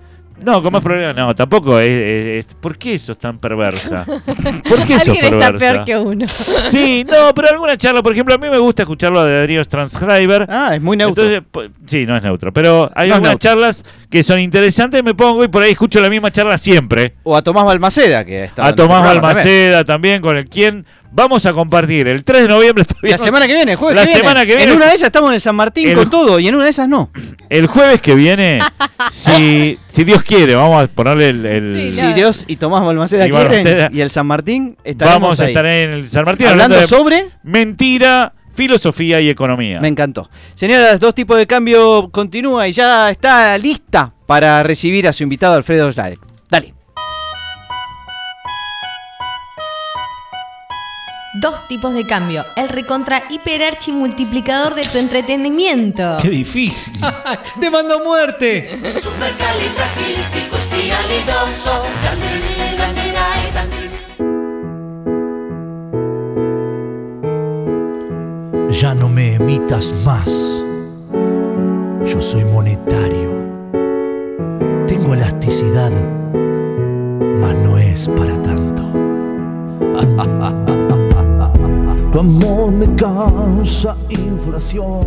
No, 0.43 0.61
con 0.63 0.73
más 0.73 0.81
problemas. 0.81 1.15
No, 1.15 1.33
tampoco 1.35 1.79
es, 1.79 1.89
es- 1.89 2.45
es- 2.45 2.55
¿Por 2.55 2.77
qué 2.77 2.97
sos 2.97 3.17
tan 3.17 3.37
perversa? 3.39 4.05
¿Por 4.05 4.85
qué 4.85 4.99
sos 4.99 5.09
Alguien 5.09 5.33
está 5.33 5.53
peor 5.57 5.83
que 5.85 5.97
uno. 5.97 6.25
Sí, 6.69 7.05
no, 7.09 7.33
pero 7.35 7.49
alguna 7.49 7.77
charla, 7.77 8.01
por 8.01 8.11
ejemplo, 8.11 8.35
a 8.35 8.37
mí 8.37 8.49
me 8.49 8.57
gusta 8.57 8.83
escucharlo 8.83 9.23
de 9.23 9.39
Darío 9.39 9.63
Transcriber. 9.65 10.45
Ah, 10.49 10.75
es 10.75 10.81
muy 10.81 10.97
neutro. 10.97 11.23
Entonces, 11.23 11.47
po- 11.51 11.63
sí, 11.85 12.05
no 12.05 12.15
es 12.17 12.23
neutro, 12.23 12.51
pero 12.51 12.89
hay 12.95 13.09
No 13.09 13.15
algunas 13.15 13.37
charlas 13.37 13.83
que 14.09 14.23
son 14.23 14.39
interesantes, 14.39 15.03
me 15.03 15.13
pongo 15.15 15.43
y 15.43 15.47
por 15.47 15.63
ahí 15.63 15.71
escucho 15.71 15.99
la 15.99 16.09
misma 16.09 16.31
charla 16.31 16.57
siempre. 16.57 17.15
o 17.23 17.35
a 17.35 17.41
Tomás 17.41 17.65
Balmaceda, 17.65 18.25
que 18.25 18.45
está 18.45 18.65
A 18.65 18.75
Tomás 18.75 19.03
Balmaceda 19.03 19.85
también, 19.85 20.21
con 20.21 20.37
el 20.37 20.45
quien 20.49 20.85
Vamos 21.13 21.45
a 21.45 21.51
compartir 21.53 22.07
el 22.07 22.23
3 22.23 22.43
de 22.43 22.47
noviembre. 22.47 22.85
todavía 22.85 23.11
La 23.11 23.17
no- 23.17 23.23
semana 23.23 23.47
que 23.47 23.53
viene, 23.53 23.71
el 23.73 23.77
jueves 23.77 23.95
La 23.95 24.01
que 24.03 24.07
viene. 24.07 24.19
semana 24.21 24.45
que 24.45 24.55
viene. 24.55 24.71
En 24.71 24.77
una 24.77 24.85
de 24.87 24.95
esas 24.95 25.07
estamos 25.07 25.33
en 25.33 25.39
San 25.41 25.55
Martín 25.55 25.89
El- 25.89 25.95
con 25.95 26.09
todo 26.09 26.39
y 26.39 26.47
en 26.47 26.55
una 26.55 26.63
de 26.63 26.69
esas 26.69 26.87
no. 26.87 27.09
El 27.49 27.67
jueves 27.67 28.01
que 28.01 28.15
viene, 28.15 28.59
si, 29.11 29.77
si 29.87 30.03
Dios 30.05 30.23
quiere, 30.23 30.55
vamos 30.55 30.83
a 30.83 30.87
ponerle 30.87 31.29
el. 31.29 31.45
el- 31.45 31.89
Sí, 31.89 31.99
Si. 31.99 32.13
Dios 32.13 32.45
y 32.47 32.55
Tomás 32.55 32.85
Balmaceda 32.85 33.27
Y 33.27 33.29
quieren 33.29 33.47
Balmaceda. 33.49 33.89
y 33.91 33.99
el 34.01 34.09
San 34.09 34.25
Martín 34.25 34.77
estaremos 34.85 35.21
vamos 35.21 35.39
a 35.39 35.43
ahí. 35.43 35.49
estar 35.49 35.65
en 35.65 35.89
el 35.91 36.07
San 36.07 36.23
Martín 36.25 36.47
hablando 36.47 36.81
sobre 36.87 37.29
mentira, 37.43 38.33
filosofía 38.55 39.19
y 39.19 39.29
economía. 39.29 39.81
Me 39.81 39.89
encantó. 39.89 40.29
Señoras, 40.53 40.99
dos 40.99 41.13
tipos 41.13 41.37
de 41.37 41.45
cambio 41.45 42.09
continúa 42.11 42.67
y 42.67 42.71
ya 42.73 43.09
está 43.11 43.57
lista 43.57 44.13
para 44.25 44.63
recibir 44.63 45.07
a 45.09 45.13
su 45.13 45.23
invitado 45.23 45.55
Alfredo 45.55 45.91
Schlarek. 45.91 46.19
Dale. 46.49 46.73
Dos 51.33 51.65
tipos 51.69 51.93
de 51.93 52.05
cambio. 52.05 52.45
El 52.57 52.67
recontra 52.67 53.23
hiperarchi 53.29 53.93
multiplicador 53.93 54.75
de 54.75 54.83
tu 54.83 54.97
entretenimiento. 54.97 56.17
Qué 56.21 56.29
difícil. 56.29 56.93
¡Te 57.61 57.69
mando 57.69 58.03
muerte! 58.03 58.77
Ya 68.69 68.93
no 68.93 69.07
me 69.07 69.35
emitas 69.35 69.93
más. 70.03 70.65
Yo 72.03 72.19
soy 72.19 72.43
monetario. 72.43 73.31
Tengo 74.85 75.13
elasticidad, 75.13 75.91
mas 77.39 77.55
no 77.55 77.77
es 77.77 78.09
para 78.09 78.41
tanto. 78.41 78.81
Tu 82.11 82.19
amor 82.19 82.71
me 82.73 82.93
causa 82.95 83.95
inflación. 84.09 85.05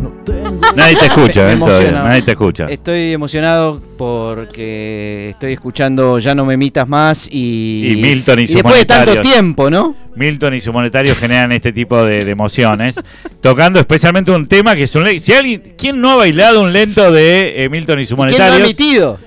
No 0.00 0.10
tengo 0.24 0.60
Nadie 0.76 0.96
te 0.96 1.06
escucha, 1.06 1.44
Me 1.46 1.54
eh, 1.54 1.58
todavía. 1.58 1.90
Nadie 1.90 2.22
te 2.22 2.30
escucha. 2.32 2.66
Estoy 2.66 3.12
emocionado 3.12 3.80
porque 3.98 5.30
estoy 5.30 5.54
escuchando 5.54 6.20
Ya 6.20 6.34
no 6.36 6.44
me 6.44 6.54
emitas 6.54 6.86
más 6.86 7.28
y, 7.30 7.88
Y 7.92 7.96
Milton 7.96 8.40
y 8.40 8.46
después 8.46 8.76
de 8.76 8.84
tanto 8.84 9.20
tiempo, 9.20 9.68
¿no? 9.68 10.05
Milton 10.16 10.54
y 10.54 10.60
su 10.60 10.72
monetario 10.72 11.14
generan 11.14 11.52
este 11.52 11.72
tipo 11.72 12.04
de, 12.04 12.24
de 12.24 12.30
emociones, 12.30 12.96
tocando 13.40 13.78
especialmente 13.78 14.32
un 14.32 14.48
tema 14.48 14.74
que 14.74 14.84
es 14.84 14.94
un 14.94 15.06
si 15.20 15.32
alguien, 15.32 15.74
¿quién 15.78 16.00
no 16.00 16.12
ha 16.12 16.16
bailado 16.16 16.62
un 16.62 16.72
lento 16.72 17.12
de 17.12 17.64
eh, 17.64 17.68
Milton 17.68 18.00
y 18.00 18.06
su 18.06 18.16
¿Quién 18.16 18.28
lo 18.28 18.32
monetario? 18.32 18.54
ha 18.54 18.64
emitido? 18.64 19.20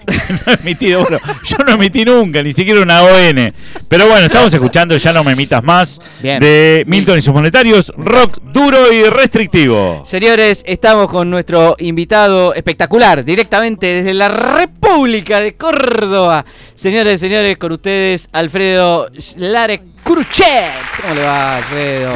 no 0.45 0.51
he 0.53 0.55
emitido, 0.55 1.01
bueno, 1.01 1.19
yo 1.45 1.57
no 1.65 1.71
emití 1.73 2.05
nunca, 2.05 2.43
ni 2.43 2.53
siquiera 2.53 2.81
una 2.81 3.03
ON. 3.03 3.53
Pero 3.87 4.07
bueno, 4.07 4.25
estamos 4.25 4.53
escuchando 4.53 4.97
Ya 4.97 5.13
no 5.13 5.23
me 5.23 5.33
emitas 5.33 5.63
más 5.63 6.01
Bien. 6.21 6.39
de 6.39 6.83
Milton 6.87 7.19
y 7.19 7.21
sus 7.21 7.33
monetarios, 7.33 7.91
rock 7.97 8.39
duro 8.51 8.91
y 8.91 9.03
restrictivo. 9.03 10.01
Señores, 10.05 10.63
estamos 10.65 11.09
con 11.09 11.29
nuestro 11.29 11.75
invitado 11.79 12.53
espectacular, 12.53 13.23
directamente 13.23 13.87
desde 13.87 14.13
la 14.13 14.27
República 14.27 15.39
de 15.39 15.55
Córdoba. 15.55 16.45
Señores, 16.75 17.19
señores, 17.19 17.57
con 17.57 17.71
ustedes, 17.71 18.29
Alfredo 18.31 19.09
Schlarek 19.19 19.81
Cruchet. 20.03 20.71
¿Cómo 21.01 21.13
le 21.15 21.23
va, 21.23 21.57
Alfredo? 21.57 22.13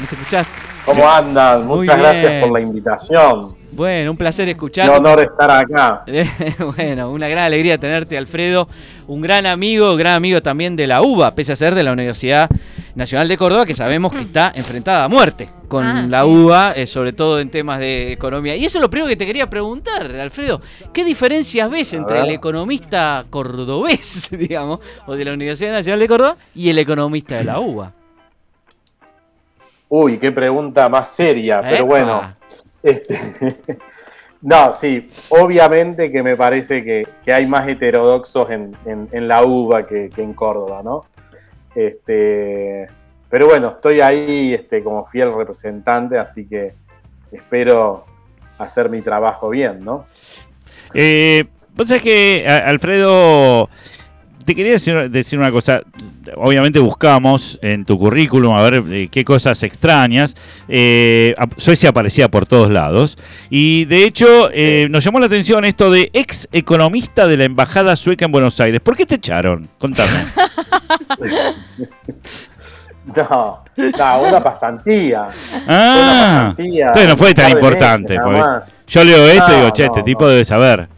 ¿Me 0.00 0.06
te 0.06 0.14
escuchás? 0.14 0.48
¿Cómo 0.84 1.08
andan? 1.08 1.66
Muy 1.66 1.78
Muchas 1.80 1.96
bien. 1.96 2.08
gracias 2.10 2.42
por 2.42 2.52
la 2.52 2.60
invitación. 2.60 3.54
Bueno, 3.72 4.10
un 4.12 4.16
placer 4.16 4.48
escucharte. 4.48 4.94
honor 4.96 5.20
estar 5.20 5.50
acá. 5.50 6.04
bueno, 6.76 7.10
una 7.10 7.28
gran 7.28 7.44
alegría 7.44 7.78
tenerte, 7.78 8.16
Alfredo. 8.16 8.68
Un 9.08 9.20
gran 9.20 9.46
amigo, 9.46 9.96
gran 9.96 10.14
amigo 10.14 10.42
también 10.42 10.76
de 10.76 10.86
la 10.86 11.02
UBA, 11.02 11.34
pese 11.34 11.52
a 11.52 11.56
ser 11.56 11.74
de 11.74 11.82
la 11.82 11.92
Universidad 11.92 12.48
Nacional 12.94 13.26
de 13.26 13.36
Córdoba, 13.36 13.66
que 13.66 13.74
sabemos 13.74 14.12
que 14.12 14.20
está 14.20 14.52
enfrentada 14.54 15.04
a 15.04 15.08
muerte 15.08 15.48
con 15.68 15.84
Ah, 15.84 16.06
la 16.08 16.22
sí. 16.22 16.28
UBA, 16.28 16.72
eh, 16.72 16.86
sobre 16.86 17.12
todo 17.12 17.40
en 17.40 17.50
temas 17.50 17.80
de 17.80 18.12
economía. 18.12 18.54
Y 18.54 18.64
eso 18.64 18.78
es 18.78 18.82
lo 18.82 18.88
primero 18.90 19.08
que 19.08 19.16
te 19.16 19.26
quería 19.26 19.50
preguntar, 19.50 20.02
Alfredo. 20.14 20.60
¿Qué 20.92 21.04
diferencias 21.04 21.68
ves 21.70 21.92
entre 21.94 22.18
ver. 22.18 22.24
el 22.26 22.30
economista 22.30 23.24
cordobés, 23.30 24.28
digamos, 24.38 24.78
o 25.06 25.16
de 25.16 25.24
la 25.24 25.32
Universidad 25.32 25.72
Nacional 25.72 25.98
de 26.00 26.08
Córdoba, 26.08 26.36
y 26.54 26.70
el 26.70 26.78
economista 26.78 27.36
de 27.36 27.44
la 27.44 27.58
UBA? 27.58 27.92
Uy, 29.88 30.18
qué 30.18 30.32
pregunta 30.32 30.88
más 30.88 31.10
seria, 31.10 31.60
pero 31.62 31.86
bueno. 31.86 32.32
Este, 32.82 33.18
no, 34.42 34.72
sí, 34.72 35.08
obviamente 35.30 36.10
que 36.12 36.22
me 36.22 36.36
parece 36.36 36.84
que, 36.84 37.06
que 37.24 37.32
hay 37.32 37.46
más 37.46 37.66
heterodoxos 37.68 38.50
en, 38.50 38.76
en- 38.86 39.08
en 39.12 39.28
la 39.28 39.42
UBA 39.44 39.86
que, 39.86 40.10
que 40.10 40.22
en 40.22 40.32
Córdoba, 40.34 40.82
¿no? 40.84 41.06
Este, 41.74 42.88
pero 43.28 43.46
bueno, 43.46 43.68
estoy 43.68 44.00
ahí 44.00 44.54
este, 44.54 44.82
como 44.82 45.04
fiel 45.06 45.34
representante, 45.34 46.18
así 46.18 46.46
que 46.46 46.74
espero 47.32 48.04
hacer 48.58 48.88
mi 48.88 49.02
trabajo 49.02 49.48
bien, 49.48 49.84
¿no? 49.84 50.06
Eh, 50.94 51.44
vos 51.74 51.88
sabés 51.88 52.02
que, 52.02 52.46
Alfredo, 52.46 53.68
te 54.44 54.54
quería 54.54 54.72
decir, 54.72 55.10
decir 55.10 55.38
una 55.38 55.50
cosa. 55.50 55.82
Obviamente 56.36 56.78
buscamos 56.78 57.58
en 57.62 57.84
tu 57.84 57.98
currículum 57.98 58.54
a 58.54 58.62
ver 58.62 58.82
eh, 58.90 59.08
qué 59.10 59.24
cosas 59.24 59.62
extrañas. 59.62 60.36
Eh, 60.68 61.34
Suecia 61.56 61.90
aparecía 61.90 62.28
por 62.30 62.46
todos 62.46 62.70
lados. 62.70 63.18
Y 63.50 63.84
de 63.86 64.04
hecho, 64.04 64.50
eh, 64.52 64.86
nos 64.90 65.04
llamó 65.04 65.20
la 65.20 65.26
atención 65.26 65.64
esto 65.64 65.90
de 65.90 66.10
ex 66.12 66.48
economista 66.52 67.26
de 67.26 67.36
la 67.36 67.44
Embajada 67.44 67.96
Sueca 67.96 68.24
en 68.24 68.32
Buenos 68.32 68.60
Aires. 68.60 68.80
¿Por 68.80 68.96
qué 68.96 69.06
te 69.06 69.16
echaron? 69.16 69.68
Contame. 69.78 70.12
No, 73.06 73.62
no, 73.76 74.22
una 74.22 74.42
pasantía. 74.42 75.28
Ah, 75.68 76.54
Una 76.54 76.54
pasantía, 76.56 76.86
entonces 76.86 77.08
no 77.08 77.16
fue 77.18 77.34
tan 77.34 77.50
importante. 77.50 78.18
meses, 78.18 78.62
yo 78.86 79.04
leo 79.04 79.28
esto 79.28 79.52
y 79.52 79.56
digo, 79.56 79.70
che, 79.72 79.82
no, 79.82 79.86
este 79.88 80.00
no. 80.00 80.04
tipo 80.04 80.26
debe 80.26 80.44
saber. 80.44 80.88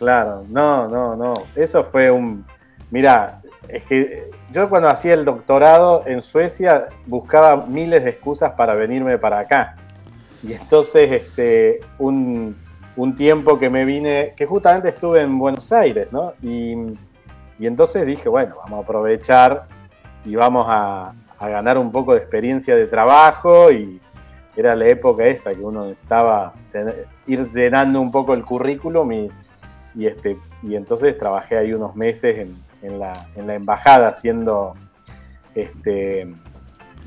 Claro, 0.00 0.46
no, 0.48 0.88
no, 0.88 1.14
no. 1.14 1.34
Eso 1.54 1.84
fue 1.84 2.10
un. 2.10 2.46
Mira, 2.90 3.42
es 3.68 3.84
que 3.84 4.30
yo 4.50 4.70
cuando 4.70 4.88
hacía 4.88 5.12
el 5.12 5.26
doctorado 5.26 6.04
en 6.06 6.22
Suecia 6.22 6.88
buscaba 7.04 7.66
miles 7.66 8.02
de 8.04 8.08
excusas 8.08 8.52
para 8.52 8.74
venirme 8.74 9.18
para 9.18 9.40
acá. 9.40 9.76
Y 10.42 10.54
entonces, 10.54 11.12
este, 11.12 11.80
un, 11.98 12.56
un 12.96 13.14
tiempo 13.14 13.58
que 13.58 13.68
me 13.68 13.84
vine, 13.84 14.32
que 14.38 14.46
justamente 14.46 14.88
estuve 14.88 15.20
en 15.20 15.38
Buenos 15.38 15.70
Aires, 15.70 16.10
¿no? 16.10 16.32
Y, 16.40 16.72
y 17.58 17.66
entonces 17.66 18.06
dije, 18.06 18.30
bueno, 18.30 18.54
vamos 18.64 18.80
a 18.80 18.82
aprovechar 18.84 19.64
y 20.24 20.34
vamos 20.34 20.64
a, 20.66 21.12
a 21.38 21.48
ganar 21.50 21.76
un 21.76 21.92
poco 21.92 22.14
de 22.14 22.20
experiencia 22.20 22.74
de 22.74 22.86
trabajo 22.86 23.70
y 23.70 24.00
era 24.56 24.74
la 24.74 24.86
época 24.86 25.26
esa 25.26 25.54
que 25.54 25.60
uno 25.60 25.84
necesitaba 25.86 26.54
ir 27.26 27.46
llenando 27.50 28.00
un 28.00 28.10
poco 28.10 28.32
el 28.32 28.46
currículum 28.46 29.12
y, 29.12 29.30
y, 29.94 30.06
este, 30.06 30.36
y 30.62 30.74
entonces 30.76 31.16
trabajé 31.18 31.56
ahí 31.58 31.72
unos 31.72 31.94
meses 31.96 32.38
en, 32.38 32.56
en 32.82 32.98
la, 32.98 33.26
en 33.36 33.46
la 33.46 33.54
embajada 33.54 34.08
haciendo 34.08 34.74
este, 35.54 36.26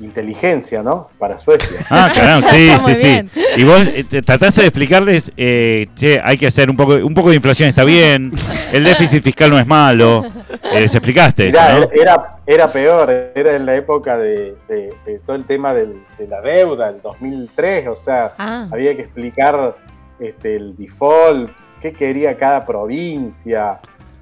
inteligencia, 0.00 0.82
¿no? 0.82 1.08
Para 1.18 1.38
Suecia. 1.38 1.78
Ah, 1.90 2.10
caramba, 2.14 2.48
sí, 2.48 2.68
sí, 2.84 2.94
sí. 2.94 3.28
Y 3.56 3.64
vos 3.64 3.80
eh, 3.86 4.04
te- 4.08 4.22
trataste 4.22 4.62
de 4.62 4.66
explicarles, 4.68 5.30
eh, 5.36 5.86
che, 5.94 6.20
hay 6.22 6.36
que 6.36 6.48
hacer 6.48 6.68
un 6.68 6.76
poco, 6.76 6.94
un 6.94 7.14
poco 7.14 7.30
de 7.30 7.36
inflación 7.36 7.68
está 7.68 7.84
bien, 7.84 8.32
el 8.72 8.84
déficit 8.84 9.22
fiscal 9.22 9.50
no 9.50 9.58
es 9.58 9.66
malo. 9.66 10.24
Eh, 10.72 10.80
les 10.80 10.94
explicaste 10.94 11.48
eso, 11.48 11.58
Mirá, 11.60 11.78
¿no? 11.78 11.88
era, 11.92 12.36
era 12.46 12.72
peor, 12.72 13.10
era 13.34 13.54
en 13.54 13.66
la 13.66 13.76
época 13.76 14.18
de, 14.18 14.56
de- 14.68 14.92
de 15.06 15.18
todo 15.20 15.36
el 15.36 15.44
tema 15.44 15.72
del- 15.72 16.02
de 16.18 16.26
la 16.26 16.40
deuda, 16.40 16.88
el 16.90 17.00
2003, 17.00 17.86
o 17.88 17.96
sea, 17.96 18.34
Ah. 18.38 18.68
había 18.72 18.96
que 18.96 19.02
explicar 19.02 19.76
este, 20.18 20.56
el 20.56 20.76
default, 20.76 21.50
qué 21.84 21.92
quería 21.92 22.34
cada 22.34 22.64
provincia, 22.64 23.78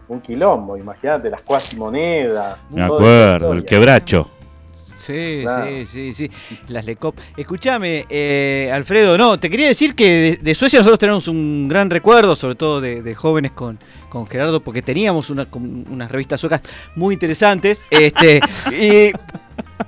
un 0.09 0.21
quilombo, 0.21 0.77
imagínate, 0.77 1.31
las 1.31 1.43
cuasi 1.43 1.77
monedas. 1.77 2.59
Me 2.73 2.83
acuerdo, 2.83 3.53
el 3.53 3.65
quebracho. 3.65 4.29
Sí, 4.75 5.41
Claro. 5.43 5.67
sí, 5.67 5.87
sí, 5.87 6.15
sí. 6.15 6.31
Las 6.69 6.85
LECOP. 6.85 7.17
Escúchame, 7.37 8.05
eh, 8.09 8.69
Alfredo, 8.73 9.17
no, 9.17 9.39
te 9.39 9.49
quería 9.49 9.69
decir 9.69 9.95
que 9.95 10.09
de, 10.09 10.39
de 10.43 10.55
Suecia 10.57 10.81
nosotros 10.81 10.99
tenemos 10.99 11.29
un 11.29 11.69
gran 11.69 11.89
recuerdo, 11.89 12.35
sobre 12.35 12.57
todo 12.57 12.81
de, 12.81 13.01
de 13.01 13.15
jóvenes 13.15 13.53
con, 13.53 13.79
con 14.09 14.27
Gerardo, 14.27 14.61
porque 14.61 14.83
teníamos 14.83 15.31
una, 15.31 15.45
con 15.49 15.85
unas 15.89 16.11
revistas 16.11 16.41
suecas 16.41 16.63
muy 16.97 17.15
interesantes. 17.15 17.87
Este, 17.91 18.41
y- 18.73 19.13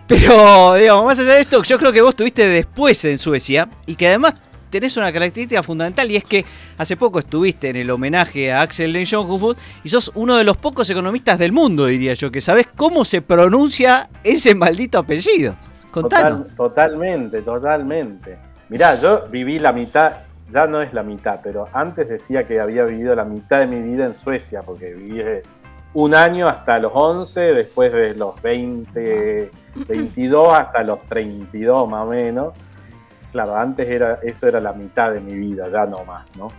pero, 0.06 0.74
digamos, 0.74 1.04
más 1.06 1.18
allá 1.18 1.34
de 1.34 1.40
esto, 1.40 1.60
yo 1.64 1.76
creo 1.78 1.92
que 1.92 2.00
vos 2.02 2.10
estuviste 2.10 2.46
después 2.46 3.04
en 3.04 3.18
Suecia 3.18 3.68
y 3.86 3.94
que 3.96 4.06
además 4.08 4.34
tenés 4.74 4.96
una 4.96 5.12
característica 5.12 5.62
fundamental 5.62 6.10
y 6.10 6.16
es 6.16 6.24
que 6.24 6.44
hace 6.76 6.96
poco 6.96 7.20
estuviste 7.20 7.68
en 7.68 7.76
el 7.76 7.88
homenaje 7.92 8.52
a 8.52 8.62
Axel 8.62 8.92
Lenjonhufvud 8.92 9.56
y 9.84 9.88
sos 9.88 10.10
uno 10.16 10.34
de 10.34 10.42
los 10.42 10.56
pocos 10.56 10.90
economistas 10.90 11.38
del 11.38 11.52
mundo, 11.52 11.86
diría 11.86 12.14
yo, 12.14 12.32
que 12.32 12.40
sabés 12.40 12.66
cómo 12.74 13.04
se 13.04 13.22
pronuncia 13.22 14.08
ese 14.24 14.52
maldito 14.56 14.98
apellido. 14.98 15.54
Contanos. 15.92 16.40
Total- 16.40 16.56
totalmente, 16.56 17.42
totalmente. 17.42 18.36
Mirá, 18.68 19.00
yo 19.00 19.28
viví 19.30 19.60
la 19.60 19.72
mitad, 19.72 20.22
ya 20.50 20.66
no 20.66 20.82
es 20.82 20.92
la 20.92 21.04
mitad, 21.04 21.38
pero 21.40 21.68
antes 21.72 22.08
decía 22.08 22.44
que 22.44 22.58
había 22.58 22.84
vivido 22.84 23.14
la 23.14 23.24
mitad 23.24 23.60
de 23.60 23.68
mi 23.68 23.80
vida 23.80 24.06
en 24.06 24.16
Suecia, 24.16 24.62
porque 24.62 24.92
viví 24.92 25.18
desde, 25.18 25.44
un 25.92 26.16
año 26.16 26.48
hasta 26.48 26.80
los 26.80 26.90
11, 26.92 27.54
después 27.54 27.92
de 27.92 28.16
los 28.16 28.42
20, 28.42 29.52
22 29.86 30.52
hasta 30.52 30.82
los 30.82 31.00
32 31.08 31.88
más 31.88 32.06
o 32.06 32.10
menos. 32.10 32.54
Claro, 33.34 33.56
antes 33.56 33.88
era, 33.88 34.20
eso 34.22 34.46
era 34.46 34.60
la 34.60 34.72
mitad 34.72 35.12
de 35.12 35.20
mi 35.20 35.32
vida, 35.34 35.68
ya 35.68 35.86
no 35.86 36.04
más, 36.04 36.24
¿no? 36.36 36.52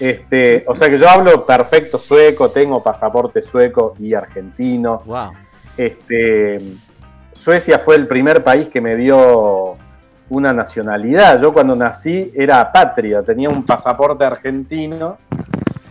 Este, 0.00 0.64
o 0.66 0.74
sea 0.74 0.90
que 0.90 0.98
yo 0.98 1.08
hablo 1.08 1.46
perfecto 1.46 1.96
sueco, 1.96 2.50
tengo 2.50 2.82
pasaporte 2.82 3.40
sueco 3.40 3.94
y 4.00 4.14
argentino. 4.14 5.00
Wow. 5.06 5.30
Este, 5.76 6.60
Suecia 7.32 7.78
fue 7.78 7.94
el 7.94 8.08
primer 8.08 8.42
país 8.42 8.68
que 8.68 8.80
me 8.80 8.96
dio 8.96 9.76
una 10.28 10.52
nacionalidad. 10.52 11.40
Yo 11.40 11.52
cuando 11.52 11.76
nací 11.76 12.32
era 12.34 12.62
apátrida, 12.62 13.22
tenía 13.22 13.48
un 13.48 13.64
pasaporte 13.64 14.24
argentino 14.24 15.18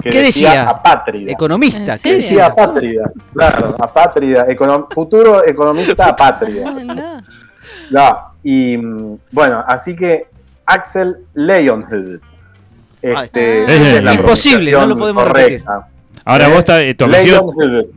que 0.04 0.10
¿Qué 0.10 0.24
decía? 0.24 0.68
apátrida. 0.70 1.32
Economista. 1.32 1.94
¿En 1.94 2.02
¿qué? 2.02 2.16
Decía 2.16 2.16
decía? 2.16 2.46
apátrida, 2.48 3.12
claro, 3.32 3.76
apátrida, 3.80 4.46
futuro 4.90 5.48
economista 5.48 6.10
apátrida. 6.10 6.68
Anda. 6.68 7.24
No, 7.90 8.34
y 8.50 8.78
mm, 8.78 9.16
bueno, 9.32 9.62
así 9.68 9.94
que 9.96 10.26
Axel 10.66 11.18
Leonheld. 11.34 12.22
Este, 13.02 13.66
Ah. 13.68 14.12
es 14.12 14.16
Imposible, 14.16 14.72
no 14.72 14.86
lo 14.88 14.98
podemos 14.98 15.24
correcta. 15.26 15.88
Ahora 16.26 16.48
Eh, 16.48 16.54
vos, 16.54 16.66
tu, 16.66 17.06
apellido, 17.06 17.46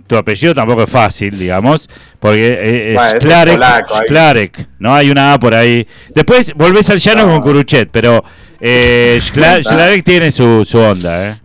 tu 0.06 0.16
apellido 0.16 0.54
tampoco 0.54 0.82
es 0.84 0.90
fácil, 0.90 1.36
digamos, 1.38 1.88
porque 2.20 2.92
Bueno, 2.94 3.08
es 3.08 3.14
es 3.14 3.22
Sklarek, 3.22 3.54
polaco. 3.54 3.94
Sklarek, 3.96 4.68
¿no? 4.78 4.94
Hay 4.94 5.10
una 5.10 5.32
A 5.34 5.38
por 5.40 5.52
ahí. 5.54 5.86
Después 6.14 6.52
volvés 6.54 6.88
al 6.90 6.98
llano 6.98 7.26
No. 7.26 7.32
con 7.32 7.40
Kuruchet, 7.42 7.88
pero 7.90 8.22
eh, 8.60 9.18
Skla- 9.22 9.62
Sklarek 9.64 10.04
tiene 10.04 10.30
su, 10.30 10.64
su 10.64 10.78
onda, 10.78 11.28
¿eh? 11.30 11.40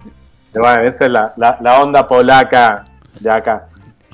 Bueno, 0.54 0.82
esa 0.84 1.06
es 1.06 1.12
la, 1.12 1.34
la- 1.38 1.58
la 1.62 1.82
onda 1.82 2.08
polaca 2.08 2.86
de 3.20 3.30
acá. 3.32 3.68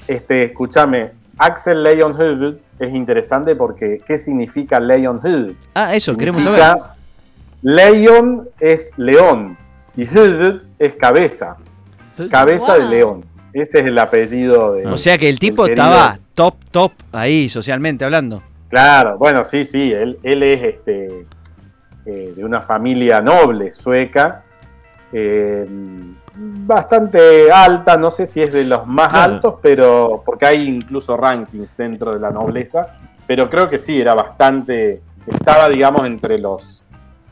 Este, 0.07 0.45
escúchame, 0.45 1.11
Axel 1.37 1.83
Leonheld 1.83 2.57
es 2.85 2.93
interesante 2.93 3.55
porque 3.55 3.99
¿qué 4.05 4.17
significa 4.17 4.79
Leonheld? 4.79 5.55
Ah, 5.73 5.95
eso, 5.95 6.15
queremos 6.15 6.43
saber. 6.43 6.61
Leon 7.61 8.49
es 8.59 8.91
león 8.97 9.57
y 9.95 10.03
Held 10.03 10.63
es 10.79 10.95
cabeza, 10.95 11.57
cabeza 12.29 12.75
Wow. 12.75 12.83
de 12.83 12.89
león. 12.89 13.25
Ese 13.53 13.79
es 13.81 13.85
el 13.85 13.97
apellido 13.97 14.73
de. 14.73 14.87
O 14.87 14.97
sea 14.97 15.17
que 15.17 15.27
el 15.29 15.37
tipo 15.37 15.65
estaba 15.65 16.17
top, 16.33 16.55
top 16.71 16.93
ahí, 17.11 17.49
socialmente 17.49 18.05
hablando. 18.05 18.41
Claro, 18.69 19.17
bueno, 19.17 19.43
sí, 19.43 19.65
sí, 19.65 19.91
él, 19.91 20.17
él 20.23 20.41
es 20.43 20.63
este, 20.63 21.25
eh, 22.05 22.33
de 22.35 22.45
una 22.45 22.61
familia 22.61 23.19
noble 23.19 23.73
sueca, 23.73 24.43
eh, 25.11 25.67
bastante 26.43 27.51
alta, 27.51 27.97
no 27.97 28.09
sé 28.11 28.25
si 28.25 28.41
es 28.41 28.51
de 28.51 28.63
los 28.65 28.85
más 28.87 29.09
Claro. 29.09 29.35
altos, 29.35 29.55
pero 29.61 30.23
porque 30.25 30.45
hay 30.45 30.67
incluso 30.67 31.15
rankings 31.17 31.75
dentro 31.77 32.13
de 32.13 32.19
la 32.19 32.31
nobleza, 32.31 32.95
pero 33.27 33.49
creo 33.49 33.69
que 33.69 33.77
sí, 33.79 33.99
era 34.01 34.13
bastante, 34.13 35.01
estaba, 35.27 35.69
digamos, 35.69 36.05
entre 36.07 36.39
los 36.39 36.83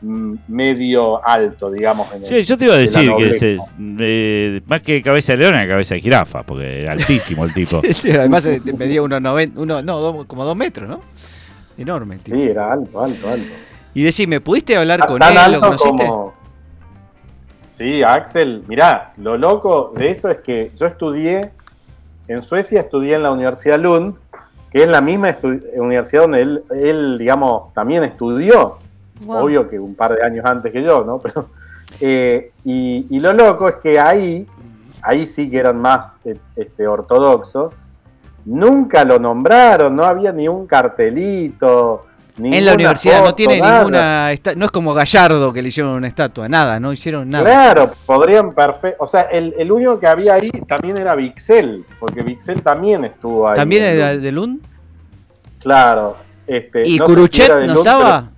mm, 0.02 0.34
medio 0.48 1.22
alto, 1.26 1.70
digamos. 1.70 2.08
En 2.14 2.22
el- 2.22 2.26
Sí, 2.26 2.42
yo 2.44 2.56
te 2.56 2.64
iba 2.64 2.74
a 2.74 2.78
decir 2.78 3.02
que 3.02 3.06
nobleza. 3.10 3.46
es, 3.46 3.74
eh, 4.00 4.62
más 4.66 4.80
que 4.80 5.02
cabeza 5.02 5.32
de 5.32 5.38
león 5.38 5.54
era 5.54 5.68
cabeza 5.68 5.94
de 5.94 6.00
jirafa, 6.00 6.42
porque 6.42 6.82
era 6.82 6.92
altísimo 6.92 7.44
el 7.44 7.52
tipo. 7.52 7.82
Sí, 7.94 8.10
además 8.10 8.46
eh, 8.46 8.62
te 8.64 8.72
medía 8.72 9.02
unos 9.02 9.20
90, 9.20 9.60
uno, 9.60 9.82
no, 9.82 9.98
dos- 9.98 10.24
como 10.26 10.44
dos 10.46 10.56
metros, 10.56 10.88
¿no? 10.88 11.00
Enorme 11.76 12.14
el 12.14 12.22
tipo. 12.22 12.34
Sí, 12.36 12.44
era 12.44 12.72
alto, 12.72 12.98
alto, 13.02 13.28
alto. 13.28 13.54
Y 13.92 14.02
decime, 14.02 14.40
¿pudiste 14.40 14.74
hablar 14.76 15.04
con 15.04 15.18
tan 15.18 15.30
él? 15.32 15.34
¿Lo 15.36 15.42
alto 15.42 15.60
conociste? 15.60 15.96
como. 16.06 16.39
Sí, 17.80 18.02
Axel, 18.02 18.62
mirá, 18.68 19.14
lo 19.16 19.38
loco 19.38 19.94
de 19.96 20.10
eso 20.10 20.28
es 20.28 20.40
que 20.40 20.70
yo 20.76 20.84
estudié 20.84 21.50
en 22.28 22.42
Suecia, 22.42 22.80
estudié 22.80 23.14
en 23.14 23.22
la 23.22 23.32
Universidad 23.32 23.80
Lund, 23.80 24.16
que 24.70 24.82
es 24.82 24.88
la 24.90 25.00
misma 25.00 25.34
universidad 25.76 26.24
donde 26.24 26.42
él, 26.42 26.62
él, 26.72 27.16
digamos, 27.16 27.72
también 27.72 28.04
estudió. 28.04 28.76
Wow. 29.24 29.44
Obvio 29.46 29.70
que 29.70 29.80
un 29.80 29.94
par 29.94 30.14
de 30.14 30.22
años 30.22 30.44
antes 30.44 30.70
que 30.72 30.82
yo, 30.82 31.04
¿no? 31.04 31.18
Pero, 31.22 31.48
eh, 32.02 32.50
y, 32.66 33.06
y 33.08 33.18
lo 33.18 33.32
loco 33.32 33.66
es 33.66 33.76
que 33.76 33.98
ahí, 33.98 34.46
ahí 35.00 35.26
sí 35.26 35.50
que 35.50 35.56
eran 35.56 35.80
más 35.80 36.18
eh, 36.26 36.36
este, 36.56 36.86
ortodoxos, 36.86 37.72
nunca 38.44 39.06
lo 39.06 39.18
nombraron, 39.18 39.96
no 39.96 40.04
había 40.04 40.32
ni 40.32 40.48
un 40.48 40.66
cartelito. 40.66 42.04
En 42.44 42.64
la 42.64 42.74
universidad 42.74 43.22
no 43.24 43.34
tiene 43.34 43.60
nada. 43.60 43.78
ninguna. 43.78 44.30
no 44.56 44.64
es 44.64 44.70
como 44.70 44.94
Gallardo 44.94 45.52
que 45.52 45.62
le 45.62 45.68
hicieron 45.68 45.92
una 45.92 46.08
estatua, 46.08 46.48
nada, 46.48 46.80
no 46.80 46.92
hicieron 46.92 47.28
nada. 47.28 47.44
Claro, 47.44 47.92
podrían 48.06 48.54
perfecto. 48.54 49.02
O 49.02 49.06
sea, 49.06 49.22
el, 49.22 49.54
el 49.58 49.70
único 49.70 49.98
que 50.00 50.06
había 50.06 50.34
ahí 50.34 50.50
también 50.66 50.96
era 50.96 51.14
Vixel, 51.14 51.84
porque 51.98 52.22
Vixel 52.22 52.62
también 52.62 53.04
estuvo 53.04 53.48
ahí. 53.48 53.54
¿También 53.56 53.82
era 53.82 54.16
de 54.16 54.32
Lund? 54.32 54.60
Claro. 55.60 56.16
Este, 56.46 56.88
¿Y 56.88 56.98
no 56.98 57.06
si 57.06 57.42
de 57.42 57.48
no 57.66 57.74
Lund, 57.74 57.78
estaba? 57.86 58.30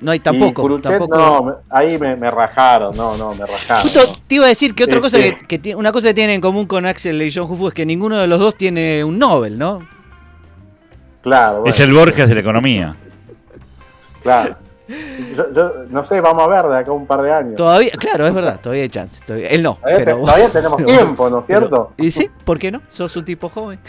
No 0.00 0.10
hay 0.10 0.18
y 0.18 0.20
tampoco. 0.20 0.80
Tampoco. 0.80 1.16
no, 1.16 1.56
ahí 1.70 1.98
me, 1.98 2.16
me 2.16 2.30
rajaron, 2.30 2.94
no, 2.96 3.16
no, 3.16 3.34
me 3.34 3.46
rajaron. 3.46 3.82
Justo 3.82 4.00
te 4.26 4.34
iba 4.34 4.44
a 4.44 4.48
decir 4.48 4.74
que 4.74 4.84
otra 4.84 5.00
cosa 5.00 5.18
Este- 5.18 5.40
que, 5.40 5.46
que 5.46 5.58
tiene- 5.58 5.76
una 5.78 5.90
cosa 5.92 6.08
que 6.08 6.14
tienen 6.14 6.34
en 6.36 6.40
común 6.40 6.66
con 6.66 6.84
Axel 6.84 7.20
y 7.22 7.32
John 7.32 7.50
Hufu 7.50 7.68
es 7.68 7.74
que 7.74 7.86
ninguno 7.86 8.18
de 8.18 8.26
los 8.26 8.38
dos 8.38 8.56
tiene 8.56 9.02
un 9.04 9.18
Nobel, 9.18 9.58
¿no? 9.58 9.86
Claro, 11.26 11.54
bueno, 11.56 11.70
Es 11.70 11.80
el 11.80 11.92
Borges 11.92 12.28
de 12.28 12.34
la 12.36 12.40
economía. 12.40 12.94
claro. 14.22 14.54
Yo, 15.34 15.52
yo 15.52 15.72
no 15.90 16.04
sé, 16.04 16.20
vamos 16.20 16.44
a 16.44 16.46
ver 16.46 16.64
de 16.70 16.78
acá 16.78 16.92
a 16.92 16.94
un 16.94 17.04
par 17.04 17.20
de 17.20 17.32
años. 17.32 17.56
Todavía, 17.56 17.90
claro, 17.98 18.24
es 18.28 18.32
verdad, 18.32 18.60
todavía 18.60 18.84
hay 18.84 18.88
chance. 18.88 19.20
todavía- 19.26 19.48
él 19.48 19.60
no, 19.60 19.74
Todavía, 19.74 19.98
te- 19.98 20.04
pero 20.04 20.16
todavía 20.20 20.48
tenemos 20.50 20.76
pero- 20.76 20.88
tiempo, 20.98 21.28
¿no 21.30 21.40
es 21.40 21.46
cierto? 21.48 21.90
pero- 21.96 22.06
y 22.06 22.10
sí, 22.12 22.30
¿por 22.44 22.56
qué 22.60 22.70
no? 22.70 22.80
Sos 22.88 23.16
un 23.16 23.24
tipo 23.24 23.48
joven. 23.48 23.80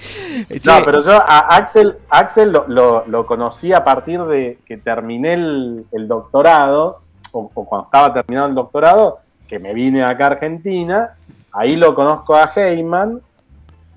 No, 0.66 0.80
pero 0.84 1.04
yo 1.04 1.12
a 1.12 1.56
Axel, 1.56 1.98
Axel 2.10 2.52
lo, 2.52 2.66
lo- 2.68 3.04
lo 3.06 3.28
conocí 3.28 3.72
a 3.72 3.84
partir 3.84 4.24
de 4.24 4.58
que 4.66 4.78
terminé 4.78 5.34
el, 5.34 5.86
el 5.92 6.08
doctorado, 6.08 7.02
o, 7.32 7.52
o 7.54 7.66
cuando 7.66 7.86
estaba 7.86 8.12
terminando 8.16 8.48
el 8.50 8.56
doctorado, 8.56 9.20
que 9.48 9.60
me 9.60 9.76
vine 9.76 10.04
acá 10.04 10.24
a 10.24 10.28
Argentina, 10.32 11.12
ahí 11.52 11.76
lo 11.76 11.94
conozco 11.94 12.36
a 12.36 12.52
Heyman, 12.56 13.22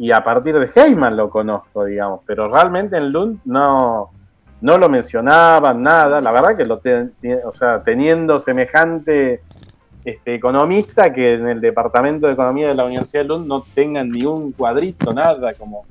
y 0.01 0.12
a 0.12 0.24
partir 0.24 0.59
de 0.59 0.70
Heyman 0.74 1.14
lo 1.16 1.28
conozco, 1.28 1.84
digamos, 1.84 2.20
pero 2.26 2.48
realmente 2.48 2.96
en 2.96 3.11
Lund 3.12 3.40
no, 3.44 4.09
no 4.62 4.78
lo 4.78 4.88
mencionaban, 4.88 5.82
nada, 5.82 6.20
la 6.22 6.32
verdad 6.32 6.57
que 6.57 6.64
lo 6.64 6.78
ten- 6.78 7.12
o 7.44 7.53
sea, 7.53 7.82
teniendo 7.84 8.40
semejante 8.40 9.42
este, 10.03 10.34
economista 10.34 11.12
que 11.12 11.34
en 11.34 11.46
el 11.46 11.61
departamento 11.61 12.26
de 12.26 12.32
economía 12.32 12.68
de 12.68 12.74
la 12.74 12.84
Universidad 12.86 13.24
de 13.24 13.28
Lund 13.28 13.46
no 13.46 13.62
tengan 13.74 14.11
ni 14.11 14.24
un 14.24 14.53
cuadrito, 14.53 15.12
nada, 15.12 15.53
como 15.53 15.84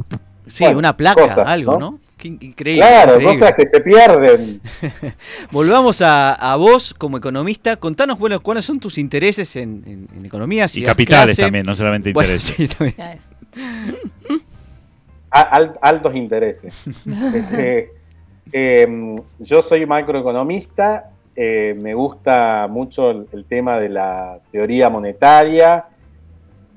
sí, 0.48 0.64
bueno, 0.64 0.80
una 0.80 0.98
placa, 0.98 1.22
cosas, 1.22 1.48
algo, 1.48 1.74
¿no? 1.74 1.80
¿no? 1.92 2.00
Qué 2.18 2.28
in- 2.30 2.40
increíble. 2.42 2.86
Claro, 2.86 3.12
increíble. 3.14 3.40
cosas 3.40 3.56
que 3.56 3.66
se 3.68 3.80
pierden. 3.80 4.60
Volvamos 5.52 6.02
a, 6.02 6.34
a 6.34 6.56
vos 6.58 6.94
como 6.94 7.18
economista. 7.18 7.78
Contanos, 7.78 8.20
bueno, 8.20 8.40
cuáles 8.42 8.66
son 8.66 8.80
tus 8.80 8.98
intereses 8.98 9.56
en, 9.56 9.84
en- 9.86 10.08
en 10.18 10.26
economía. 10.26 10.68
Si 10.68 10.82
Y 10.82 10.86
capitales 10.86 11.36
clase. 11.36 11.44
también, 11.44 11.66
no 11.66 11.76
solamente 11.76 12.12
Bueno, 12.12 12.34
intereses. 12.34 12.56
sí, 12.58 12.68
también. 12.68 13.20
Al- 15.32 15.78
altos 15.82 16.16
intereses. 16.16 16.84
Este, 17.34 17.92
em, 18.52 19.16
yo 19.38 19.62
soy 19.62 19.86
macroeconomista, 19.86 21.12
eh, 21.36 21.76
me 21.80 21.94
gusta 21.94 22.68
mucho 22.70 23.12
el, 23.12 23.28
el 23.32 23.46
tema 23.46 23.78
de 23.78 23.90
la 23.90 24.40
teoría 24.52 24.90
monetaria. 24.90 25.86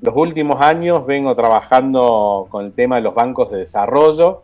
Los 0.01 0.15
últimos 0.15 0.61
años 0.61 1.05
vengo 1.05 1.35
trabajando 1.35 2.47
con 2.49 2.65
el 2.65 2.73
tema 2.73 2.97
de 2.97 3.01
los 3.01 3.15
bancos 3.15 3.51
de 3.51 3.59
desarrollo. 3.59 4.43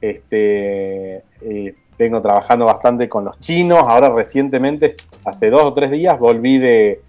Este, 0.00 1.16
eh, 1.42 1.74
vengo 1.98 2.20
trabajando 2.22 2.66
bastante 2.66 3.08
con 3.08 3.24
los 3.24 3.38
chinos. 3.40 3.80
Ahora 3.86 4.08
recientemente, 4.10 4.96
hace 5.24 5.50
dos 5.50 5.62
o 5.62 5.74
tres 5.74 5.90
días, 5.90 6.18
volví 6.18 6.58
de, 6.58 7.02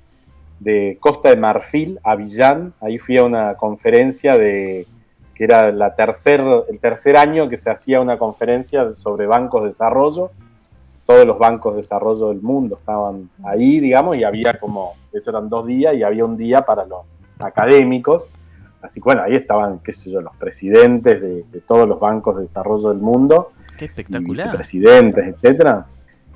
de 0.59 0.97
Costa 0.99 1.29
de 1.29 1.37
Marfil 1.37 1.99
a 2.03 2.15
Villán. 2.15 2.73
Ahí 2.81 2.97
fui 2.97 3.17
a 3.17 3.23
una 3.23 3.55
conferencia 3.55 4.37
de 4.37 4.87
que 5.33 5.43
era 5.43 5.71
la 5.71 5.95
tercer, 5.95 6.41
el 6.69 6.79
tercer 6.79 7.17
año 7.17 7.49
que 7.49 7.57
se 7.57 7.69
hacía 7.69 7.99
una 7.99 8.17
conferencia 8.17 8.95
sobre 8.95 9.27
bancos 9.27 9.63
de 9.63 9.67
desarrollo. 9.69 10.31
Todos 11.05 11.25
los 11.25 11.37
bancos 11.37 11.73
de 11.73 11.81
desarrollo 11.81 12.29
del 12.29 12.41
mundo 12.41 12.77
estaban 12.77 13.29
ahí, 13.43 13.79
digamos, 13.79 14.15
y 14.15 14.23
había 14.23 14.57
como, 14.59 14.93
eso 15.11 15.29
eran 15.29 15.49
dos 15.49 15.67
días, 15.67 15.93
y 15.95 16.03
había 16.03 16.25
un 16.25 16.37
día 16.37 16.61
para 16.61 16.85
los 16.85 17.01
académicos. 17.39 18.29
Así 18.81 19.01
que 19.01 19.03
bueno, 19.03 19.23
ahí 19.23 19.35
estaban, 19.35 19.79
qué 19.79 19.91
sé 19.91 20.09
yo, 20.09 20.21
los 20.21 20.35
presidentes 20.37 21.21
de, 21.21 21.43
de 21.43 21.61
todos 21.61 21.87
los 21.87 21.99
bancos 21.99 22.37
de 22.37 22.43
desarrollo 22.43 22.89
del 22.89 22.99
mundo, 22.99 23.51
Qué 23.77 23.85
espectacular. 23.85 24.45
vicepresidentes, 24.45 25.27
etcétera. 25.27 25.85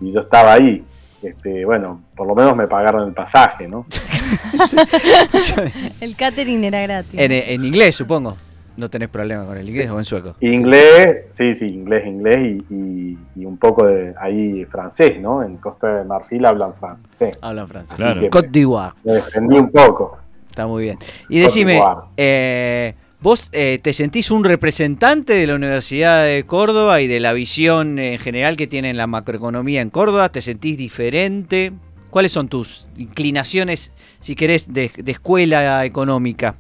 Y 0.02 0.12
yo 0.12 0.22
estaba 0.22 0.54
ahí. 0.54 0.86
Este, 1.22 1.66
bueno, 1.66 2.02
por 2.16 2.28
lo 2.28 2.36
menos 2.36 2.56
me 2.56 2.68
pagaron 2.68 3.08
el 3.08 3.14
pasaje, 3.14 3.68
¿no? 3.68 3.86
El 6.02 6.16
catering 6.16 6.64
era 6.64 6.82
gratis. 6.82 7.20
En, 7.20 7.32
en 7.32 7.66
inglés, 7.66 7.96
supongo. 7.96 8.38
No 8.78 8.90
tenés 8.90 9.10
problema 9.10 9.44
con 9.46 9.58
el 9.58 9.68
inglés 9.68 9.90
o 9.90 10.00
en 10.00 10.06
sueco. 10.06 10.36
Inglés, 10.40 11.26
sí, 11.32 11.54
sí, 11.54 11.66
inglés, 11.66 12.06
inglés 12.08 12.62
y, 12.70 12.74
y- 12.74 13.18
y 13.36 13.46
un 13.46 13.58
poco 13.58 13.86
de 13.86 14.14
ahí 14.22 14.64
francés, 14.64 15.20
¿no? 15.20 15.44
En 15.44 15.58
Costa 15.58 15.98
de 15.98 16.06
Marfil 16.06 16.46
hablan 16.46 16.74
francés. 16.74 17.10
Sí, 17.16 17.26
Hablan 17.42 17.68
francés. 17.68 17.96
Claro. 17.98 18.22
Côte 18.30 18.48
d'Ivoire. 18.52 18.94
me 19.04 19.14
defendí 19.14 19.58
un 19.58 19.70
poco. 19.70 20.18
Está 20.50 20.66
muy 20.66 20.84
bien. 20.84 20.98
Y 21.28 21.40
decime, 21.40 21.82
eh, 22.16 22.94
¿vos 23.20 23.50
eh, 23.52 23.80
te 23.82 23.92
sentís 23.92 24.32
un 24.32 24.46
representante 24.46 25.34
de 25.34 25.46
la 25.48 25.56
Universidad 25.56 26.24
de 26.24 26.46
Córdoba 26.46 27.02
y 27.02 27.08
de 27.08 27.20
la 27.20 27.34
visión 27.34 28.00
en 28.00 28.18
general 28.18 28.56
que 28.56 28.68
tiene 28.68 28.94
la 28.94 29.08
macroeconomía 29.08 29.82
en 29.82 29.90
Córdoba? 29.90 30.30
¿Te 30.30 30.42
sentís 30.42 30.78
diferente? 30.78 31.74
¿Cuáles 32.10 32.32
son 32.32 32.48
tus 32.48 32.88
inclinaciones, 32.98 33.94
si 34.20 34.36
querés, 34.36 34.74
de, 34.74 34.92
escuela 35.06 35.86
económica? 35.86 36.56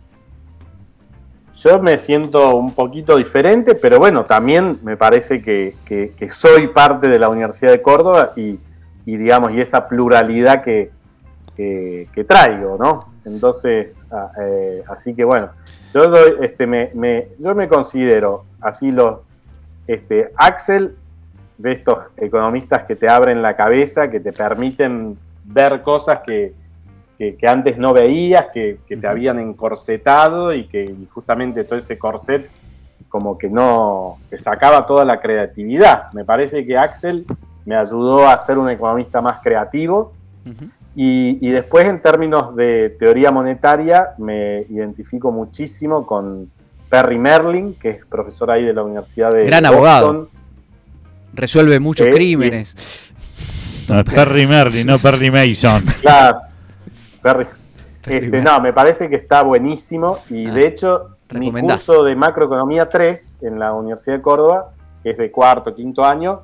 Yo 1.61 1.81
me 1.81 1.97
siento 1.97 2.55
un 2.55 2.73
poquito 2.73 3.17
diferente, 3.17 3.75
pero 3.75 3.99
bueno, 3.99 4.23
también 4.23 4.79
me 4.83 4.95
parece 4.95 5.41
que, 5.41 5.73
soy 6.29 6.67
parte 6.67 7.07
de 7.09 7.19
la 7.19 7.29
Universidad 7.29 7.71
de 7.71 7.81
Córdoba 7.81 8.31
y, 8.35 8.59
digamos, 9.05 9.53
y 9.53 9.61
esa 9.61 9.87
pluralidad 9.87 10.61
que, 10.61 10.91
traigo, 12.27 12.77
¿no? 12.79 13.13
Entonces, 13.25 13.93
eh, 14.41 14.83
así 14.87 15.13
que 15.13 15.23
bueno, 15.23 15.49
yo 15.93 16.09
doy, 16.09 16.33
este, 16.41 16.65
me, 16.67 16.91
me- 16.93 17.27
yo 17.39 17.53
me 17.55 17.67
considero 17.67 18.45
así 18.61 18.91
los, 18.91 19.19
este, 19.87 20.31
Axel, 20.37 20.95
de 21.57 21.73
estos 21.73 21.99
economistas 22.15 22.83
que 22.83 22.95
te 22.95 23.09
abren 23.09 23.41
la 23.41 23.57
cabeza, 23.57 24.09
que 24.09 24.19
te 24.21 24.31
permiten 24.31 25.17
ver 25.51 25.81
cosas 25.81 26.19
que, 26.25 26.53
que, 27.17 27.35
que 27.35 27.47
antes 27.47 27.77
no 27.77 27.91
veías, 27.93 28.47
que, 28.53 28.79
que 28.87 28.95
te 28.97 29.07
habían 29.07 29.39
encorsetado 29.39 30.53
y 30.53 30.67
que 30.67 30.83
y 30.85 31.07
justamente 31.11 31.63
todo 31.63 31.77
ese 31.79 31.97
corset 31.97 32.49
como 33.09 33.37
que 33.37 33.49
no 33.49 34.17
te 34.29 34.37
sacaba 34.37 34.85
toda 34.85 35.03
la 35.03 35.19
creatividad. 35.19 36.11
Me 36.13 36.23
parece 36.23 36.65
que 36.65 36.77
Axel 36.77 37.25
me 37.65 37.75
ayudó 37.75 38.27
a 38.27 38.39
ser 38.39 38.57
un 38.57 38.69
economista 38.69 39.19
más 39.21 39.41
creativo 39.41 40.13
y, 40.95 41.37
y 41.41 41.49
después 41.51 41.87
en 41.87 42.01
términos 42.01 42.55
de 42.55 42.95
teoría 42.99 43.31
monetaria 43.31 44.09
me 44.17 44.61
identifico 44.69 45.31
muchísimo 45.31 46.05
con 46.05 46.49
Perry 46.89 47.17
Merlin, 47.19 47.75
que 47.75 47.89
es 47.89 48.05
profesor 48.05 48.49
ahí 48.51 48.63
de 48.65 48.73
la 48.73 48.83
Universidad 48.83 49.31
de 49.31 49.45
Gran 49.45 49.63
Boston. 49.63 49.75
abogado. 49.75 50.29
Resuelve 51.33 51.79
muchos 51.79 52.07
Eh, 52.07 52.11
crímenes. 52.11 52.75
No, 52.75 53.08
es 53.97 54.03
Perry 54.15 54.45
Merlin, 54.47 54.87
no 54.87 54.97
Perry 54.97 55.31
Mason. 55.31 55.83
Claro. 56.01 56.39
Perry. 57.21 57.45
Este, 58.07 58.41
no, 58.41 58.59
me 58.61 58.73
parece 58.73 59.09
que 59.09 59.15
está 59.17 59.43
buenísimo 59.43 60.17
y 60.29 60.47
Ah, 60.47 60.53
de 60.53 60.67
hecho 60.67 61.07
mi 61.33 61.51
curso 61.51 62.03
de 62.03 62.15
macroeconomía 62.15 62.89
3 62.89 63.37
en 63.41 63.59
la 63.59 63.73
Universidad 63.73 64.15
de 64.17 64.21
Córdoba, 64.21 64.71
que 65.03 65.11
es 65.11 65.17
de 65.17 65.29
cuarto, 65.29 65.75
quinto 65.75 66.03
año, 66.03 66.41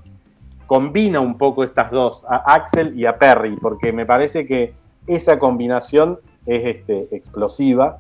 combina 0.68 1.20
un 1.20 1.38
poco 1.38 1.64
estas 1.64 1.90
dos, 1.92 2.24
a 2.30 2.54
Axel 2.54 2.98
y 3.00 3.06
a 3.06 3.18
Perry, 3.18 3.56
porque 3.62 3.92
me 3.94 4.06
parece 4.06 4.46
que 4.46 4.74
esa 5.08 5.40
combinación 5.40 6.20
es 6.46 6.66
este, 6.66 7.08
explosiva 7.12 8.00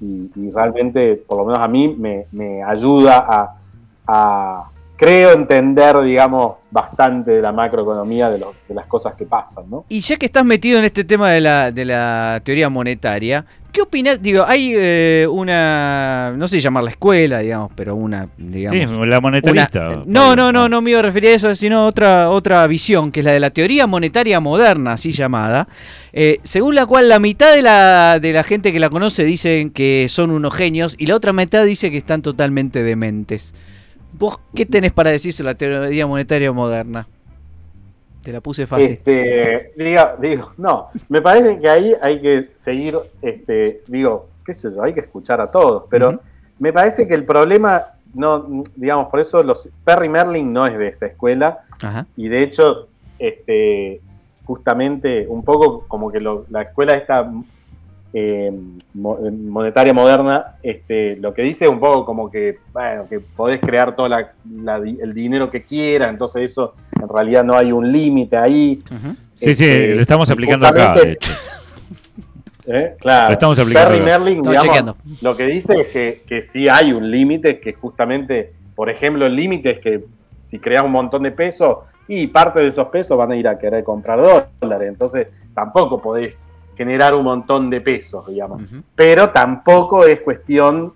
y, 0.00 0.30
y 0.34 0.50
realmente, 0.50 1.16
por 1.26 1.38
lo 1.38 1.44
menos 1.46 1.60
a 1.62 1.68
mí, 1.68 1.94
me, 1.98 2.26
me 2.32 2.62
ayuda 2.62 3.24
a, 3.28 3.54
a- 4.06 4.70
creo 5.00 5.32
entender, 5.32 5.98
digamos, 6.02 6.56
bastante 6.70 7.30
de 7.30 7.40
la 7.40 7.52
macroeconomía, 7.52 8.28
de, 8.28 8.36
lo- 8.38 8.54
de 8.68 8.74
las 8.74 8.84
cosas 8.84 9.14
que 9.14 9.24
pasan, 9.24 9.64
¿no? 9.70 9.86
Y 9.88 10.00
ya 10.00 10.16
que 10.18 10.26
estás 10.26 10.44
metido 10.44 10.78
en 10.78 10.84
este 10.84 11.04
tema 11.04 11.30
de 11.30 11.40
la, 11.40 11.72
de 11.72 11.86
la 11.86 12.38
teoría 12.44 12.68
monetaria, 12.68 13.46
¿qué 13.72 13.80
opinas? 13.80 14.20
Digo, 14.20 14.44
hay 14.46 14.74
eh, 14.76 15.26
una, 15.30 16.34
no 16.36 16.46
sé 16.48 16.60
llamarla 16.60 16.90
escuela, 16.90 17.38
digamos, 17.38 17.72
pero 17.74 17.96
una, 17.96 18.28
digamos... 18.36 18.78
Sí, 18.90 19.06
la 19.06 19.20
monetarista. 19.22 19.88
una- 19.88 20.02
no, 20.04 20.36
no, 20.36 20.52
no, 20.52 20.68
no 20.68 20.82
me 20.82 20.90
iba 20.90 20.98
a 20.98 21.02
referir 21.02 21.30
a 21.30 21.34
eso, 21.34 21.54
sino 21.54 21.86
otra, 21.86 22.28
otra 22.28 22.66
visión, 22.66 23.10
que 23.10 23.20
es 23.20 23.26
la 23.26 23.32
de 23.32 23.40
la 23.40 23.48
teoría 23.50 23.86
monetaria 23.86 24.38
moderna, 24.38 24.92
así 24.92 25.12
llamada, 25.12 25.66
eh, 26.12 26.40
según 26.42 26.74
la 26.74 26.84
cual 26.84 27.08
la 27.08 27.18
mitad 27.18 27.54
de 27.54 27.62
la, 27.62 28.18
de 28.20 28.34
la 28.34 28.42
gente 28.42 28.70
que 28.70 28.78
la 28.78 28.90
conoce 28.90 29.24
dicen 29.24 29.70
que 29.70 30.08
son 30.10 30.30
unos 30.30 30.52
genios 30.52 30.94
y 30.98 31.06
la 31.06 31.16
otra 31.16 31.32
mitad 31.32 31.64
dice 31.64 31.90
que 31.90 31.96
están 31.96 32.20
totalmente 32.20 32.82
dementes. 32.82 33.54
¿Vos 34.12 34.40
qué 34.54 34.66
tenés 34.66 34.92
para 34.92 35.10
decir 35.10 35.32
sobre 35.32 35.50
la 35.52 35.54
teoría 35.56 36.06
monetaria 36.06 36.52
moderna? 36.52 37.06
Te 38.22 38.32
la 38.32 38.40
puse 38.40 38.66
fácil. 38.66 38.90
Este, 38.92 39.72
diga, 39.76 40.16
digo, 40.20 40.52
no, 40.58 40.88
me 41.08 41.22
parece 41.22 41.58
que 41.58 41.68
ahí 41.68 41.94
hay 42.02 42.20
que 42.20 42.50
seguir, 42.54 42.96
este, 43.22 43.82
digo, 43.86 44.28
qué 44.44 44.52
sé 44.52 44.68
yo, 44.74 44.82
hay 44.82 44.92
que 44.92 45.00
escuchar 45.00 45.40
a 45.40 45.50
todos, 45.50 45.84
pero 45.88 46.20
me 46.58 46.72
parece 46.72 47.08
que 47.08 47.14
el 47.14 47.24
problema, 47.24 47.86
no, 48.12 48.62
digamos, 48.76 49.08
por 49.08 49.20
eso 49.20 49.42
los 49.42 49.68
Perry 49.84 50.08
Merlin 50.10 50.52
no 50.52 50.66
es 50.66 50.76
de 50.76 50.88
esa 50.88 51.06
escuela, 51.06 51.60
Ajá. 51.82 52.06
y 52.16 52.28
de 52.28 52.42
hecho, 52.42 52.88
este, 53.18 54.00
justamente 54.44 55.26
un 55.28 55.42
poco 55.42 55.86
como 55.88 56.10
que 56.12 56.20
lo- 56.20 56.44
la 56.50 56.62
escuela 56.62 56.94
esta 56.96 57.30
eh, 58.12 58.52
mo- 58.94 59.18
monetaria 59.30 59.92
moderna, 59.94 60.56
este, 60.62 61.16
lo 61.16 61.32
que 61.32 61.42
dice 61.42 61.64
es 61.66 61.70
un 61.70 61.78
poco 61.78 62.04
como 62.04 62.30
que, 62.30 62.58
bueno, 62.72 63.06
que 63.08 63.20
podés 63.20 63.60
crear 63.60 63.94
todo 63.94 64.08
la- 64.08 64.32
la 64.52 64.80
di- 64.80 64.98
el 65.00 65.14
dinero 65.14 65.48
que 65.50 65.62
quieras, 65.62 66.10
entonces 66.10 66.50
eso 66.50 66.74
en 67.00 67.08
realidad 67.08 67.44
no 67.44 67.54
hay 67.54 67.70
un 67.72 67.90
límite 67.92 68.36
ahí. 68.36 68.82
Sí, 69.36 69.54
sí, 69.54 69.64
Este, 69.64 69.94
lo 69.94 70.00
estamos 70.02 70.28
aplicando 70.30 70.66
acá, 70.66 70.94
de 70.94 71.12
hecho. 71.12 71.32
¿Eh? 72.66 72.94
Claro. 73.00 73.28
Lo 73.28 73.32
estamos 73.32 73.58
aplicando 73.58 73.88
Perry 73.88 74.00
acá. 74.02 74.06
Merlin, 74.18 74.36
Estamos 74.38 74.50
digamos, 74.50 74.66
chequeando. 74.66 74.96
lo 75.22 75.36
que 75.36 75.46
dice 75.46 75.74
es 75.80 75.86
que, 75.88 76.22
que 76.26 76.42
sí 76.42 76.68
hay 76.68 76.92
un 76.92 77.10
límite, 77.10 77.58
que 77.58 77.72
justamente, 77.72 78.52
por 78.74 78.90
ejemplo, 78.90 79.26
el 79.26 79.34
límite 79.34 79.70
es 79.70 79.78
que 79.80 80.04
si 80.42 80.58
creas 80.58 80.84
un 80.84 80.92
montón 80.92 81.22
de 81.22 81.30
pesos 81.32 81.78
y 82.06 82.26
parte 82.26 82.60
de 82.60 82.68
esos 82.68 82.88
pesos 82.88 83.16
van 83.16 83.32
a 83.32 83.36
ir 83.36 83.48
a 83.48 83.56
querer 83.58 83.82
comprar 83.82 84.20
dólares, 84.60 84.88
entonces 84.88 85.28
tampoco 85.54 86.00
podés 86.02 86.48
generar 86.80 87.14
un 87.14 87.24
montón 87.24 87.68
de 87.68 87.78
pesos, 87.82 88.26
digamos. 88.26 88.62
Pero 88.94 89.28
tampoco 89.28 90.06
es 90.06 90.22
cuestión 90.22 90.94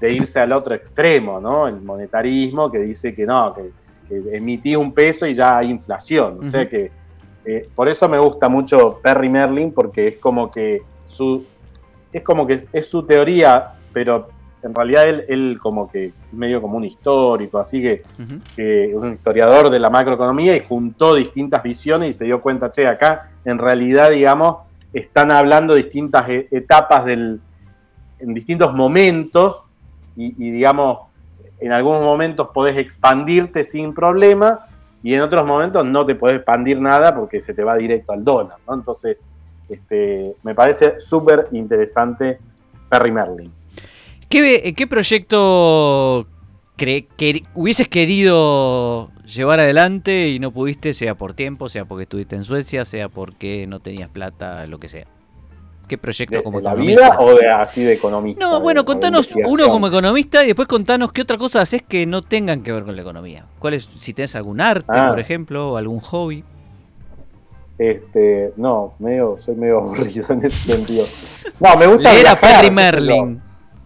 de 0.00 0.10
irse 0.10 0.40
al 0.40 0.52
otro 0.52 0.72
extremo, 0.74 1.38
¿no? 1.38 1.68
El 1.68 1.82
monetarismo 1.82 2.72
que 2.72 2.78
dice 2.78 3.14
que 3.14 3.26
no, 3.26 3.52
que, 3.52 3.72
que 4.08 4.34
emitís 4.34 4.74
un 4.74 4.90
peso 4.90 5.26
y 5.26 5.34
ya 5.34 5.58
hay 5.58 5.70
inflación. 5.70 6.38
O 6.40 6.48
sea 6.48 6.66
que 6.66 6.90
eh, 7.44 7.68
por 7.74 7.90
eso 7.90 8.08
me 8.08 8.18
gusta 8.18 8.48
mucho 8.48 9.00
Perry 9.02 9.28
Merlin, 9.28 9.70
porque 9.72 10.08
es 10.08 10.16
como 10.16 10.50
que 10.50 10.80
su 11.04 11.44
es 12.10 12.22
como 12.22 12.46
que 12.46 12.66
es 12.72 12.88
su 12.88 13.02
teoría, 13.02 13.72
pero 13.92 14.30
en 14.62 14.74
realidad 14.74 15.06
él, 15.06 15.24
él 15.28 15.58
como 15.60 15.90
que 15.90 16.06
es 16.06 16.12
medio 16.32 16.62
como 16.62 16.78
un 16.78 16.84
histórico, 16.84 17.58
así 17.58 17.82
que, 17.82 18.02
un 18.94 19.12
historiador 19.12 19.68
de 19.68 19.78
la 19.78 19.90
macroeconomía 19.90 20.56
y 20.56 20.60
juntó 20.60 21.14
distintas 21.14 21.62
visiones 21.62 22.08
y 22.08 22.12
se 22.14 22.24
dio 22.24 22.40
cuenta, 22.40 22.70
che, 22.70 22.86
acá 22.86 23.28
en 23.44 23.58
realidad, 23.58 24.10
digamos, 24.10 24.71
están 24.92 25.30
hablando 25.30 25.74
distintas 25.74 26.28
e- 26.28 26.48
etapas 26.50 27.04
del, 27.04 27.40
en 28.18 28.34
distintos 28.34 28.74
momentos 28.74 29.68
y, 30.14 30.50
digamos, 30.50 30.98
en 31.58 31.72
algunos 31.72 32.02
momentos 32.02 32.48
podés 32.52 32.76
expandirte 32.76 33.64
sin 33.64 33.94
problema 33.94 34.60
y 35.02 35.14
en 35.14 35.22
otros 35.22 35.46
momentos 35.46 35.86
no 35.86 36.04
te 36.04 36.14
podés 36.14 36.36
expandir 36.36 36.80
nada 36.80 37.14
porque 37.14 37.40
se 37.40 37.54
te 37.54 37.64
va 37.64 37.76
directo 37.76 38.12
al 38.12 38.22
dólar, 38.22 38.58
¿no? 38.66 38.74
Entonces, 38.74 39.22
este, 39.68 40.34
me 40.44 40.54
parece 40.54 41.00
súper 41.00 41.46
interesante 41.52 42.38
Perry 42.90 43.10
Merlin. 43.10 43.52
¿Qué, 44.28 44.74
qué 44.76 44.86
proyecto 44.86 46.26
cre- 46.82 47.06
que 47.16 47.42
hubieses 47.54 47.88
querido 47.88 49.10
llevar 49.24 49.60
adelante 49.60 50.28
y 50.28 50.38
no 50.38 50.50
pudiste, 50.50 50.94
sea 50.94 51.14
por 51.14 51.34
tiempo, 51.34 51.68
sea 51.68 51.84
porque 51.84 52.02
estuviste 52.04 52.36
en 52.36 52.44
Suecia, 52.44 52.84
sea 52.84 53.08
porque 53.08 53.66
no 53.68 53.78
tenías 53.80 54.08
plata, 54.10 54.66
lo 54.66 54.78
que 54.80 54.88
sea? 54.88 55.06
¿Qué 55.88 55.98
proyecto 55.98 56.36
¿De, 56.36 56.42
como 56.42 56.58
de 56.58 56.64
la 56.64 56.74
vida 56.74 57.16
o 57.20 57.34
de 57.34 57.48
así 57.50 57.82
de 57.82 57.92
economista? 57.94 58.42
No, 58.44 58.60
bueno, 58.60 58.84
contanos 58.84 59.28
uno 59.46 59.68
como 59.68 59.86
economista 59.88 60.42
y 60.42 60.46
después 60.48 60.66
contanos 60.66 61.12
qué 61.12 61.22
otra 61.22 61.36
cosa 61.36 61.60
haces 61.60 61.82
que 61.86 62.06
no 62.06 62.22
tengan 62.22 62.62
que 62.62 62.72
ver 62.72 62.84
con 62.84 62.96
la 62.96 63.02
economía. 63.02 63.44
¿Cuál 63.58 63.74
es, 63.74 63.88
si 63.98 64.14
tenés 64.14 64.34
algún 64.36 64.60
arte, 64.60 64.86
Ah. 64.88 65.08
por 65.08 65.20
ejemplo, 65.20 65.72
o 65.72 65.76
algún 65.76 66.00
hobby? 66.00 66.44
Este, 67.78 68.52
no, 68.56 68.94
medio, 68.98 69.36
soy 69.38 69.56
medio 69.56 69.78
aburrido 69.82 70.26
en 70.30 70.44
ese 70.44 70.72
sentido. 70.76 71.04
No, 71.60 71.76
me 71.76 71.86
gusta 71.86 72.12
Leer 72.12 72.26
a 72.28 72.34
viajar, 72.36 72.60
Perry. 72.60 72.70
Merlin. 72.70 73.42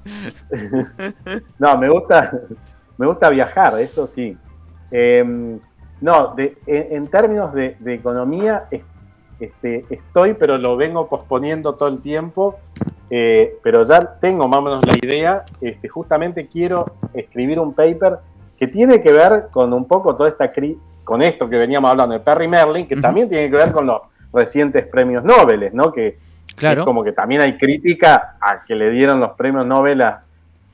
No, 1.58 1.76
me 1.78 1.88
gusta, 1.88 2.40
me 2.98 3.06
gusta 3.06 3.30
viajar, 3.30 3.78
eso 3.80 4.06
sí. 4.06 4.36
Eh, 4.90 5.58
no, 6.00 6.34
de- 6.34 6.56
en, 6.66 7.08
términos 7.08 7.52
de, 7.52 7.76
de 7.80 7.94
economía, 7.94 8.64
es- 8.70 8.82
este, 9.40 9.84
estoy, 9.90 10.34
pero 10.34 10.56
lo 10.58 10.76
vengo 10.76 11.08
posponiendo 11.08 11.74
todo 11.74 11.88
el 11.88 12.00
tiempo. 12.00 12.56
eh, 13.08 13.58
pero 13.62 13.84
ya 13.84 14.04
tengo 14.20 14.48
más 14.48 14.58
o 14.58 14.62
menos 14.62 14.84
la 14.86 14.94
idea. 15.00 15.44
Este, 15.60 15.86
justamente 15.88 16.48
quiero 16.48 16.84
escribir 17.14 17.60
un 17.60 17.72
paper 17.72 18.18
que 18.58 18.66
tiene 18.66 19.00
que 19.00 19.12
ver 19.12 19.46
con 19.52 19.72
un 19.72 19.84
poco 19.86 20.16
toda 20.16 20.28
esta 20.28 20.50
cri 20.52 20.76
con 21.04 21.22
esto 21.22 21.48
que 21.48 21.56
veníamos 21.56 21.88
hablando 21.88 22.14
de 22.14 22.20
Perry 22.20 22.48
Merlin, 22.48 22.84
que 22.88 22.96
también 22.96 23.28
tiene 23.28 23.48
que 23.48 23.56
ver 23.56 23.70
con 23.70 23.86
los 23.86 24.00
recientes 24.32 24.86
premios 24.86 25.22
Nobel, 25.22 25.70
¿no? 25.72 25.92
Que, 25.92 26.18
Claro. 26.56 26.80
es 26.80 26.84
como 26.84 27.04
que 27.04 27.12
también 27.12 27.42
hay 27.42 27.56
crítica 27.56 28.36
a 28.40 28.64
que 28.64 28.74
le 28.74 28.90
dieron 28.90 29.20
los 29.20 29.32
premios 29.32 29.64
Nobel 29.66 30.00
a, 30.02 30.24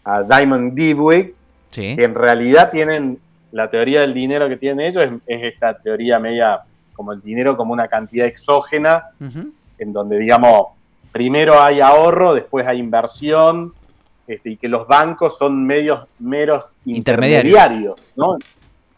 a 0.05 0.23
Diamond 0.23 0.73
Dibwig, 0.75 1.35
Sí. 1.73 1.97
que 1.97 2.05
en 2.05 2.15
realidad 2.15 2.71
tienen 2.71 3.19
la 3.51 3.69
teoría 3.69 4.03
del 4.03 4.15
dinero 4.15 4.49
que 4.49 4.57
tienen 4.57 4.87
ellos, 4.87 5.03
es, 5.03 5.11
es 5.27 5.53
esta 5.53 5.77
teoría 5.79 6.19
media 6.19 6.61
como 6.95 7.13
el 7.13 7.21
dinero 7.21 7.57
como 7.57 7.73
una 7.73 7.89
cantidad 7.89 8.27
exógena, 8.27 9.07
en 9.79 9.93
donde, 9.93 10.19
digamos, 10.19 10.69
primero 11.11 11.61
hay 11.61 11.81
ahorro, 11.81 12.35
después 12.35 12.67
hay 12.67 12.79
inversión, 12.79 13.73
este, 14.27 14.51
y 14.51 14.57
que 14.57 14.69
los 14.69 14.87
bancos 14.87 15.37
son 15.37 15.65
medios 15.67 16.07
meros 16.21 16.77
Intermediarios. 16.85 18.13
¿no? 18.17 18.37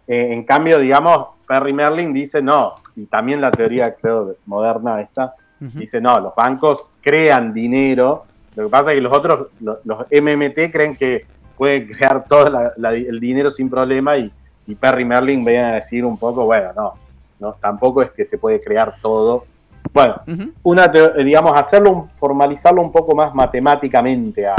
Eh, 0.07 0.33
en 0.33 0.45
cambio, 0.45 0.79
digamos, 0.79 1.29
Perry 1.49 1.73
Merlin 1.73 2.13
dice 2.13 2.43
no, 2.43 2.75
y 2.97 3.07
también 3.07 3.41
la 3.41 3.51
teoría, 3.51 3.95
creo, 3.95 4.27
de- 4.27 4.37
moderna 4.47 5.01
esta, 5.01 5.35
dice 5.61 6.01
no, 6.01 6.21
los 6.21 6.35
bancos 6.35 6.91
crean 7.01 7.53
dinero, 7.55 8.25
lo 8.55 8.65
que 8.65 8.69
pasa 8.71 8.91
es 8.93 8.97
que 8.97 9.01
los 9.01 9.13
otros, 9.13 9.47
lo- 9.61 9.81
los, 9.85 10.01
MMT 10.11 10.71
creen 10.71 10.95
que 10.97 11.25
pueden 11.57 11.89
crear 11.89 12.25
todo 12.29 12.49
la- 12.51 12.73
la- 12.77 12.93
el 12.95 13.19
dinero 13.21 13.51
sin 13.51 13.69
problema 13.71 14.17
y, 14.17 14.31
y 14.67 14.75
Perry 14.75 15.05
Merlin 15.05 15.45
viene 15.45 15.63
a 15.65 15.73
decir 15.75 16.05
un 16.05 16.17
poco, 16.19 16.45
bueno, 16.45 16.71
no, 16.77 16.95
no, 17.41 17.53
tampoco 17.61 18.03
es 18.03 18.11
que 18.11 18.25
se 18.25 18.39
puede 18.39 18.61
crear 18.61 18.95
todo. 19.03 19.45
Bueno, 19.93 20.21
una, 20.63 20.91
teo- 20.91 21.13
digamos, 21.23 21.57
hacerlo, 21.57 21.91
un- 21.93 22.11
formalizarlo 22.17 22.81
un 22.83 22.91
poco 22.91 23.15
más 23.15 23.35
matemáticamente 23.35 24.47
a, 24.47 24.55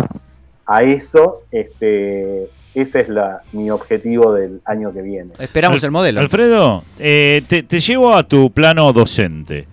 a 0.67 0.83
eso, 0.83 1.41
este, 1.51 2.47
ese 2.73 2.99
es 3.01 3.09
la, 3.09 3.41
mi 3.53 3.69
objetivo 3.71 4.33
del 4.33 4.61
año 4.65 4.93
que 4.93 5.01
viene. 5.01 5.31
Esperamos 5.39 5.83
el 5.83 5.91
modelo. 5.91 6.19
Alfredo, 6.21 6.83
eh, 6.99 7.41
te, 7.47 7.63
te 7.63 7.79
llevo 7.79 8.13
a 8.15 8.23
tu 8.23 8.51
plano 8.51 8.91
docente. 8.93 9.67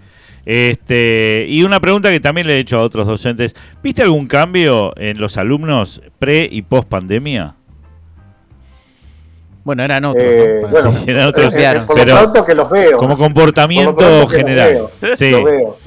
Este, 0.44 1.46
y 1.48 1.62
una 1.62 1.78
pregunta 1.80 2.10
que 2.10 2.18
también 2.20 2.46
le 2.46 2.56
he 2.56 2.58
hecho 2.58 2.78
a 2.78 2.82
otros 2.82 3.06
docentes. 3.06 3.54
¿Viste 3.82 4.02
algún 4.02 4.26
cambio 4.26 4.92
en 4.96 5.20
los 5.20 5.36
alumnos 5.36 6.02
pre 6.18 6.48
y 6.50 6.62
post 6.62 6.88
pandemia? 6.88 7.54
Bueno, 9.64 9.84
eran 9.84 10.04
otros. 10.04 10.24
Eh, 10.26 10.58
¿no? 10.62 10.68
bueno, 10.68 10.90
Sí. 10.90 11.04
eran 11.06 11.28
otros, 11.28 11.54
eh, 11.54 11.64
eh, 11.64 11.80
por 11.86 11.98
lo 12.08 12.16
pronto 12.18 12.44
que 12.44 12.54
los 12.54 12.68
veo. 12.70 12.96
como 12.98 13.10
Por 13.10 13.18
lo 13.18 13.24
comportamiento 13.24 14.26
general. 14.26 14.88
veo, 15.00 15.16
Sí. 15.16 15.30
veo. 15.32 15.78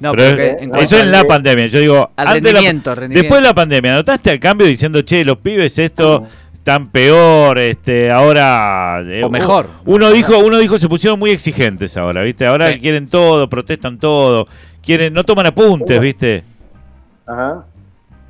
No, 0.00 0.12
Pero 0.12 0.36
pero 0.36 0.56
que 0.58 0.64
en 0.64 0.74
eso 0.76 0.98
en 1.00 1.10
la 1.10 1.24
pandemia. 1.24 1.66
Yo 1.66 1.80
digo, 1.80 2.10
al 2.16 2.28
antes 2.28 2.42
de 2.44 2.52
la- 2.52 2.60
rendimiento, 2.60 2.94
rendimiento. 2.94 3.20
después 3.22 3.42
de 3.42 3.48
la 3.48 3.54
pandemia, 3.54 3.92
¿notaste 3.94 4.30
el 4.30 4.38
cambio 4.40 4.66
diciendo, 4.66 5.02
che, 5.02 5.24
los 5.24 5.38
pibes 5.38 5.76
esto 5.78 6.24
están 6.68 6.88
peor, 6.90 7.58
este, 7.58 8.10
ahora... 8.10 9.00
eh, 9.06 9.24
O 9.24 9.30
mejor. 9.30 9.68
Uno 9.86 10.10
dijo, 10.10 10.38
uno 10.38 10.58
dijo, 10.58 10.76
se 10.76 10.86
pusieron 10.86 11.18
muy 11.18 11.30
exigentes 11.30 11.96
ahora, 11.96 12.20
¿viste? 12.22 12.44
Ahora 12.46 12.72
Sí. 12.72 12.78
quieren 12.78 13.08
todo, 13.08 13.48
protestan 13.48 13.98
todo, 13.98 14.46
quieren, 14.82 15.14
no 15.14 15.24
toman 15.24 15.46
apuntes, 15.46 15.98
¿viste? 15.98 16.44
Ajá. 17.26 17.64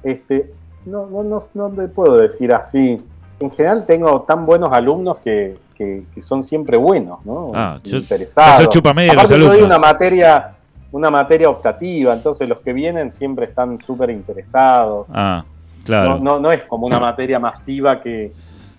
Este, 0.05 0.53
no, 0.87 1.07
no, 1.07 1.25
no, 1.25 1.41
no 1.53 1.71
te 1.71 1.89
puedo 1.89 2.17
decir 2.17 2.53
así. 2.53 3.03
En 3.41 3.51
general 3.51 3.85
tengo 3.87 4.23
tan 4.23 4.47
buenos 4.47 4.73
alumnos 4.73 5.17
que, 5.25 5.57
que- 5.77 6.05
que 6.15 6.23
son 6.23 6.45
siempre 6.45 6.77
buenos, 6.77 7.19
¿no? 7.27 7.51
Ah, 7.55 7.79
yo- 7.83 7.99
Interesados. 7.99 8.59
sos 8.65 8.69
chupamedia 8.69 9.11
de 9.11 9.17
los 9.17 9.25
Aparte 9.25 9.43
yo 9.45 9.49
doy 9.53 9.63
una 9.63 9.79
materia, 9.81 10.53
una 10.93 11.11
materia 11.11 11.51
optativa, 11.51 12.13
entonces 12.15 12.49
los 12.49 12.61
que 12.61 12.73
vienen 12.73 13.11
siempre 13.11 13.47
están 13.47 13.81
súper 13.81 14.11
interesados. 14.11 15.09
Ah, 15.13 15.45
claro. 15.85 16.19
No, 16.19 16.19
no, 16.19 16.41
no 16.41 16.53
es 16.53 16.65
como 16.65 16.87
una 16.87 16.99
materia 17.01 17.39
masiva 17.39 18.01
que, 18.01 18.31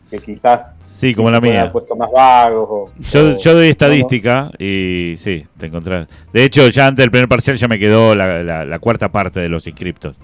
que 0.09 0.17
quizás 0.19 0.75
Sí, 0.99 1.15
como 1.15 1.31
la 1.31 1.39
mía. 1.39 1.71
puesto 1.71 1.95
más 1.95 2.11
vagos. 2.11 2.67
o- 2.69 2.89
Yo, 3.09 3.33
o- 3.35 3.37
yo 3.37 3.53
doy 3.53 3.65
no, 3.67 3.71
estadística 3.71 4.51
y 4.59 5.13
sí, 5.17 5.45
te 5.57 5.67
encontrás. 5.67 6.07
De 6.33 6.43
hecho, 6.43 6.67
ya 6.67 6.87
antes 6.87 7.03
del 7.03 7.09
primer 7.11 7.29
parcial 7.29 7.55
ya 7.55 7.67
me 7.69 7.79
quedó 7.79 8.13
la, 8.15 8.43
la- 8.43 8.65
la 8.65 8.79
cuarta 8.79 9.09
parte 9.09 9.39
de 9.39 9.47
los 9.47 9.65
inscriptos. 9.65 10.17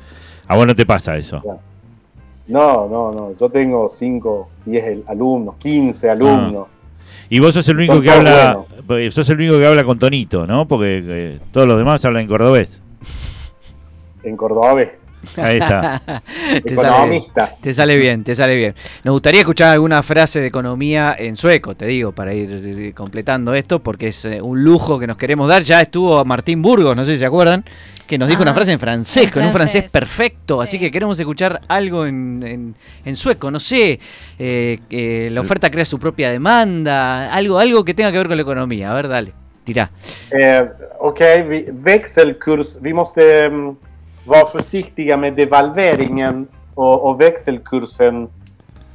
A 0.48 0.56
vos 0.56 0.68
no 0.68 0.76
te 0.76 0.86
pasa 0.86 1.16
eso. 1.16 1.42
No, 2.48 2.88
no, 2.90 3.12
no. 3.12 3.32
Yo 3.40 3.50
tengo 3.50 3.88
5, 3.90 4.50
10 4.66 5.08
alumnos, 5.08 5.56
15 5.58 6.10
alumnos. 6.10 6.68
Y 7.30 7.40
vos 7.40 7.54
sos 7.56 7.68
el 7.70 7.78
único 7.78 7.94
Son 7.94 8.04
que 8.04 8.12
habla, 8.12 8.60
eh, 8.90 9.10
sos 9.12 9.28
el 9.30 9.38
único 9.38 9.58
que 9.58 9.66
habla 9.66 9.84
con 9.84 9.98
tonito, 9.98 10.46
¿no? 10.46 10.68
Porque 10.68 11.02
eh, 11.04 11.40
todos 11.52 11.68
los 11.68 11.78
demás 11.78 12.04
hablan 12.06 12.24
en 12.24 12.28
cordobés. 12.28 12.84
En 14.24 14.36
cordobés. 14.38 14.90
Ahí 15.38 15.58
está. 15.58 16.02
te, 16.64 16.76
sale 16.76 17.24
te 17.62 17.74
sale 17.74 17.96
bien, 17.98 18.24
te 18.24 18.36
sale 18.36 18.56
bien. 18.56 18.76
Nos 19.04 19.14
gustaría 19.14 19.42
escuchar 19.42 19.70
alguna 19.74 20.02
frase 20.04 20.40
de 20.40 20.48
economía 20.48 21.16
en 21.18 21.36
sueco, 21.36 21.76
te 21.76 21.86
digo, 21.86 22.12
para 22.12 22.34
ir 22.34 22.94
completando 22.94 23.54
esto, 23.54 23.80
porque 23.82 24.08
es 24.08 24.26
eh, 24.26 24.42
un 24.42 24.64
lujo 24.64 25.00
que 25.00 25.08
nos 25.08 25.18
queremos 25.18 25.48
dar. 25.48 25.64
Ya 25.64 25.82
estuvo 25.82 26.24
Martín 26.26 26.62
Burgos, 26.62 26.96
no 26.96 27.06
sé 27.06 27.12
si 27.14 27.18
se 27.18 27.26
acuerdan, 27.26 27.66
que 28.08 28.18
nos 28.18 28.30
dijo 28.30 28.42
Ah, 28.42 28.44
una 28.44 28.54
frase 28.54 28.72
en 28.72 28.80
francés, 28.80 29.24
en 29.26 29.30
con 29.32 29.44
un 29.44 29.52
francés 29.52 29.90
perfecto. 29.92 30.62
Así 30.62 30.78
que 30.80 30.92
queremos 30.92 31.20
escuchar 31.20 31.62
algo 31.68 32.06
en, 32.06 32.44
en- 32.46 32.76
en 33.04 33.16
sueco, 33.16 33.50
no 33.52 33.60
sé, 33.60 34.00
eh, 34.38 34.80
que 34.90 35.30
la 35.32 35.42
oferta 35.42 35.70
crea 35.72 35.86
su 35.86 35.98
propia 36.00 36.30
demanda, 36.30 37.34
algo, 37.34 37.58
algo 37.60 37.84
que 37.84 37.94
tenga 37.94 38.12
que 38.12 38.18
ver 38.18 38.28
con 38.28 38.38
la 38.38 38.44
economía. 38.44 38.92
A 38.92 38.94
ver, 38.96 39.08
dale, 39.08 39.34
tirá. 39.64 39.90
Eh, 40.32 40.64
vi, 41.48 41.66
växelkurs. 41.72 42.82
Vi 42.82 42.94
måste 42.94 43.50
mm, 43.50 43.78
vara 44.26 44.46
försiktiga 44.46 45.18
med 45.18 45.34
devalveringen 45.34 46.48
och, 46.76 47.10
och 47.10 47.22
växelkursen. 47.22 48.28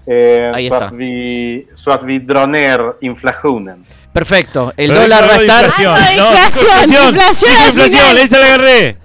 Eh, 0.06 0.68
så, 0.68 0.74
att 0.74 0.92
vi, 0.92 1.66
så 1.74 1.90
att 1.90 2.04
vi 2.04 2.18
drar 2.18 2.46
ner 2.46 2.92
inflationen. 3.00 3.84
Perfecto, 4.12 4.72
el 4.76 4.88
Pero 4.88 5.02
dólar 5.02 5.22
va 5.30 5.34
a 5.34 5.40
estar... 5.40 5.64
inflación, 5.66 5.94
Ah, 5.96 6.08
no, 6.16 6.30
inflación, 6.32 7.08
inflación 7.08 7.52
inflación, 7.68 8.18
esa 8.18 8.38
la 8.40 8.46
agarré. 8.46 8.96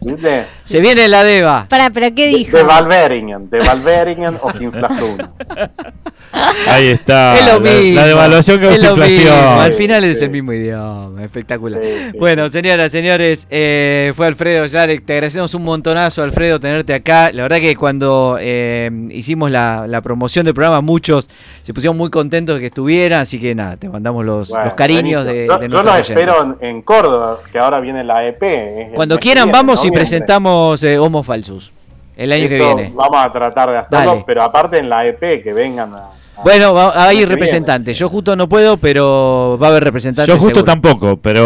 ¿Viste? 0.00 0.44
Se 0.64 0.80
viene 0.80 1.08
la 1.08 1.24
DEVA. 1.24 1.66
Para, 1.68 1.90
pero 1.90 2.14
¿qué 2.14 2.26
dijo? 2.28 2.56
Devalveringen, 2.56 3.48
devalveringen 3.50 4.36
och 4.42 4.60
inflationen. 4.60 5.28
Ahí 6.66 6.88
está. 6.88 7.38
Es 7.38 7.46
lo 7.46 7.60
la, 7.60 7.70
mismo. 7.70 7.94
la 7.94 8.06
devaluación 8.06 8.60
que 8.60 8.74
es 8.74 8.82
inflación. 8.82 9.18
mismo, 9.34 9.60
Al 9.60 9.72
final 9.74 10.02
Sí, 10.02 10.08
es 10.10 10.18
sí. 10.18 10.24
el 10.24 10.30
mismo 10.30 10.52
idioma. 10.52 11.22
Espectacular. 11.24 11.80
Sí, 11.82 11.90
sí, 12.12 12.18
Bueno, 12.18 12.48
señoras, 12.48 12.90
señores, 12.92 13.46
eh, 13.50 14.12
fue 14.16 14.26
Alfredo 14.26 14.66
Yarek. 14.66 15.04
Te 15.06 15.12
agradecemos 15.14 15.54
un 15.54 15.62
montonazo, 15.64 16.22
Alfredo, 16.22 16.58
tenerte 16.60 16.92
acá. 16.92 17.30
La 17.32 17.42
verdad 17.44 17.58
que 17.60 17.76
cuando 17.76 18.36
eh, 18.40 18.90
hicimos 19.10 19.50
la, 19.50 19.86
la 19.86 20.00
promoción 20.02 20.44
del 20.44 20.54
programa, 20.54 20.80
muchos 20.80 21.28
se 21.62 21.72
pusieron 21.72 21.96
muy 21.96 22.10
contentos 22.10 22.56
de 22.56 22.60
que 22.60 22.66
estuvieran. 22.66 23.20
Así 23.20 23.38
que 23.38 23.54
nada, 23.54 23.63
te 23.78 23.88
mandamos 23.88 24.24
los, 24.24 24.48
Bueno, 24.50 24.64
los 24.66 24.74
cariños 24.74 25.24
de, 25.24 25.46
buenísimo. 25.46 25.58
de 25.58 25.68
Yo, 25.68 25.76
yo 25.76 25.82
los 25.82 25.96
espero 26.10 26.42
en, 26.42 26.56
en 26.60 26.82
Córdoba, 26.82 27.38
que 27.50 27.58
ahora 27.58 27.80
viene 27.80 28.04
la 28.04 28.24
EP. 28.26 28.94
Cuando 28.94 29.18
quieran, 29.18 29.44
viene, 29.46 29.58
vamos 29.58 29.84
y 29.84 29.90
presentamos 29.90 30.82
eh, 30.84 30.98
Homo 30.98 31.22
Falsus 31.22 31.72
el 32.16 32.30
año 32.32 32.48
que 32.48 32.58
viene. 32.58 32.92
Vamos 32.94 33.16
a 33.26 33.32
tratar 33.32 33.70
de 33.70 33.78
hacerlo, 33.78 34.10
Dale. 34.12 34.24
pero 34.26 34.42
aparte 34.42 34.78
en 34.78 34.88
la 34.88 35.04
EP, 35.06 35.42
que 35.42 35.52
vengan 35.52 35.92
a. 35.94 35.96
a- 36.36 36.42
Bueno, 36.44 36.72
va- 36.74 36.92
hay 37.06 37.24
representantes. 37.24 37.98
Yo 37.98 38.08
justo 38.08 38.36
no 38.36 38.48
puedo, 38.48 38.76
pero 38.76 39.58
va 39.60 39.66
a 39.66 39.70
haber 39.70 39.84
representantes. 39.84 40.26
Yo 40.32 40.38
justo 40.40 40.60
seguro. 40.60 40.64
tampoco, 40.72 41.16
pero 41.16 41.42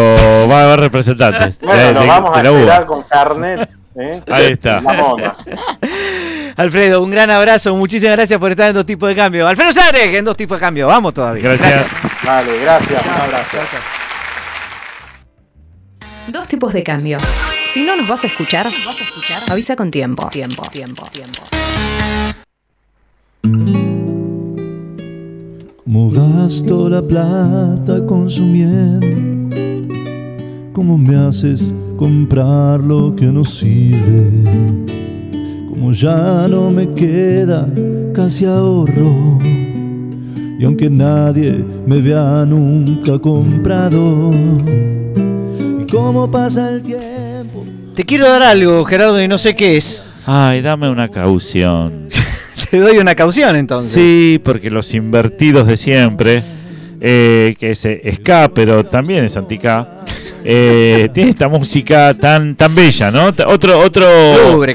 va 0.49 0.61
a 0.61 0.63
haber 0.65 0.79
representantes. 0.81 1.59
Bueno, 1.63 1.91
nos 1.93 2.01
de- 2.03 2.07
vamos 2.07 2.33
de 2.41 2.47
a 2.47 2.51
esperar 2.51 2.85
con 2.85 3.03
carnet. 3.03 3.69
¿eh? 3.95 4.21
Ahí 4.29 4.45
está. 4.53 4.79
La 4.81 4.93
mona. 4.93 5.35
Alfredo, 6.59 7.01
un 7.01 7.09
gran 7.09 7.31
abrazo. 7.31 7.73
Muchísimas 7.73 8.17
gracias 8.17 8.37
por 8.37 8.51
estar 8.51 8.67
en 8.67 8.73
dos 8.73 8.85
tipos 8.85 9.07
de 9.07 9.15
cambio. 9.15 9.47
Alfredo 9.47 9.71
Sarek 9.71 10.13
en 10.15 10.25
dos 10.25 10.35
tipos 10.35 10.59
de 10.59 10.65
cambio. 10.65 10.87
Vamos 10.87 11.13
todavía. 11.13 11.41
Gracias. 11.41 11.85
Vale, 12.25 12.59
gracias. 12.59 13.01
Un 13.05 13.11
abrazo. 13.13 13.57
Dos 16.27 16.49
tipos 16.49 16.73
de 16.73 16.83
cambio. 16.83 17.17
Si 17.65 17.85
no 17.85 17.95
nos 17.95 18.09
vas 18.09 18.25
a 18.25 18.27
escuchar, 18.27 18.67
avisa 19.49 19.77
con 19.77 19.89
tiempo. 19.89 20.27
Tiempo, 20.29 20.69
tiempo, 20.69 21.09
tiempo. 21.09 21.43
Como 25.85 26.09
gasto 26.09 26.89
la 26.89 27.01
plata 27.01 28.05
consumiendo, 28.05 29.07
como 30.73 30.97
me 30.97 31.15
haces 31.15 31.73
comprar 31.95 32.81
lo 32.81 33.15
que 33.15 33.27
no 33.27 33.45
sirve, 33.45 35.08
como 35.79 35.93
ya 35.93 36.45
no 36.49 36.69
me 36.69 36.93
queda 36.93 37.65
casi 38.13 38.43
ahorro, 38.43 39.39
y 40.59 40.65
aunque 40.65 40.89
nadie 40.89 41.63
me 41.85 42.01
vea 42.01 42.43
nunca 42.45 43.17
comprado, 43.17 44.31
y 45.79 45.85
cómo 45.89 46.29
pasa 46.29 46.69
el 46.71 46.83
tiempo. 46.83 47.63
Te 47.95 48.03
quiero 48.03 48.27
dar 48.27 48.41
algo, 48.41 48.83
Gerardo, 48.83 49.23
y 49.23 49.29
no 49.29 49.37
sé 49.37 49.55
qué 49.55 49.77
es. 49.77 50.03
Ay, 50.25 50.61
dame 50.61 50.89
una 50.89 51.07
caución. 51.07 52.09
Te 52.69 52.77
doy 52.79 52.97
una 52.97 53.15
caución 53.15 53.55
entonces. 53.55 53.93
Sí, 53.93 54.41
porque 54.43 54.69
los 54.69 54.93
invertidos 54.93 55.65
de 55.65 55.77
siempre, 55.77 56.43
eh, 56.99 57.55
que 57.57 57.71
es 57.71 57.87
ska, 58.15 58.51
pero 58.53 58.83
también 58.83 59.23
es 59.23 59.37
antica, 59.37 59.98
eh, 60.51 61.09
tiene 61.13 61.29
esta 61.31 61.47
música 61.47 62.13
tan 62.15 62.55
tan 62.55 62.73
bella, 62.73 63.11
¿no? 63.11 63.27
Otro 63.47 63.79
otro 63.79 64.07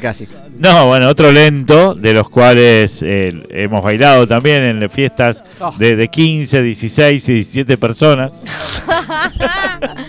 casi. 0.00 0.26
no, 0.58 0.86
bueno, 0.86 1.08
otro 1.08 1.32
lento 1.32 1.94
de 1.94 2.12
los 2.14 2.28
cuales 2.30 3.00
eh, 3.02 3.32
hemos 3.50 3.82
bailado 3.82 4.26
también 4.26 4.62
en 4.62 4.80
las 4.80 4.92
fiestas 4.92 5.42
Oh. 5.60 5.72
de, 5.78 5.96
de 5.96 6.08
15, 6.08 6.62
16 6.62 7.28
y 7.28 7.32
17 7.34 7.76
personas. 7.78 8.44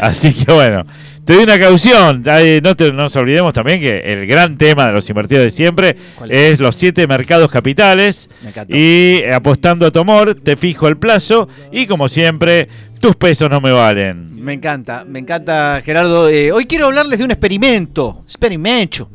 Así 0.00 0.32
que 0.34 0.52
bueno, 0.52 0.84
Te 1.24 1.34
doy 1.34 1.44
una 1.44 1.58
caución. 1.58 2.22
No 2.62 2.76
te- 2.76 2.92
no 2.92 3.02
nos 3.04 3.16
olvidemos 3.16 3.54
también 3.54 3.80
que 3.80 3.98
el 3.98 4.26
gran 4.26 4.58
tema 4.58 4.86
de 4.88 4.92
los 4.92 5.08
invertidos 5.08 5.44
de 5.44 5.50
siempre 5.50 5.96
¿Cuál 6.16 6.30
es? 6.30 6.36
es 6.54 6.60
los 6.60 6.76
siete 6.76 7.06
mercados 7.06 7.50
capitales. 7.50 8.28
Me. 8.42 8.78
Y 8.78 9.22
eh, 9.22 9.32
apostando 9.32 9.86
a 9.86 9.90
tu 9.90 10.00
amor, 10.00 10.34
te 10.34 10.56
fijo 10.56 10.86
el 10.88 10.96
plazo. 10.98 11.48
Y 11.72 11.86
como 11.86 12.08
siempre, 12.08 12.68
tus 13.00 13.16
pesos 13.16 13.48
no 13.50 13.60
me 13.60 13.70
valen. 13.72 14.42
Me 14.44 14.52
encanta, 14.52 15.04
me 15.08 15.18
encanta 15.20 15.80
Gerardo. 15.84 16.28
Eh, 16.28 16.52
hoy 16.52 16.66
quiero 16.66 16.86
hablarles 16.86 17.18
de 17.18 17.24
un 17.24 17.30
experimento. 17.30 18.20
Experimento. 18.26 19.08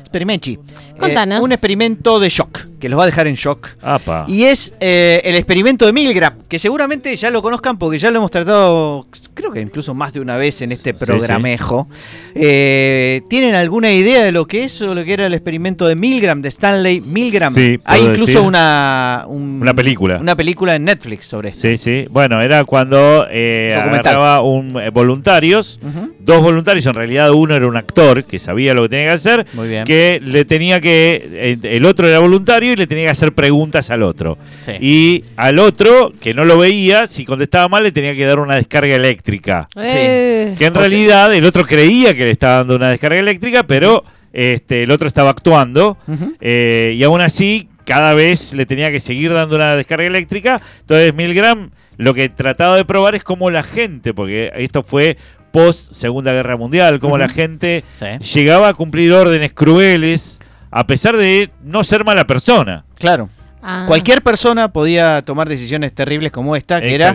Experimenti. 0.00 0.58
Contanos. 0.98 1.38
Eh, 1.40 1.42
un 1.42 1.52
experimento 1.52 2.20
de 2.20 2.28
shock, 2.28 2.60
que 2.80 2.88
los 2.88 2.98
va 2.98 3.02
a 3.04 3.06
dejar 3.06 3.26
en 3.26 3.34
shock. 3.34 3.68
Apa. 3.82 4.24
Y 4.28 4.44
es 4.44 4.74
eh, 4.80 5.20
el 5.24 5.34
experimento 5.36 5.86
de 5.86 5.92
Milgram, 5.92 6.34
que 6.48 6.58
seguramente 6.58 7.14
ya 7.16 7.30
lo 7.30 7.42
conozcan 7.42 7.78
porque 7.78 7.98
ya 7.98 8.10
lo 8.10 8.18
hemos 8.18 8.30
tratado, 8.30 9.06
creo 9.34 9.50
que 9.52 9.60
incluso 9.60 9.92
más 9.94 10.12
de 10.12 10.20
una 10.20 10.36
vez 10.36 10.62
en 10.62 10.72
este 10.72 10.94
Sí, 10.94 11.04
programejo. 11.04 11.88
Eh, 12.36 13.22
¿Tienen 13.28 13.54
alguna 13.54 13.92
idea 13.92 14.24
de 14.24 14.32
lo 14.32 14.46
que 14.46 14.64
es 14.64 14.80
o 14.82 14.94
lo 14.94 15.04
que 15.04 15.12
era 15.12 15.26
el 15.26 15.34
experimento 15.34 15.86
de 15.86 15.94
Milgram, 15.96 16.42
de 16.42 16.48
Stanley 16.48 17.00
Milgram? 17.00 17.54
Sí, 17.54 17.78
Hay 17.84 18.02
incluso 18.02 18.26
decir. 18.26 18.40
una, 18.40 19.24
un- 19.28 19.58
Una 19.62 19.74
película. 19.74 20.18
Una 20.18 20.36
película 20.36 20.74
en 20.76 20.84
Netflix 20.84 21.26
sobre 21.26 21.48
esto. 21.50 21.62
Sí, 21.62 21.76
sí. 21.76 22.06
Bueno, 22.10 22.40
era 22.42 22.64
cuando 22.64 23.26
eh, 23.30 23.74
agarraba 23.76 24.42
un 24.42 24.78
eh, 24.80 24.90
voluntarios, 24.90 25.80
dos 26.20 26.40
voluntarios, 26.42 26.86
en 26.86 26.94
realidad 26.94 27.30
uno 27.32 27.54
era 27.54 27.66
un 27.66 27.76
actor 27.76 28.24
que 28.24 28.38
sabía 28.38 28.74
lo 28.74 28.82
que 28.82 28.88
tenía 28.90 29.06
que 29.06 29.10
hacer, 29.12 29.46
Muy 29.54 29.68
bien. 29.68 29.84
que 29.84 30.20
le 30.24 30.44
tenía 30.44 30.80
que, 30.80 30.83
eh, 30.90 31.56
el 31.62 31.84
otro 31.86 32.08
era 32.08 32.18
voluntario 32.18 32.72
y 32.72 32.76
le 32.76 32.86
tenía 32.86 33.04
que 33.04 33.10
hacer 33.10 33.32
preguntas 33.32 33.90
al 33.90 34.02
otro. 34.02 34.38
Sí. 34.64 34.72
Y 34.80 35.24
al 35.36 35.58
otro, 35.58 36.12
que 36.20 36.34
no 36.34 36.44
lo 36.44 36.58
veía, 36.58 37.06
si 37.06 37.24
contestaba 37.24 37.68
mal 37.68 37.82
le 37.82 37.92
tenía 37.92 38.14
que 38.14 38.24
dar 38.24 38.38
una 38.38 38.56
descarga 38.56 38.94
eléctrica. 38.94 39.68
Eh, 39.76 40.54
Que 40.58 40.66
en 40.66 40.72
O 40.72 40.74
sea- 40.74 40.80
realidad 40.88 41.34
el 41.34 41.44
otro 41.44 41.64
creía 41.64 42.14
que 42.14 42.24
le 42.24 42.30
estaba 42.30 42.56
dando 42.56 42.76
una 42.76 42.90
descarga 42.90 43.18
eléctrica, 43.20 43.66
pero 43.66 44.04
este, 44.32 44.82
el 44.82 44.90
otro 44.90 45.06
estaba 45.08 45.30
actuando 45.30 45.96
eh, 46.40 46.94
y 46.96 47.02
aún 47.04 47.20
así 47.20 47.68
cada 47.84 48.14
vez 48.14 48.54
le 48.54 48.66
tenía 48.66 48.90
que 48.90 48.98
seguir 49.00 49.32
dando 49.32 49.56
una 49.56 49.76
descarga 49.76 50.06
eléctrica. 50.06 50.60
Entonces 50.80 51.14
Milgram 51.14 51.70
lo 51.96 52.14
que 52.14 52.28
trataba 52.28 52.76
de 52.76 52.84
probar 52.84 53.14
es 53.14 53.22
cómo 53.22 53.50
la 53.50 53.62
gente, 53.62 54.12
porque 54.14 54.50
esto 54.56 54.82
fue 54.82 55.16
post 55.52 55.92
Segunda 55.92 56.32
Guerra 56.32 56.56
Mundial, 56.56 56.98
cómo 56.98 57.16
la 57.16 57.28
gente 57.28 57.84
Sí. 57.94 58.06
llegaba 58.40 58.68
a 58.70 58.74
cumplir 58.74 59.12
órdenes 59.12 59.52
crueles 59.52 60.40
a 60.76 60.86
pesar 60.86 61.16
de 61.16 61.50
no 61.62 61.84
ser 61.84 62.04
mala 62.04 62.26
persona. 62.26 62.84
Claro. 62.98 63.28
ah. 63.62 63.84
Cualquier 63.86 64.22
persona 64.22 64.72
podía 64.72 65.22
tomar 65.22 65.48
decisiones 65.48 65.94
terribles 65.94 66.32
como 66.32 66.56
esta, 66.56 66.80
que 66.80 66.94
era 66.96 67.10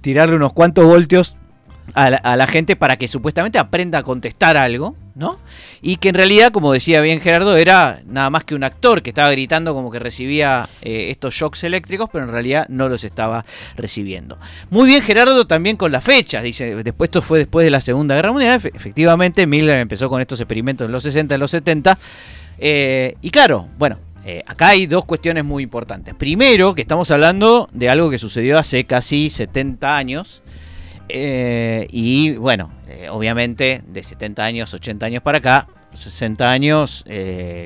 tirarle 0.00 0.36
unos 0.36 0.52
cuantos 0.52 0.84
voltios 0.84 1.36
a 1.94 2.10
la, 2.10 2.16
a 2.18 2.36
la 2.36 2.46
gente 2.46 2.76
para 2.76 2.96
que 2.96 3.08
supuestamente 3.08 3.58
aprenda 3.58 3.98
a 3.98 4.02
contestar 4.02 4.56
algo, 4.56 4.94
¿no? 5.14 5.38
Y 5.82 5.96
que 5.96 6.10
en 6.10 6.14
realidad, 6.14 6.52
como 6.52 6.72
decía 6.72 7.00
bien 7.00 7.20
Gerardo, 7.20 7.56
era 7.56 8.00
nada 8.06 8.30
más 8.30 8.44
que 8.44 8.54
un 8.54 8.62
actor 8.62 9.02
que 9.02 9.10
estaba 9.10 9.30
gritando 9.32 9.74
como 9.74 9.90
que 9.90 9.98
recibía 9.98 10.66
eh, 10.82 11.08
estos 11.10 11.34
shocks 11.34 11.64
eléctricos, 11.64 12.08
pero 12.12 12.24
en 12.24 12.30
realidad 12.30 12.66
no 12.68 12.88
los 12.88 13.02
estaba 13.04 13.44
recibiendo. 13.76 14.38
Muy 14.70 14.86
bien 14.86 15.02
Gerardo 15.02 15.46
también 15.46 15.76
con 15.76 15.90
las 15.92 16.04
fechas, 16.04 16.44
dice, 16.44 16.76
después 16.84 17.08
esto 17.08 17.20
fue 17.20 17.38
después 17.40 17.64
de 17.64 17.70
la 17.70 17.80
Segunda 17.80 18.14
Guerra 18.14 18.32
Mundial, 18.32 18.60
Efe- 18.60 18.70
efectivamente 18.74 19.46
Miller 19.46 19.78
empezó 19.78 20.08
con 20.08 20.20
estos 20.20 20.40
experimentos 20.40 20.84
en 20.86 20.92
los 20.92 21.02
60, 21.02 21.34
en 21.34 21.40
los 21.40 21.50
70, 21.50 21.98
eh, 22.64 23.16
y 23.20 23.30
claro, 23.30 23.66
bueno, 23.76 23.98
eh, 24.24 24.44
acá 24.46 24.68
hay 24.68 24.86
dos 24.86 25.04
cuestiones 25.04 25.44
muy 25.44 25.64
importantes. 25.64 26.14
Primero, 26.14 26.76
que 26.76 26.82
estamos 26.82 27.10
hablando 27.10 27.68
de 27.72 27.90
algo 27.90 28.08
que 28.08 28.18
sucedió 28.18 28.56
hace 28.56 28.84
casi 28.84 29.30
70 29.30 29.96
años. 29.96 30.42
eh, 31.08 31.88
y 31.90 32.36
bueno, 32.36 32.70
obviamente 33.10 33.82
de 33.86 34.02
70 34.02 34.44
años, 34.44 34.72
80 34.72 35.06
años 35.06 35.22
para 35.24 35.38
acá, 35.38 35.66
60 35.92 36.50
años, 36.50 37.04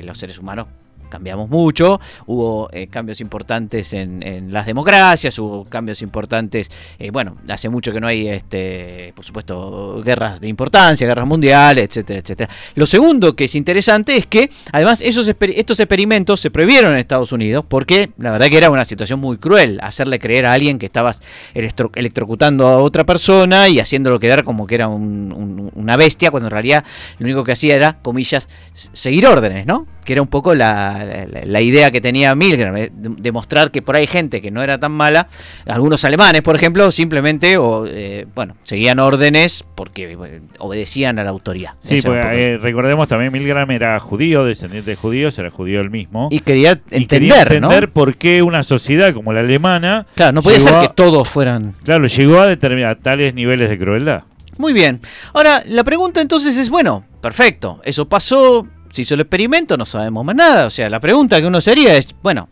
los 0.03 0.17
seres 0.17 0.39
humanos 0.39 0.65
cambiamos 1.07 1.49
mucho, 1.49 1.99
hubo 2.25 2.69
eh, 2.71 2.87
cambios 2.87 3.21
importantes 3.21 3.93
en, 3.93 4.51
las 4.51 4.65
democracias, 4.65 5.37
hubo 5.39 5.65
cambios 5.65 6.01
importantes, 6.01 6.69
eh, 6.99 7.11
bueno, 7.11 7.37
hace 7.49 7.69
mucho 7.69 7.91
que 7.91 7.99
no 7.99 8.07
hay, 8.07 8.27
este, 8.27 9.13
por 9.15 9.25
supuesto, 9.25 10.01
guerras 10.03 10.39
de 10.39 10.47
importancia, 10.47 11.07
guerras 11.07 11.27
mundiales, 11.27 11.85
etcétera, 11.85 12.19
etcétera. 12.19 12.49
Lo 12.75 12.85
segundo 12.85 13.35
que 13.35 13.45
es 13.45 13.55
interesante 13.55 14.15
es 14.17 14.25
que, 14.27 14.49
además, 14.71 15.01
esos 15.01 15.27
estos 15.27 15.79
experimentos 15.79 16.39
se 16.39 16.51
prohibieron 16.51 16.93
en 16.93 16.99
Estados 16.99 17.31
Unidos 17.31 17.65
porque 17.67 18.11
la 18.17 18.31
verdad 18.31 18.47
que 18.47 18.57
era 18.57 18.69
una 18.69 18.85
situación 18.85 19.19
muy 19.19 19.37
cruel 19.37 19.79
hacerle 19.81 20.19
creer 20.19 20.45
a 20.45 20.53
alguien 20.53 20.79
que 20.79 20.85
estabas 20.85 21.21
electro- 21.53 21.91
electrocutando 21.95 22.67
a 22.67 22.77
otra 22.79 23.05
persona 23.05 23.67
y 23.69 23.79
haciéndolo 23.79 24.19
quedar 24.19 24.43
como 24.43 24.67
que 24.67 24.75
era 24.75 24.87
un- 24.87 25.33
un- 25.35 25.71
una 25.75 25.97
bestia, 25.97 26.31
cuando 26.31 26.47
en 26.47 26.51
realidad 26.51 26.83
lo 27.19 27.25
único 27.25 27.43
que 27.43 27.51
hacía 27.53 27.75
era, 27.75 27.97
comillas, 28.01 28.49
seguir 28.73 29.25
órdenes, 29.27 29.65
¿no? 29.65 29.85
Que 30.07 30.13
era 30.13 30.21
un 30.21 30.29
poco 30.29 30.55
la, 30.55 31.03
la- 31.29 31.41
la 31.43 31.59
idea 31.61 31.91
que 31.91 31.99
tenía 31.99 32.33
Milgram, 32.33 32.77
eh, 32.77 32.89
de- 32.93 33.15
demostrar 33.21 33.71
que 33.71 33.81
por 33.81 33.97
ahí 33.97 34.07
gente 34.07 34.41
que 34.41 34.51
no 34.51 34.63
era 34.63 34.79
tan 34.79 34.93
mala, 34.93 35.27
algunos 35.65 36.05
alemanes, 36.05 36.41
por 36.43 36.55
ejemplo, 36.55 36.89
simplemente, 36.91 37.57
o, 37.57 37.85
eh, 37.85 38.25
bueno, 38.33 38.55
seguían 38.63 38.99
órdenes 38.99 39.65
porque 39.75 40.13
eh, 40.13 40.39
obedecían 40.59 41.19
a 41.19 41.25
la 41.25 41.29
autoridad. 41.31 41.73
Sí, 41.79 41.99
eh, 42.05 42.57
recordemos 42.61 43.09
también 43.09 43.33
Milgram 43.33 43.69
era 43.71 43.99
judío, 43.99 44.45
descendiente 44.45 44.91
de 44.91 44.95
judíos, 44.95 45.37
era 45.39 45.51
judío 45.51 45.81
él 45.81 45.89
mismo. 45.89 46.29
y 46.31 46.39
quería 46.39 46.79
Y 46.89 47.01
entender, 47.03 47.07
quería 47.07 47.41
entender 47.41 47.87
¿no? 47.89 47.93
por 47.93 48.15
qué 48.15 48.41
una 48.43 48.63
sociedad 48.63 49.13
como 49.13 49.33
la 49.33 49.41
alemana 49.41 50.07
Claro, 50.15 50.31
no 50.31 50.41
podía 50.41 50.61
ser 50.61 50.73
a- 50.73 50.81
que 50.83 50.87
todos 50.89 51.27
fueran 51.27 51.73
Claro, 51.83 52.07
llegó 52.07 52.39
a 52.39 52.47
determinar 52.47 52.95
tales 52.95 53.33
niveles 53.33 53.69
de 53.69 53.77
crueldad. 53.77 54.23
Muy 54.57 54.71
bien. 54.73 55.01
Ahora, 55.33 55.61
la 55.67 55.83
pregunta 55.83 56.19
entonces 56.21 56.57
es, 56.57 56.69
bueno, 56.71 57.03
perfecto, 57.21 57.79
eso 57.83 58.07
pasó, 58.09 58.65
se 58.91 59.01
hizo 59.03 59.13
el 59.13 59.21
experimento, 59.21 59.77
no 59.77 59.85
sabemos 59.85 60.25
más 60.25 60.35
nada. 60.35 60.65
O 60.65 60.69
sea, 60.69 60.89
la 60.89 60.99
pregunta 60.99 61.39
que 61.39 61.47
uno 61.47 61.61
sería 61.61 61.95
es, 61.95 62.15
bueno, 62.21 62.49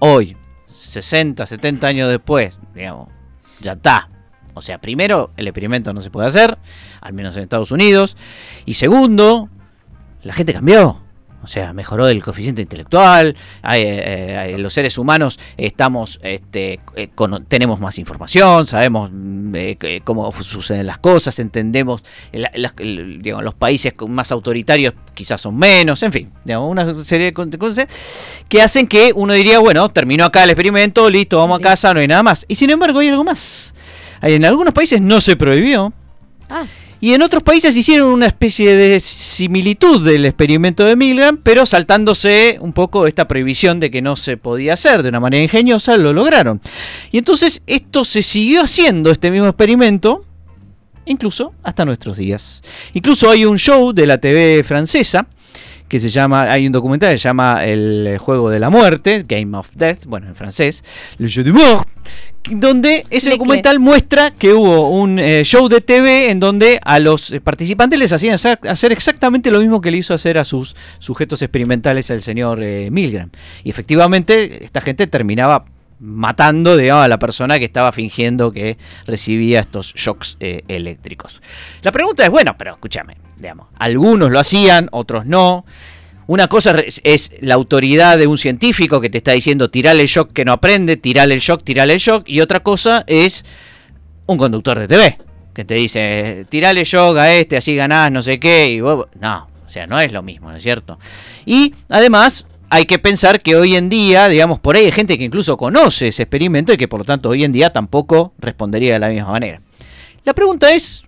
hoy, 0.00 0.36
60, 0.66 1.46
70 1.46 1.86
años 1.86 2.08
después, 2.08 2.58
digamos, 2.74 3.08
ya 3.60 3.72
está. 3.72 4.08
O 4.54 4.62
sea, 4.62 4.78
primero, 4.78 5.32
el 5.36 5.48
experimento 5.48 5.92
no 5.92 6.00
se 6.00 6.10
puede 6.10 6.26
hacer, 6.28 6.58
al 7.00 7.12
menos 7.12 7.36
en 7.36 7.42
Estados 7.42 7.70
Unidos. 7.70 8.16
Y 8.64 8.74
segundo, 8.74 9.50
la 10.22 10.32
gente 10.32 10.52
cambió. 10.52 11.02
O 11.46 11.48
sea, 11.48 11.72
mejoró 11.72 12.08
el 12.08 12.24
coeficiente 12.24 12.60
intelectual, 12.62 13.36
eh, 13.72 14.48
eh, 14.50 14.58
los 14.58 14.72
seres 14.72 14.98
humanos 14.98 15.38
estamos, 15.56 16.18
este, 16.24 16.80
eh, 16.96 17.08
tenemos 17.46 17.78
más 17.78 17.98
información, 18.00 18.66
sabemos 18.66 19.10
mm, 19.12 19.52
eh, 19.54 20.00
cómo 20.02 20.32
suceden 20.42 20.86
las 20.88 20.98
cosas, 20.98 21.38
entendemos 21.38 22.02
el- 22.32 22.48
las- 22.54 22.74
el- 22.78 23.22
digamos, 23.22 23.44
los 23.44 23.54
países 23.54 23.92
más 24.08 24.32
autoritarios 24.32 24.92
quizás 25.14 25.40
son 25.40 25.56
menos, 25.56 26.02
en 26.02 26.10
fin, 26.10 26.32
digamos, 26.44 26.68
una 26.68 27.04
serie 27.04 27.32
de 27.32 27.56
cosas 27.58 27.86
que 28.48 28.60
hacen 28.60 28.88
que 28.88 29.12
uno 29.14 29.32
diría, 29.32 29.60
bueno, 29.60 29.88
terminó 29.88 30.24
acá 30.24 30.42
el 30.42 30.50
experimento, 30.50 31.08
listo, 31.08 31.38
vamos 31.38 31.60
a 31.60 31.62
casa, 31.62 31.94
no 31.94 32.00
hay 32.00 32.08
nada 32.08 32.24
más. 32.24 32.44
Y 32.48 32.56
sin 32.56 32.70
embargo 32.70 32.98
hay 32.98 33.08
algo 33.08 33.22
más. 33.22 33.72
En 34.20 34.44
algunos 34.44 34.74
países 34.74 35.00
no 35.00 35.20
se 35.20 35.36
prohibió, 35.36 35.92
Ah, 36.50 36.64
y 37.06 37.14
en 37.14 37.22
otros 37.22 37.44
países 37.44 37.76
hicieron 37.76 38.08
una 38.08 38.26
especie 38.26 38.74
de 38.74 38.98
similitud 38.98 40.04
del 40.04 40.24
experimento 40.26 40.84
de 40.84 40.96
Milgram, 40.96 41.36
pero 41.36 41.64
saltándose 41.64 42.58
un 42.60 42.72
poco 42.72 43.06
esta 43.06 43.28
prohibición 43.28 43.78
de 43.78 43.92
que 43.92 44.02
no 44.02 44.16
se 44.16 44.36
podía 44.36 44.72
hacer 44.72 45.04
de 45.04 45.10
una 45.10 45.20
manera 45.20 45.40
ingeniosa, 45.40 45.96
lo 45.96 46.12
lograron. 46.12 46.60
Y 47.12 47.18
entonces 47.18 47.62
esto 47.68 48.04
se 48.04 48.22
siguió 48.22 48.62
haciendo, 48.62 49.12
este 49.12 49.30
mismo 49.30 49.46
experimento, 49.46 50.24
incluso 51.04 51.52
hasta 51.62 51.84
nuestros 51.84 52.16
días. 52.16 52.60
Incluso 52.92 53.30
hay 53.30 53.44
un 53.44 53.56
show 53.56 53.92
de 53.92 54.04
la 54.04 54.18
TV 54.18 54.64
francesa 54.64 55.28
que 55.86 56.00
se 56.00 56.10
llama, 56.10 56.50
hay 56.50 56.66
un 56.66 56.72
documental 56.72 57.12
que 57.12 57.18
se 57.18 57.28
llama 57.28 57.64
El 57.64 58.18
Juego 58.18 58.50
de 58.50 58.58
la 58.58 58.68
Muerte, 58.68 59.24
Game 59.28 59.56
of 59.56 59.70
Death, 59.76 60.06
bueno, 60.06 60.26
en 60.26 60.34
francés, 60.34 60.82
Le 61.18 61.28
Jeu 61.28 61.44
du 61.44 61.54
Mort, 61.54 61.85
donde 62.50 63.04
ese 63.10 63.30
documental 63.30 63.78
muestra 63.78 64.30
que 64.30 64.52
hubo 64.52 64.90
un 64.90 65.18
eh, 65.18 65.42
show 65.44 65.68
de 65.68 65.80
TV 65.80 66.30
en 66.30 66.40
donde 66.40 66.80
a 66.84 66.98
los 67.00 67.32
eh, 67.32 67.40
participantes 67.40 67.98
les 67.98 68.12
hacían 68.12 68.34
hacer, 68.34 68.58
hacer 68.68 68.92
exactamente 68.92 69.50
lo 69.50 69.60
mismo 69.60 69.80
que 69.80 69.90
le 69.90 69.98
hizo 69.98 70.14
hacer 70.14 70.38
a 70.38 70.44
sus 70.44 70.76
sujetos 70.98 71.42
experimentales 71.42 72.08
el 72.10 72.22
señor 72.22 72.62
eh, 72.62 72.88
Milgram. 72.90 73.30
Y 73.64 73.70
efectivamente, 73.70 74.64
esta 74.64 74.80
gente 74.80 75.06
terminaba 75.06 75.64
matando 75.98 76.76
digamos, 76.76 77.04
a 77.04 77.08
la 77.08 77.18
persona 77.18 77.58
que 77.58 77.64
estaba 77.64 77.92
fingiendo 77.92 78.52
que 78.52 78.76
recibía 79.06 79.60
estos 79.60 79.94
shocks 79.94 80.36
eh, 80.40 80.62
eléctricos. 80.68 81.42
La 81.82 81.92
pregunta 81.92 82.24
es, 82.24 82.30
bueno, 82.30 82.54
pero 82.58 82.72
escúchame, 82.72 83.16
digamos, 83.36 83.68
algunos 83.78 84.30
lo 84.30 84.38
hacían, 84.38 84.88
otros 84.92 85.26
no. 85.26 85.64
Una 86.26 86.48
cosa 86.48 86.74
es, 87.04 87.30
la 87.40 87.54
autoridad 87.54 88.18
de 88.18 88.26
un 88.26 88.38
científico 88.38 89.00
que 89.00 89.10
te 89.10 89.18
está 89.18 89.32
diciendo 89.32 89.70
tirale 89.70 90.02
el 90.02 90.08
shock 90.08 90.32
que 90.32 90.44
no 90.44 90.52
aprende, 90.52 90.96
tirale 90.96 91.34
el 91.34 91.40
shock, 91.40 91.62
tirale 91.62 91.94
el 91.94 92.00
shock, 92.00 92.28
y 92.28 92.40
otra 92.40 92.60
cosa 92.60 93.04
es 93.06 93.44
un 94.26 94.36
conductor 94.36 94.78
de 94.78 94.88
TV 94.88 95.18
que 95.54 95.64
te 95.64 95.74
dice 95.74 96.44
tirale 96.48 96.84
shock 96.84 97.16
a 97.16 97.32
este, 97.32 97.56
así 97.56 97.74
ganás, 97.74 98.10
no 98.10 98.22
sé 98.22 98.40
qué, 98.40 98.70
y 98.72 98.78
no, 98.78 99.48
o 99.66 99.68
sea, 99.68 99.86
no 99.86 100.00
es 100.00 100.12
lo 100.12 100.22
mismo, 100.22 100.50
¿no 100.50 100.56
es 100.56 100.62
cierto? 100.62 100.98
Y 101.44 101.74
además 101.88 102.46
hay 102.68 102.84
que 102.84 102.98
pensar 102.98 103.40
que 103.40 103.54
hoy 103.54 103.76
en 103.76 103.88
día, 103.88 104.28
digamos, 104.28 104.58
por 104.58 104.76
ahí 104.76 104.86
hay 104.86 104.92
gente 104.92 105.16
que 105.16 105.24
incluso 105.24 105.56
conoce 105.56 106.08
ese 106.08 106.24
experimento 106.24 106.72
y 106.72 106.76
que 106.76 106.88
por 106.88 107.00
lo 107.00 107.04
tanto 107.04 107.28
hoy 107.28 107.44
en 107.44 107.52
día 107.52 107.70
tampoco 107.70 108.34
respondería 108.38 108.94
de 108.94 108.98
la 108.98 109.08
misma 109.08 109.30
manera. 109.30 109.60
La 110.24 110.34
pregunta 110.34 110.72
es, 110.72 111.06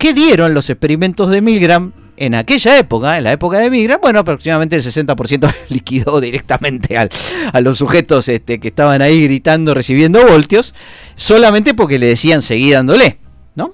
¿Qué 0.00 0.14
dieron 0.14 0.54
los 0.54 0.70
experimentos 0.70 1.28
de 1.28 1.42
Milgram 1.42 1.92
en 2.20 2.34
aquella 2.36 2.78
época, 2.78 3.18
en 3.18 3.24
la 3.24 3.32
época 3.32 3.58
de 3.58 3.70
Milgram? 3.70 3.98
Bueno, 4.00 4.20
aproximadamente 4.20 4.76
el 4.76 4.82
60% 4.82 5.52
liquidó 5.70 6.20
directamente 6.20 6.96
al- 6.96 7.10
a 7.52 7.60
los 7.60 7.78
sujetos 7.78 8.28
este, 8.28 8.60
que 8.60 8.68
estaban 8.68 9.02
ahí 9.02 9.22
gritando, 9.24 9.74
recibiendo 9.74 10.24
voltios, 10.26 10.74
solamente 11.16 11.74
porque 11.74 11.98
le 11.98 12.06
decían 12.06 12.42
seguí 12.42 12.70
dándole, 12.70 13.16
¿no? 13.56 13.72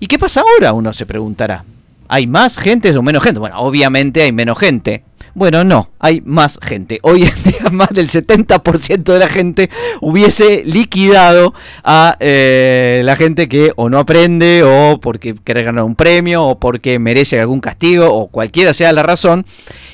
¿Y 0.00 0.06
qué 0.06 0.18
pasa 0.18 0.40
ahora? 0.40 0.72
Uno 0.72 0.92
se 0.92 1.06
preguntará. 1.06 1.64
¿Hay 2.08 2.26
más 2.26 2.56
gente 2.56 2.96
o 2.96 3.02
menos 3.02 3.22
gente? 3.22 3.38
Bueno, 3.38 3.58
obviamente 3.60 4.22
hay 4.22 4.32
menos 4.32 4.58
gente. 4.58 5.04
Bueno, 5.34 5.62
no, 5.64 5.90
hay 5.98 6.20
más 6.24 6.58
gente. 6.62 6.98
Hoy 7.02 7.22
en 7.22 7.42
día 7.44 7.68
más 7.72 7.90
del 7.90 8.08
70% 8.08 9.02
de 9.04 9.18
la 9.18 9.28
gente 9.28 9.70
hubiese 10.00 10.62
liquidado 10.64 11.54
a 11.84 12.16
eh, 12.20 13.02
la 13.04 13.16
gente 13.16 13.48
que 13.48 13.72
o 13.76 13.88
no 13.88 13.98
aprende 13.98 14.62
o 14.64 14.98
porque 15.00 15.34
quiere 15.34 15.62
ganar 15.62 15.84
un 15.84 15.94
premio 15.94 16.44
o 16.44 16.58
porque 16.58 16.98
merece 16.98 17.38
algún 17.38 17.60
castigo 17.60 18.12
o 18.12 18.28
cualquiera 18.28 18.74
sea 18.74 18.92
la 18.92 19.02
razón 19.02 19.46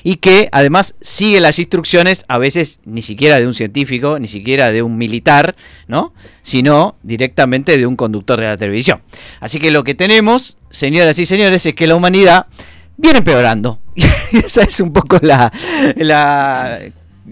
y 0.02 0.16
que 0.16 0.48
además 0.52 0.94
sigue 1.00 1.40
las 1.40 1.58
instrucciones 1.58 2.24
a 2.28 2.38
veces 2.38 2.80
ni 2.84 3.02
siquiera 3.02 3.38
de 3.38 3.46
un 3.46 3.54
científico, 3.54 4.18
ni 4.18 4.28
siquiera 4.28 4.70
de 4.70 4.82
un 4.82 4.96
militar, 4.96 5.56
¿no? 5.88 6.12
Sino 6.42 6.96
directamente 7.02 7.78
de 7.78 7.86
un 7.86 7.96
conductor 7.96 8.40
de 8.40 8.46
la 8.46 8.56
televisión. 8.56 9.00
Así 9.40 9.58
que 9.58 9.70
lo 9.70 9.84
que 9.84 9.94
tenemos, 9.94 10.56
señoras 10.70 11.18
y 11.18 11.26
señores, 11.26 11.64
es 11.66 11.74
que 11.74 11.86
la 11.86 11.96
humanidad 11.96 12.46
viene 12.96 13.18
empeorando. 13.18 13.80
Esa 14.32 14.62
es 14.62 14.80
un 14.80 14.92
poco 14.92 15.18
la, 15.22 15.52
la, 15.96 16.78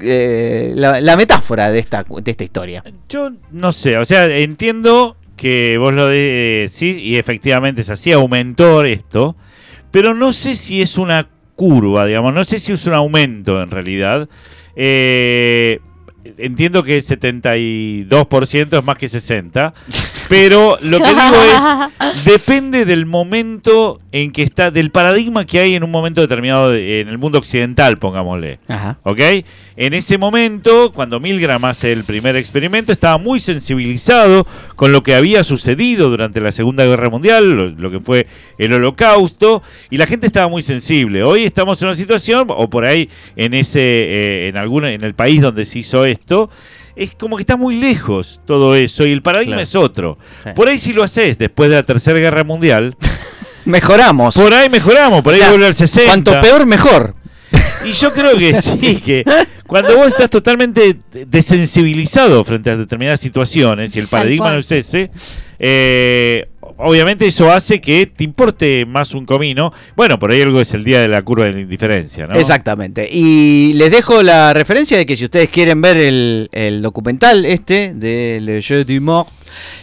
eh, 0.01 0.73
la, 0.75 1.01
la 1.01 1.17
metáfora 1.17 1.71
de 1.71 1.79
esta, 1.79 2.05
de 2.05 2.31
esta 2.31 2.45
historia. 2.45 2.85
Yo 3.09 3.31
no 3.51 3.73
sé, 3.73 3.99
o 3.99 4.05
sea, 4.05 4.27
entiendo 4.27 5.17
que 5.37 5.77
vos 5.79 5.93
lo 5.93 6.07
decís 6.07 6.97
y 6.99 7.19
efectivamente 7.19 7.81
es 7.81 7.91
así, 7.91 8.13
aumentó 8.13 8.85
esto, 8.85 9.37
pero 9.91 10.15
no 10.15 10.33
sé 10.33 10.55
si 10.55 10.81
es 10.83 10.99
una 10.99 11.29
curva, 11.57 12.07
digamos, 12.07 12.33
no 12.33 12.45
sé 12.45 12.59
si 12.59 12.73
es 12.73 12.87
un 12.87 12.95
aumento 12.95 13.63
en 13.63 13.71
realidad. 13.71 14.29
Eh, 14.77 15.81
entiendo 16.39 16.83
que 16.83 16.99
72% 16.99 18.79
es 18.79 18.85
más 18.85 18.97
que 18.97 19.07
60%, 19.07 19.73
pero 20.29 20.79
lo 20.81 20.99
que 20.99 21.09
digo 21.09 21.37
es, 21.43 22.25
depende 22.25 22.85
del 22.85 23.07
momento 23.07 24.01
en 24.13 24.31
que 24.33 24.43
está, 24.43 24.71
del 24.71 24.91
paradigma 24.91 25.45
que 25.47 25.59
hay 25.59 25.75
en 25.75 25.85
un 25.85 25.91
momento 25.91 26.21
determinado 26.21 26.71
de- 26.71 27.01
en 27.01 27.09
el 27.09 27.19
mundo 27.19 27.39
occidental, 27.39 27.99
pongámosle. 27.99 28.59
Ajá. 28.69 28.99
¿Ok? 29.03 29.21
En 29.77 29.95
ese 29.95 30.19
momento, 30.19 30.93
cuando 30.93 31.19
Milgram 31.19 31.65
hace 31.65 31.93
el 31.93 32.05
primer 32.05 32.37
experimento, 32.37 32.93
estaba 32.93 33.17
muy 33.19 33.41
sensibilizado 33.41 34.47
con 34.77 34.93
lo 34.93 35.03
que 35.03 35.15
había 35.15 35.45
sucedido 35.45 36.11
durante 36.11 36.41
la 36.41 36.53
Segunda 36.53 36.85
Guerra 36.85 37.09
Mundial, 37.11 37.51
lo, 37.51 37.69
lo 37.71 37.91
que 37.91 38.01
fue 38.01 38.27
el 38.59 38.73
Holocausto, 38.73 39.63
y 39.91 39.97
la 39.97 40.07
gente 40.07 40.27
estaba 40.27 40.49
muy 40.49 40.63
sensible. 40.63 41.23
Hoy 41.23 41.45
estamos 41.45 41.81
en 41.83 41.89
una 41.89 41.97
situación, 41.97 42.47
o 42.51 42.69
por 42.71 42.85
ahí 42.85 43.09
en 43.37 43.55
ese, 43.55 43.81
eh, 43.81 44.49
en 44.49 44.57
alguna, 44.57 44.93
en 44.93 45.03
el 45.05 45.15
país 45.15 45.41
donde 45.43 45.65
se 45.65 45.81
hizo 45.81 46.05
esto, 46.05 46.51
es 46.95 47.15
como 47.15 47.37
que 47.37 47.43
está 47.43 47.57
muy 47.57 47.77
lejos 47.77 48.41
todo 48.47 48.75
eso 48.75 49.07
y 49.07 49.13
el 49.13 49.23
paradigma 49.23 49.55
Claro. 49.57 49.63
es 49.63 49.75
otro. 49.77 50.19
Sí. 50.45 50.51
Por 50.55 50.69
ahí 50.69 50.79
si 50.79 50.93
lo 50.93 51.03
haces 51.03 51.39
después 51.39 51.71
de 51.71 51.77
la 51.77 51.83
Tercera 51.85 52.19
Guerra 52.19 52.45
Mundial, 52.45 52.97
Mejoramos. 53.65 54.35
por 54.35 54.53
ahí 54.53 54.69
mejoramos, 54.69 55.23
por 55.23 55.33
ahí 55.33 55.39
O 55.41 55.43
sea, 55.43 55.51
vuelve 55.51 55.67
al 55.67 55.75
60. 55.75 56.07
Cuanto 56.11 56.41
peor, 56.41 56.67
mejor. 56.67 57.15
Y 57.85 57.93
yo 57.93 58.13
creo 58.13 58.37
que 58.37 58.55
sí, 58.55 58.97
que 58.97 59.25
cuando 59.67 59.97
vos 59.97 60.09
estás 60.09 60.31
totalmente 60.31 60.99
desensibilizado 61.27 62.45
frente 62.45 62.71
a 62.71 62.77
determinadas 62.77 63.21
situaciones 63.21 63.97
y 63.97 63.99
el 63.99 64.09
paradigma 64.09 64.53
no 64.53 64.59
es 64.59 64.71
ese, 64.71 65.11
eh, 65.59 66.49
obviamente 66.77 67.27
eso 67.27 67.51
hace 67.51 67.81
que 67.81 68.07
te 68.07 68.25
importe 68.25 68.85
más 68.87 69.15
un 69.15 69.27
comino. 69.27 69.73
Bueno, 69.97 70.19
por 70.19 70.31
ahí 70.31 70.43
algo 70.43 70.61
es 70.61 70.75
el 70.75 70.85
día 70.85 71.01
de 71.01 71.09
la 71.09 71.23
curva 71.23 71.47
de 71.47 71.55
la 71.55 71.61
indiferencia, 71.61 72.27
¿no? 72.27 72.35
Exactamente. 72.35 73.09
Y 73.11 73.73
les 73.75 73.91
dejo 73.91 74.23
la 74.23 74.53
referencia 74.53 74.97
de 74.97 75.07
que 75.07 75.17
si 75.17 75.25
ustedes 75.25 75.49
quieren 75.49 75.81
ver 75.81 75.97
el, 75.97 76.49
el 76.53 76.83
documental 76.83 77.45
este 77.45 77.93
de 77.95 78.39
Le 78.41 78.63
Jeu 78.63 78.85
du 78.85 79.01
Mort, 79.01 79.29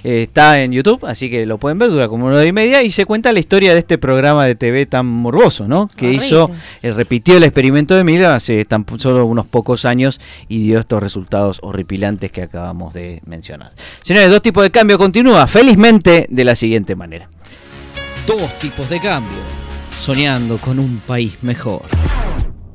eh, 0.04 0.24
está 0.24 0.62
en 0.62 0.72
YouTube, 0.72 1.06
así 1.06 1.30
que 1.30 1.46
lo 1.46 1.58
pueden 1.58 1.78
ver, 1.80 1.90
dura 1.92 2.08
como 2.08 2.26
una 2.28 2.36
hora 2.36 2.46
y 2.46 2.52
media 2.54 2.84
y 2.84 2.92
se 2.92 3.06
cuenta 3.06 3.32
la 3.32 3.40
historia 3.40 3.74
de 3.74 3.80
este 3.80 3.98
programa 3.98 4.46
de 4.46 4.56
TV 4.56 4.86
tan 4.86 5.06
morboso, 5.06 5.68
¿no? 5.68 5.90
Que 5.96 6.12
hizo, 6.14 6.50
eh, 6.82 6.92
repitió 6.92 7.38
el 7.38 7.44
experimento 7.44 7.96
de 7.96 8.04
Milgram 8.04 8.34
hace 8.34 8.66
tan 8.66 8.86
solo 8.98 9.26
unos 9.26 9.46
pocos 9.46 9.86
años 9.86 10.20
y 10.48 10.64
dio 10.64 10.80
estos 10.80 11.02
resultados 11.02 11.60
horripilantes 11.64 12.32
que 12.32 12.42
acabamos 12.44 12.94
de 12.94 13.22
mencionar. 13.26 13.72
Señores, 14.04 14.30
dos 14.30 14.42
tipos 14.42 14.64
de 14.64 14.72
cambio 14.72 14.98
continúa 14.98 15.48
felizmente 15.48 16.28
de 16.30 16.44
la 16.46 16.56
siguiente 16.56 16.96
manera. 16.96 17.30
Dos 18.28 18.60
tipos 18.60 18.88
de 18.90 19.00
cambio, 19.00 19.38
soñando 20.00 20.58
con 20.58 20.80
un 20.80 21.00
país 21.00 21.34
mejor. 21.42 21.82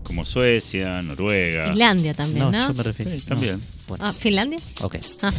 Como 0.02 0.24
Suecia, 0.24 1.00
Noruega. 1.02 1.68
Islandia 1.70 2.12
también, 2.14 2.50
¿no? 2.50 2.68
yo 2.68 2.74
me 2.74 2.82
refiero. 2.82 3.10
Sí, 3.12 3.20
también. 3.26 3.60
Bueno, 3.88 4.04
Ah, 4.06 4.12
¿Finlandia? 4.12 4.58
ok. 4.82 4.96
Ah. 5.22 5.30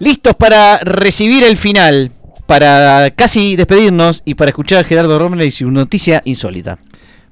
Listos 0.00 0.34
para 0.36 0.78
recibir 0.78 1.42
el 1.44 1.56
final, 1.56 2.12
para 2.46 3.10
casi 3.16 3.56
despedirnos 3.56 4.22
y 4.24 4.34
para 4.34 4.50
escuchar 4.50 4.78
a 4.80 4.84
Gerardo 4.84 5.18
Romer 5.18 5.46
y 5.46 5.50
su 5.50 5.70
noticia 5.70 6.22
insólita. 6.24 6.78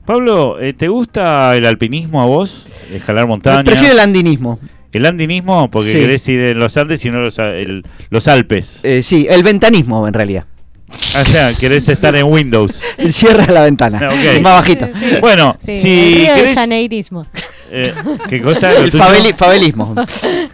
Pablo, 0.04 0.60
eh, 0.60 0.72
¿te 0.72 0.88
gusta 0.88 1.56
el 1.56 1.64
alpinismo 1.66 2.22
a 2.22 2.26
vos? 2.26 2.68
Escalar 2.92 3.26
montañas. 3.26 3.64
Prefiero 3.64 3.94
el 3.94 4.00
andinismo. 4.00 4.58
¿El 4.92 5.04
andinismo? 5.06 5.70
Porque 5.70 5.92
Sí. 5.92 5.98
querés 5.98 6.26
ir 6.28 6.40
en 6.40 6.58
los 6.58 6.76
Andes 6.76 7.04
y 7.04 7.10
no 7.10 7.18
los, 7.20 7.38
el- 7.38 7.84
los 8.10 8.28
Alpes. 8.28 8.80
Eh, 8.82 9.02
sí, 9.02 9.26
el 9.28 9.42
ventanismo 9.42 10.06
en 10.08 10.14
realidad. 10.14 10.44
O 10.88 11.24
sea, 11.24 11.50
querés 11.58 11.88
estar 11.88 12.14
en 12.14 12.26
Windows. 12.26 12.80
Cierra 13.10 13.52
la 13.52 13.62
ventana. 13.62 14.08
Ah, 14.10 14.38
más. 14.40 14.64
Sí, 14.64 14.76
sí. 14.78 15.06
Bueno, 15.20 15.56
Sí, 15.64 15.80
si 15.80 15.88
el 15.88 16.14
Río 16.14 16.30
de 16.30 16.36
querés... 16.40 16.54
Janeirismo. 16.54 17.26
eh, 17.72 17.92
¿Qué 18.28 18.40
cosa? 18.40 18.72
¿Lo 18.78 18.78
El 18.84 18.92
faveli- 18.92 19.34
favelismo. 19.34 19.94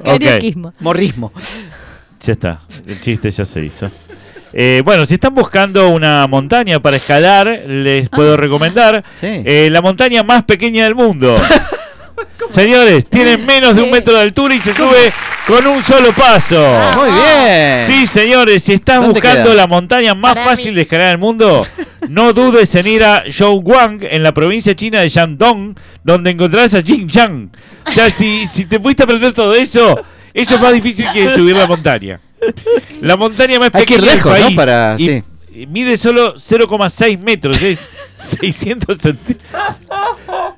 Carioquismo. 0.03 0.73
Morrismo. 0.81 1.33
Ya 2.25 2.33
está, 2.33 2.61
el 2.87 3.01
chiste 3.01 3.31
ya 3.31 3.45
se 3.45 3.65
hizo. 3.65 3.91
Eh, 4.53 4.83
bueno, 4.85 5.07
si 5.07 5.15
están 5.15 5.35
buscando 5.35 5.89
una 5.89 6.27
montaña 6.27 6.79
para 6.81 6.97
escalar, 6.97 7.47
les 7.67 8.09
puedo 8.11 8.37
recomendar 8.37 9.03
Sí. 9.19 9.27
eh, 9.45 9.69
la 9.73 9.81
montaña 9.81 10.23
más 10.23 10.45
pequeña 10.45 10.85
del 10.85 10.95
mundo. 10.95 11.35
Señores, 12.53 13.07
tiene 13.09 13.39
menos 13.39 13.75
de 13.75 13.83
un 13.83 13.91
metro 13.91 14.13
de 14.15 14.21
altura 14.21 14.55
y 14.55 14.61
se 14.61 14.75
sube 14.75 15.11
con 15.47 15.67
un 15.67 15.83
solo 15.83 16.13
paso. 16.13 16.63
Muy 16.97 17.11
bien. 17.11 17.87
Sí, 17.87 18.07
señores, 18.07 18.63
si 18.63 18.75
estás 18.75 18.97
¿Dónde 18.97 19.15
buscando 19.15 19.45
queda? 19.45 19.55
la 19.55 19.67
montaña 19.67 20.15
más 20.15 20.35
Para 20.35 20.51
fácil 20.51 20.73
mí. 20.73 20.77
de 20.77 20.83
escalar 20.83 21.09
del 21.09 21.19
mundo, 21.19 21.67
no 22.11 22.33
dudes 22.35 22.75
en 22.75 22.87
ir 22.87 23.05
a 23.05 23.25
Zhouguang, 23.31 24.01
en 24.03 24.23
la 24.23 24.33
provincia 24.35 24.77
china 24.77 25.01
de 25.01 25.09
Shandong, 25.09 25.75
donde 26.05 26.31
encontrarás 26.31 26.75
a 26.75 26.83
Xinjiang. 26.83 27.51
O 27.87 27.91
sea, 27.91 28.11
si, 28.11 28.47
si 28.47 28.67
te 28.67 28.79
pudiste 28.79 29.05
aprender 29.05 29.33
todo 29.33 29.55
eso, 29.55 29.99
eso 30.35 30.55
es 30.57 30.61
más 30.61 30.73
difícil 30.73 31.07
que 31.13 31.29
subir 31.29 31.57
la 31.57 31.67
montaña. 31.67 32.21
La 33.01 33.17
montaña 33.17 33.59
más 33.59 33.71
Hay 33.73 33.85
que 33.85 33.95
ir 33.95 34.01
pequeña 34.01 34.15
lejos, 34.17 34.33
del 34.35 34.41
¿no? 34.43 34.47
país. 34.49 34.57
Para- 34.57 34.95
y- 34.99 35.05
sí. 35.07 35.23
y 35.55 35.67
mide 35.67 35.97
solo 35.97 36.35
0,6 36.37 37.19
metros, 37.19 37.61
es 37.63 37.89
600 38.19 38.99
centímetros. 38.99 39.53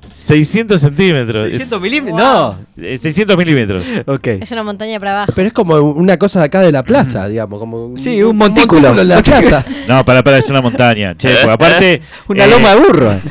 600 0.07 0.81
centímetros. 0.81 1.47
600 1.49 1.81
milímetros. 1.81 2.19
No. 2.19 2.57
Eh, 2.83 2.97
600 2.97 3.37
milímetros. 3.37 3.85
Ok. 4.07 4.27
Es 4.41 4.51
una 4.51 4.63
montaña 4.63 4.99
para 4.99 5.11
abajo. 5.11 5.33
Pero 5.35 5.47
es 5.47 5.53
como 5.53 5.75
una 5.75 6.17
cosa 6.17 6.39
de 6.39 6.45
acá 6.45 6.61
de 6.61 6.71
la 6.71 6.81
plaza, 6.83 7.27
digamos. 7.27 7.59
Como 7.59 7.95
Sí, 7.97 8.23
un 8.23 8.35
montículo. 8.37 8.99
en 8.99 9.07
la 9.07 9.21
plaza. 9.23 9.63
No, 9.87 10.03
para, 10.03 10.23
para, 10.23 10.37
es 10.39 10.49
una 10.49 10.61
montaña. 10.61 11.15
Che, 11.15 11.29
porque 11.35 11.51
aparte. 11.51 12.01
Una 12.27 12.45
eh, 12.45 12.47
loma 12.49 12.69
de 12.75 12.81
burro. 12.81 13.11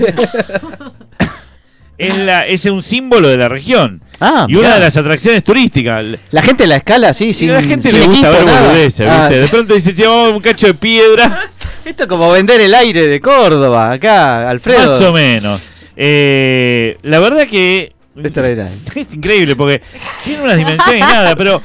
es, 1.99 2.17
la, 2.19 2.47
es 2.47 2.65
un 2.67 2.83
símbolo 2.83 3.29
de 3.29 3.37
la 3.37 3.49
región. 3.49 4.03
Ah, 4.21 4.47
y 4.49 4.55
una 4.57 4.75
de 4.75 4.81
las 4.81 4.97
atracciones 4.97 5.43
turísticas. 5.43 6.05
La 6.31 6.43
gente 6.43 6.67
la 6.67 6.77
escala, 6.77 7.13
sí, 7.13 7.33
a 7.49 7.53
la 7.53 7.63
gente 7.63 7.93
le 7.93 8.07
gusta 8.07 8.31
ver 8.31 8.45
boludeces, 8.45 9.09
Ah, 9.09 9.29
¿viste? 9.29 9.43
De 9.43 9.49
pronto 9.49 9.75
dice, 9.75 9.95
che, 9.95 10.07
vamos 10.07 10.33
a 10.33 10.37
un 10.37 10.43
cacho 10.43 10.67
de 10.67 10.75
piedra. 10.75 11.41
Esto 11.85 12.05
es 12.05 12.09
como 12.09 12.31
vender 12.31 12.61
el 12.61 12.75
aire 12.75 13.07
de 13.07 13.21
Córdoba, 13.21 13.93
acá, 13.93 14.49
Alfredo. 14.49 14.93
Más 14.93 15.01
o 15.03 15.13
menos. 15.13 15.63
Eh, 15.97 16.97
la 17.03 17.19
verdad 17.19 17.47
que. 17.47 17.93
Es 18.95 19.13
increíble 19.13 19.57
porque 19.57 19.83
tiene 20.25 20.43
unas 20.45 20.57
dimensiones 20.57 20.99
y 20.99 21.01
nada, 21.01 21.35
pero 21.35 21.61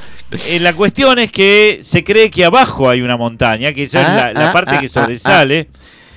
eh, 0.48 0.58
la 0.58 0.72
cuestión 0.72 1.20
es 1.20 1.30
que 1.30 1.78
se 1.82 2.02
cree 2.02 2.28
que 2.28 2.44
abajo 2.44 2.88
hay 2.88 3.02
una 3.02 3.16
montaña, 3.16 3.72
que 3.72 3.84
eso 3.84 4.00
es 4.00 4.06
Ah, 4.06 4.16
la, 4.16 4.32
la 4.32 4.48
ah, 4.50 4.52
parte 4.52 4.74
ah, 4.74 4.80
que 4.80 4.88
sobresale. 4.88 5.68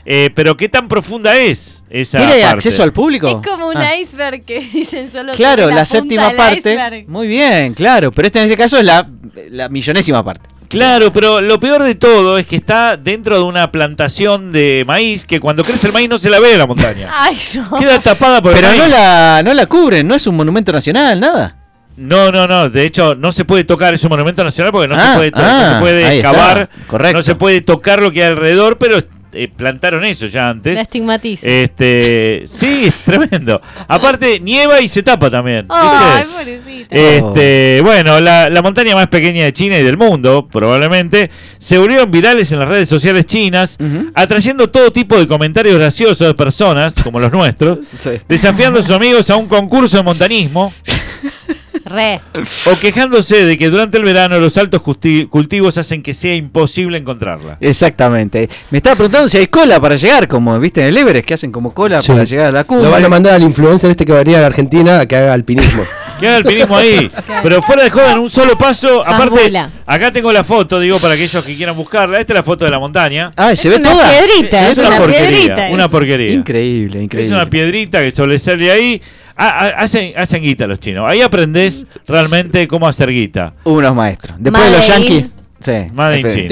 Eh, 0.06 0.30
pero 0.36 0.58
qué 0.58 0.68
tan 0.70 0.88
profunda 0.88 1.36
es 1.38 1.84
esa 1.90 2.18
¿Tiene 2.18 2.34
parte? 2.34 2.46
acceso 2.46 2.84
al 2.84 2.92
público? 2.94 3.28
Es 3.28 3.48
como 3.52 3.68
un 3.68 3.78
Ah. 3.78 3.96
iceberg 3.96 4.44
que 4.44 4.60
dicen 4.74 5.10
solo 5.10 5.34
Claro, 5.34 5.70
la, 5.70 5.86
séptima 5.86 6.32
parte. 6.32 6.60
iceberg. 6.60 7.08
Muy 7.08 7.28
bien, 7.28 7.74
claro. 7.74 8.12
Pero 8.12 8.28
este 8.28 8.40
en 8.40 8.46
este 8.46 8.58
caso 8.58 8.78
es 8.78 8.84
la, 8.86 9.08
la 9.50 9.70
millonésima 9.70 10.24
parte. 10.24 10.50
Claro, 10.70 11.14
pero 11.14 11.40
lo 11.40 11.60
peor 11.60 11.84
de 11.84 11.94
todo 11.94 12.40
es 12.40 12.48
que 12.48 12.56
está 12.56 12.98
dentro 12.98 13.36
de 13.36 13.44
una 13.44 13.72
plantación 13.72 14.52
de 14.52 14.84
maíz 14.88 15.24
que 15.26 15.40
cuando 15.40 15.64
crece 15.64 15.86
el 15.86 15.94
maíz 15.94 16.10
no 16.10 16.18
se 16.18 16.32
la 16.32 16.40
ve 16.40 16.58
la 16.58 16.66
montaña. 16.66 17.10
Ay, 17.16 17.38
no. 17.56 17.78
Queda 17.80 18.00
tapada 18.00 18.42
por 18.42 18.54
el 18.54 18.56
Pero 18.58 18.70
maíz. 18.70 18.82
no 18.82 18.88
la, 18.88 19.42
no 19.46 19.54
la 19.54 19.66
cubren, 19.68 20.08
no 20.08 20.16
es 20.16 20.26
un 20.26 20.36
monumento 20.36 20.72
nacional, 20.72 21.20
nada. 21.20 21.58
No, 21.96 22.32
no, 22.32 22.48
no. 22.48 22.72
De 22.72 22.86
hecho, 22.88 23.14
no 23.14 23.32
se 23.32 23.46
puede 23.46 23.66
tocar. 23.66 23.94
Es 23.94 24.04
un 24.04 24.10
monumento 24.10 24.44
nacional 24.44 24.72
porque 24.72 24.88
no 24.88 24.96
Ah, 24.98 25.12
se 25.12 25.18
puede, 25.18 25.32
to- 25.32 25.38
no 25.44 25.48
ah, 25.48 25.74
se 25.76 25.80
puede 25.80 26.06
ahí 26.06 26.18
está. 26.18 26.30
excavar. 26.32 26.70
Correcto. 26.88 27.18
No 27.18 27.22
se 27.22 27.36
puede 27.36 27.62
tocar 27.62 28.02
lo 28.02 28.12
que 28.12 28.24
hay 28.24 28.32
alrededor, 28.32 28.80
pero 28.80 28.98
eh, 29.34 29.48
plantaron 29.56 30.04
eso 30.06 30.28
ya 30.28 30.50
antes. 30.50 30.76
La 30.76 30.82
estigmatiza. 30.82 31.48
Este, 31.48 32.44
sí, 32.46 32.86
es 32.88 32.96
tremendo. 33.06 33.62
Aparte, 33.88 34.40
nieva 34.40 34.80
y 34.82 34.88
se 34.90 35.04
tapa 35.04 35.30
también. 35.30 35.68
Pobrecita. 35.68 36.96
Este, 36.96 37.80
bueno, 37.84 38.20
la, 38.20 38.50
la 38.50 38.62
montaña 38.62 38.96
más 38.96 39.08
pequeña 39.08 39.46
de 39.46 39.54
China 39.54 39.78
y 39.80 39.84
del 39.84 39.98
mundo, 39.98 40.46
probablemente, 40.52 41.30
se 41.58 41.78
volvieron 41.78 42.12
virales 42.12 42.52
en 42.52 42.60
las 42.60 42.68
redes 42.68 42.90
sociales 42.90 43.26
chinas, 43.26 43.78
atrayendo 44.14 44.70
todo 44.70 44.92
tipo 44.92 45.18
de 45.18 45.28
comentarios 45.28 45.76
graciosos 45.76 46.28
de 46.28 46.34
personas, 46.34 46.96
como 47.04 47.20
los 47.20 47.32
nuestros, 47.32 47.80
Sí. 47.98 48.12
desafiando 48.28 48.80
a 48.80 48.82
sus 48.82 48.92
amigos 48.92 49.30
a 49.30 49.36
un 49.36 49.48
concurso 49.48 49.98
de 49.98 50.04
montanismo 50.04 50.74
Re. 51.86 52.22
o 52.66 52.80
quejándose 52.80 53.46
de 53.46 53.58
que 53.58 53.70
durante 53.70 53.98
el 53.98 54.04
verano 54.04 54.40
los 54.40 54.58
altos 54.58 54.82
culti- 54.82 55.28
cultivos 55.28 55.78
hacen 55.78 56.02
que 56.02 56.14
sea 56.14 56.36
imposible 56.36 56.98
encontrarla. 56.98 57.58
Exactamente. 57.60 58.50
Me 58.72 58.78
estaba 58.78 58.96
preguntando 58.96 59.28
si 59.28 59.38
hay 59.38 59.48
cola 59.48 59.80
para 59.80 59.96
llegar, 59.96 60.28
como 60.28 60.58
viste 60.60 60.82
en 60.82 60.88
el 60.88 60.98
Everest, 60.98 61.26
que 61.26 61.34
hacen 61.34 61.52
como 61.52 61.74
cola 61.74 62.02
Sí. 62.02 62.12
para 62.12 62.24
llegar 62.24 62.48
a 62.48 62.52
la 62.52 62.64
cumbre. 62.64 62.86
Lo 62.86 62.92
van 62.92 63.04
a 63.06 63.10
mandar 63.10 63.34
al 63.34 63.44
influencer 63.44 63.90
este 63.92 64.06
que 64.06 64.12
va 64.14 64.20
a 64.20 64.24
venir 64.24 64.38
a 64.38 64.42
la 64.42 64.48
Argentina 64.48 65.00
a 65.00 65.06
que 65.06 65.16
haga 65.16 65.34
alpinismo. 65.34 65.84
Que 66.20 66.28
haga 66.28 66.38
alpinismo 66.38 66.78
ahí. 66.78 67.12
Pero 67.44 67.62
fuera 67.64 67.84
de 67.84 67.90
joda, 67.90 68.12
en 68.14 68.20
un 68.20 68.30
solo 68.30 68.56
paso. 68.58 69.02
Aparte, 69.06 69.40
Angula. 69.42 69.70
acá 69.86 70.14
tengo 70.14 70.32
la 70.32 70.44
foto, 70.46 70.80
digo, 70.80 70.98
para 71.00 71.16
aquellos 71.16 71.44
que 71.44 71.56
quieran 71.56 71.76
buscarla. 71.76 72.20
Esta 72.20 72.32
es 72.34 72.36
la 72.36 72.44
foto 72.44 72.64
de 72.64 72.72
la 72.72 72.80
montaña. 72.80 73.34
Ah, 73.36 73.54
¿se 73.56 73.68
es 73.68 73.74
ve 73.74 73.82
una 73.82 73.92
toda? 73.92 74.10
piedrita, 74.10 74.70
es, 74.70 74.78
una, 74.78 74.98
porquería. 75.00 75.28
piedrita. 75.30 75.68
Una 75.72 75.88
porquería. 75.90 76.32
Increíble, 76.32 77.00
Es 77.00 77.04
increíble. 77.06 77.36
una 77.36 77.50
piedrita 77.50 78.00
que 78.02 78.12
sobresale 78.12 78.72
ahí. 78.72 79.02
Ah, 79.36 79.60
ah, 79.60 79.68
hacen, 79.80 80.14
hacen 80.18 80.44
guita 80.44 80.68
los 80.68 80.80
chinos. 80.80 81.06
Ahí 81.10 81.22
aprendés 81.22 81.86
realmente 82.08 82.68
cómo 82.68 82.88
hacer 82.88 83.10
guita. 83.10 83.54
Unos 83.64 83.96
maestros. 83.96 84.36
Después 84.40 84.64
de 84.66 84.72
los 84.78 84.88
yankees. 84.88 85.34
Sí. 85.64 85.72
Te 85.72 85.88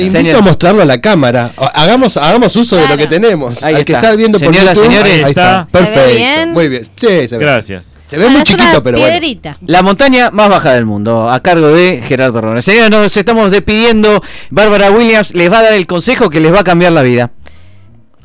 invito 0.03 0.11
Señor- 0.11 0.38
a 0.38 0.41
mostrarlo 0.41 0.82
a 0.82 0.86
la 0.86 1.01
cámara. 1.01 1.51
Hagamos, 1.73 2.15
hagamos 2.17 2.55
uso 2.55 2.77
de 2.77 2.88
lo 2.88 2.97
que 2.97 3.07
tenemos. 3.07 3.61
Ahí 3.61 3.75
Al 3.75 3.86
que 3.86 3.91
está. 3.91 4.07
está 4.07 4.15
viendo 4.15 4.39
por 4.39 4.53
YouTube, 4.53 4.75
señores, 4.75 5.23
ahí 5.25 5.29
está. 5.32 5.67
¿Se 5.69 5.77
ve 5.79 5.86
Perfecto. 5.86 6.15
bien? 6.15 6.51
Muy 6.53 6.69
bien. 6.69 6.84
Sí, 6.95 7.07
se 7.27 7.38
ve. 7.38 7.39
Gracias. 7.39 7.97
Se 8.07 8.17
ve 8.17 8.29
muy 8.29 8.41
chiquito, 8.43 8.82
pero 8.84 8.99
bueno. 8.99 9.19
La 9.65 9.82
montaña 9.84 10.32
más 10.32 10.49
baja 10.49 10.73
del 10.73 10.86
mundo, 10.86 11.29
a 11.29 11.39
cargo 11.41 11.67
de 11.67 12.01
Gerardo 12.05 12.41
Rona. 12.41 12.61
Señores, 12.61 12.89
nos 12.89 13.15
estamos 13.15 13.51
despidiendo. 13.51 14.21
Bárbara 14.49 14.91
Williams 14.91 15.34
les 15.34 15.51
va 15.51 15.59
a 15.59 15.63
dar 15.63 15.73
el 15.73 15.88
consejo 15.88 16.29
que 16.29 16.39
les 16.39 16.53
va 16.53 16.61
a 16.61 16.63
cambiar 16.63 16.91
la 16.93 17.01
vida. 17.03 17.32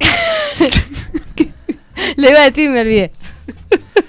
Le 2.16 2.30
iba 2.30 2.40
a 2.40 2.44
decir 2.50 2.70
me 2.70 2.80
olvidé. 2.80 3.10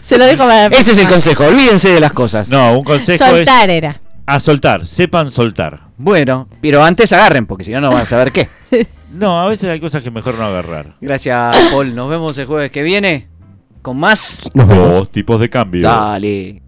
Se 0.08 0.18
lo 0.18 0.26
dejo 0.26 0.46
para 0.46 0.70
la 0.70 0.76
Ese 0.78 0.94
es 0.94 0.98
el 1.00 1.10
consejo, 1.10 1.44
olvídense 1.46 1.90
de 1.90 2.00
las 2.00 2.14
cosas. 2.14 2.48
No, 2.48 2.78
un 2.80 2.86
consejo 2.86 3.26
Soltar 3.26 3.70
es 3.70 3.76
era. 3.76 4.02
a 4.26 4.40
soltar. 4.40 4.86
Sepan 4.86 5.32
soltar. 5.32 5.82
Bueno, 5.98 6.48
pero 6.62 6.82
antes 6.82 7.12
agarren, 7.12 7.46
porque 7.46 7.66
si 7.66 7.72
no, 7.72 7.82
no 7.82 7.90
van 7.92 8.04
a 8.04 8.06
saber 8.06 8.32
qué. 8.32 8.48
No, 9.10 9.42
a 9.42 9.48
veces 9.48 9.70
hay 9.70 9.80
cosas 9.80 10.04
que 10.04 10.12
mejor 10.12 10.36
no 10.36 10.46
agarrar. 10.46 10.94
Gracias, 11.02 11.56
Paul. 11.72 11.96
Nos 11.96 12.10
vemos 12.10 12.38
el 12.38 12.46
jueves 12.46 12.70
que 12.72 12.84
viene 12.84 13.28
con 13.82 13.98
más. 13.98 14.42
Dos 14.54 15.10
tipos 15.12 15.40
de 15.40 15.50
cambio. 15.50 15.82
Dale. 15.82 16.62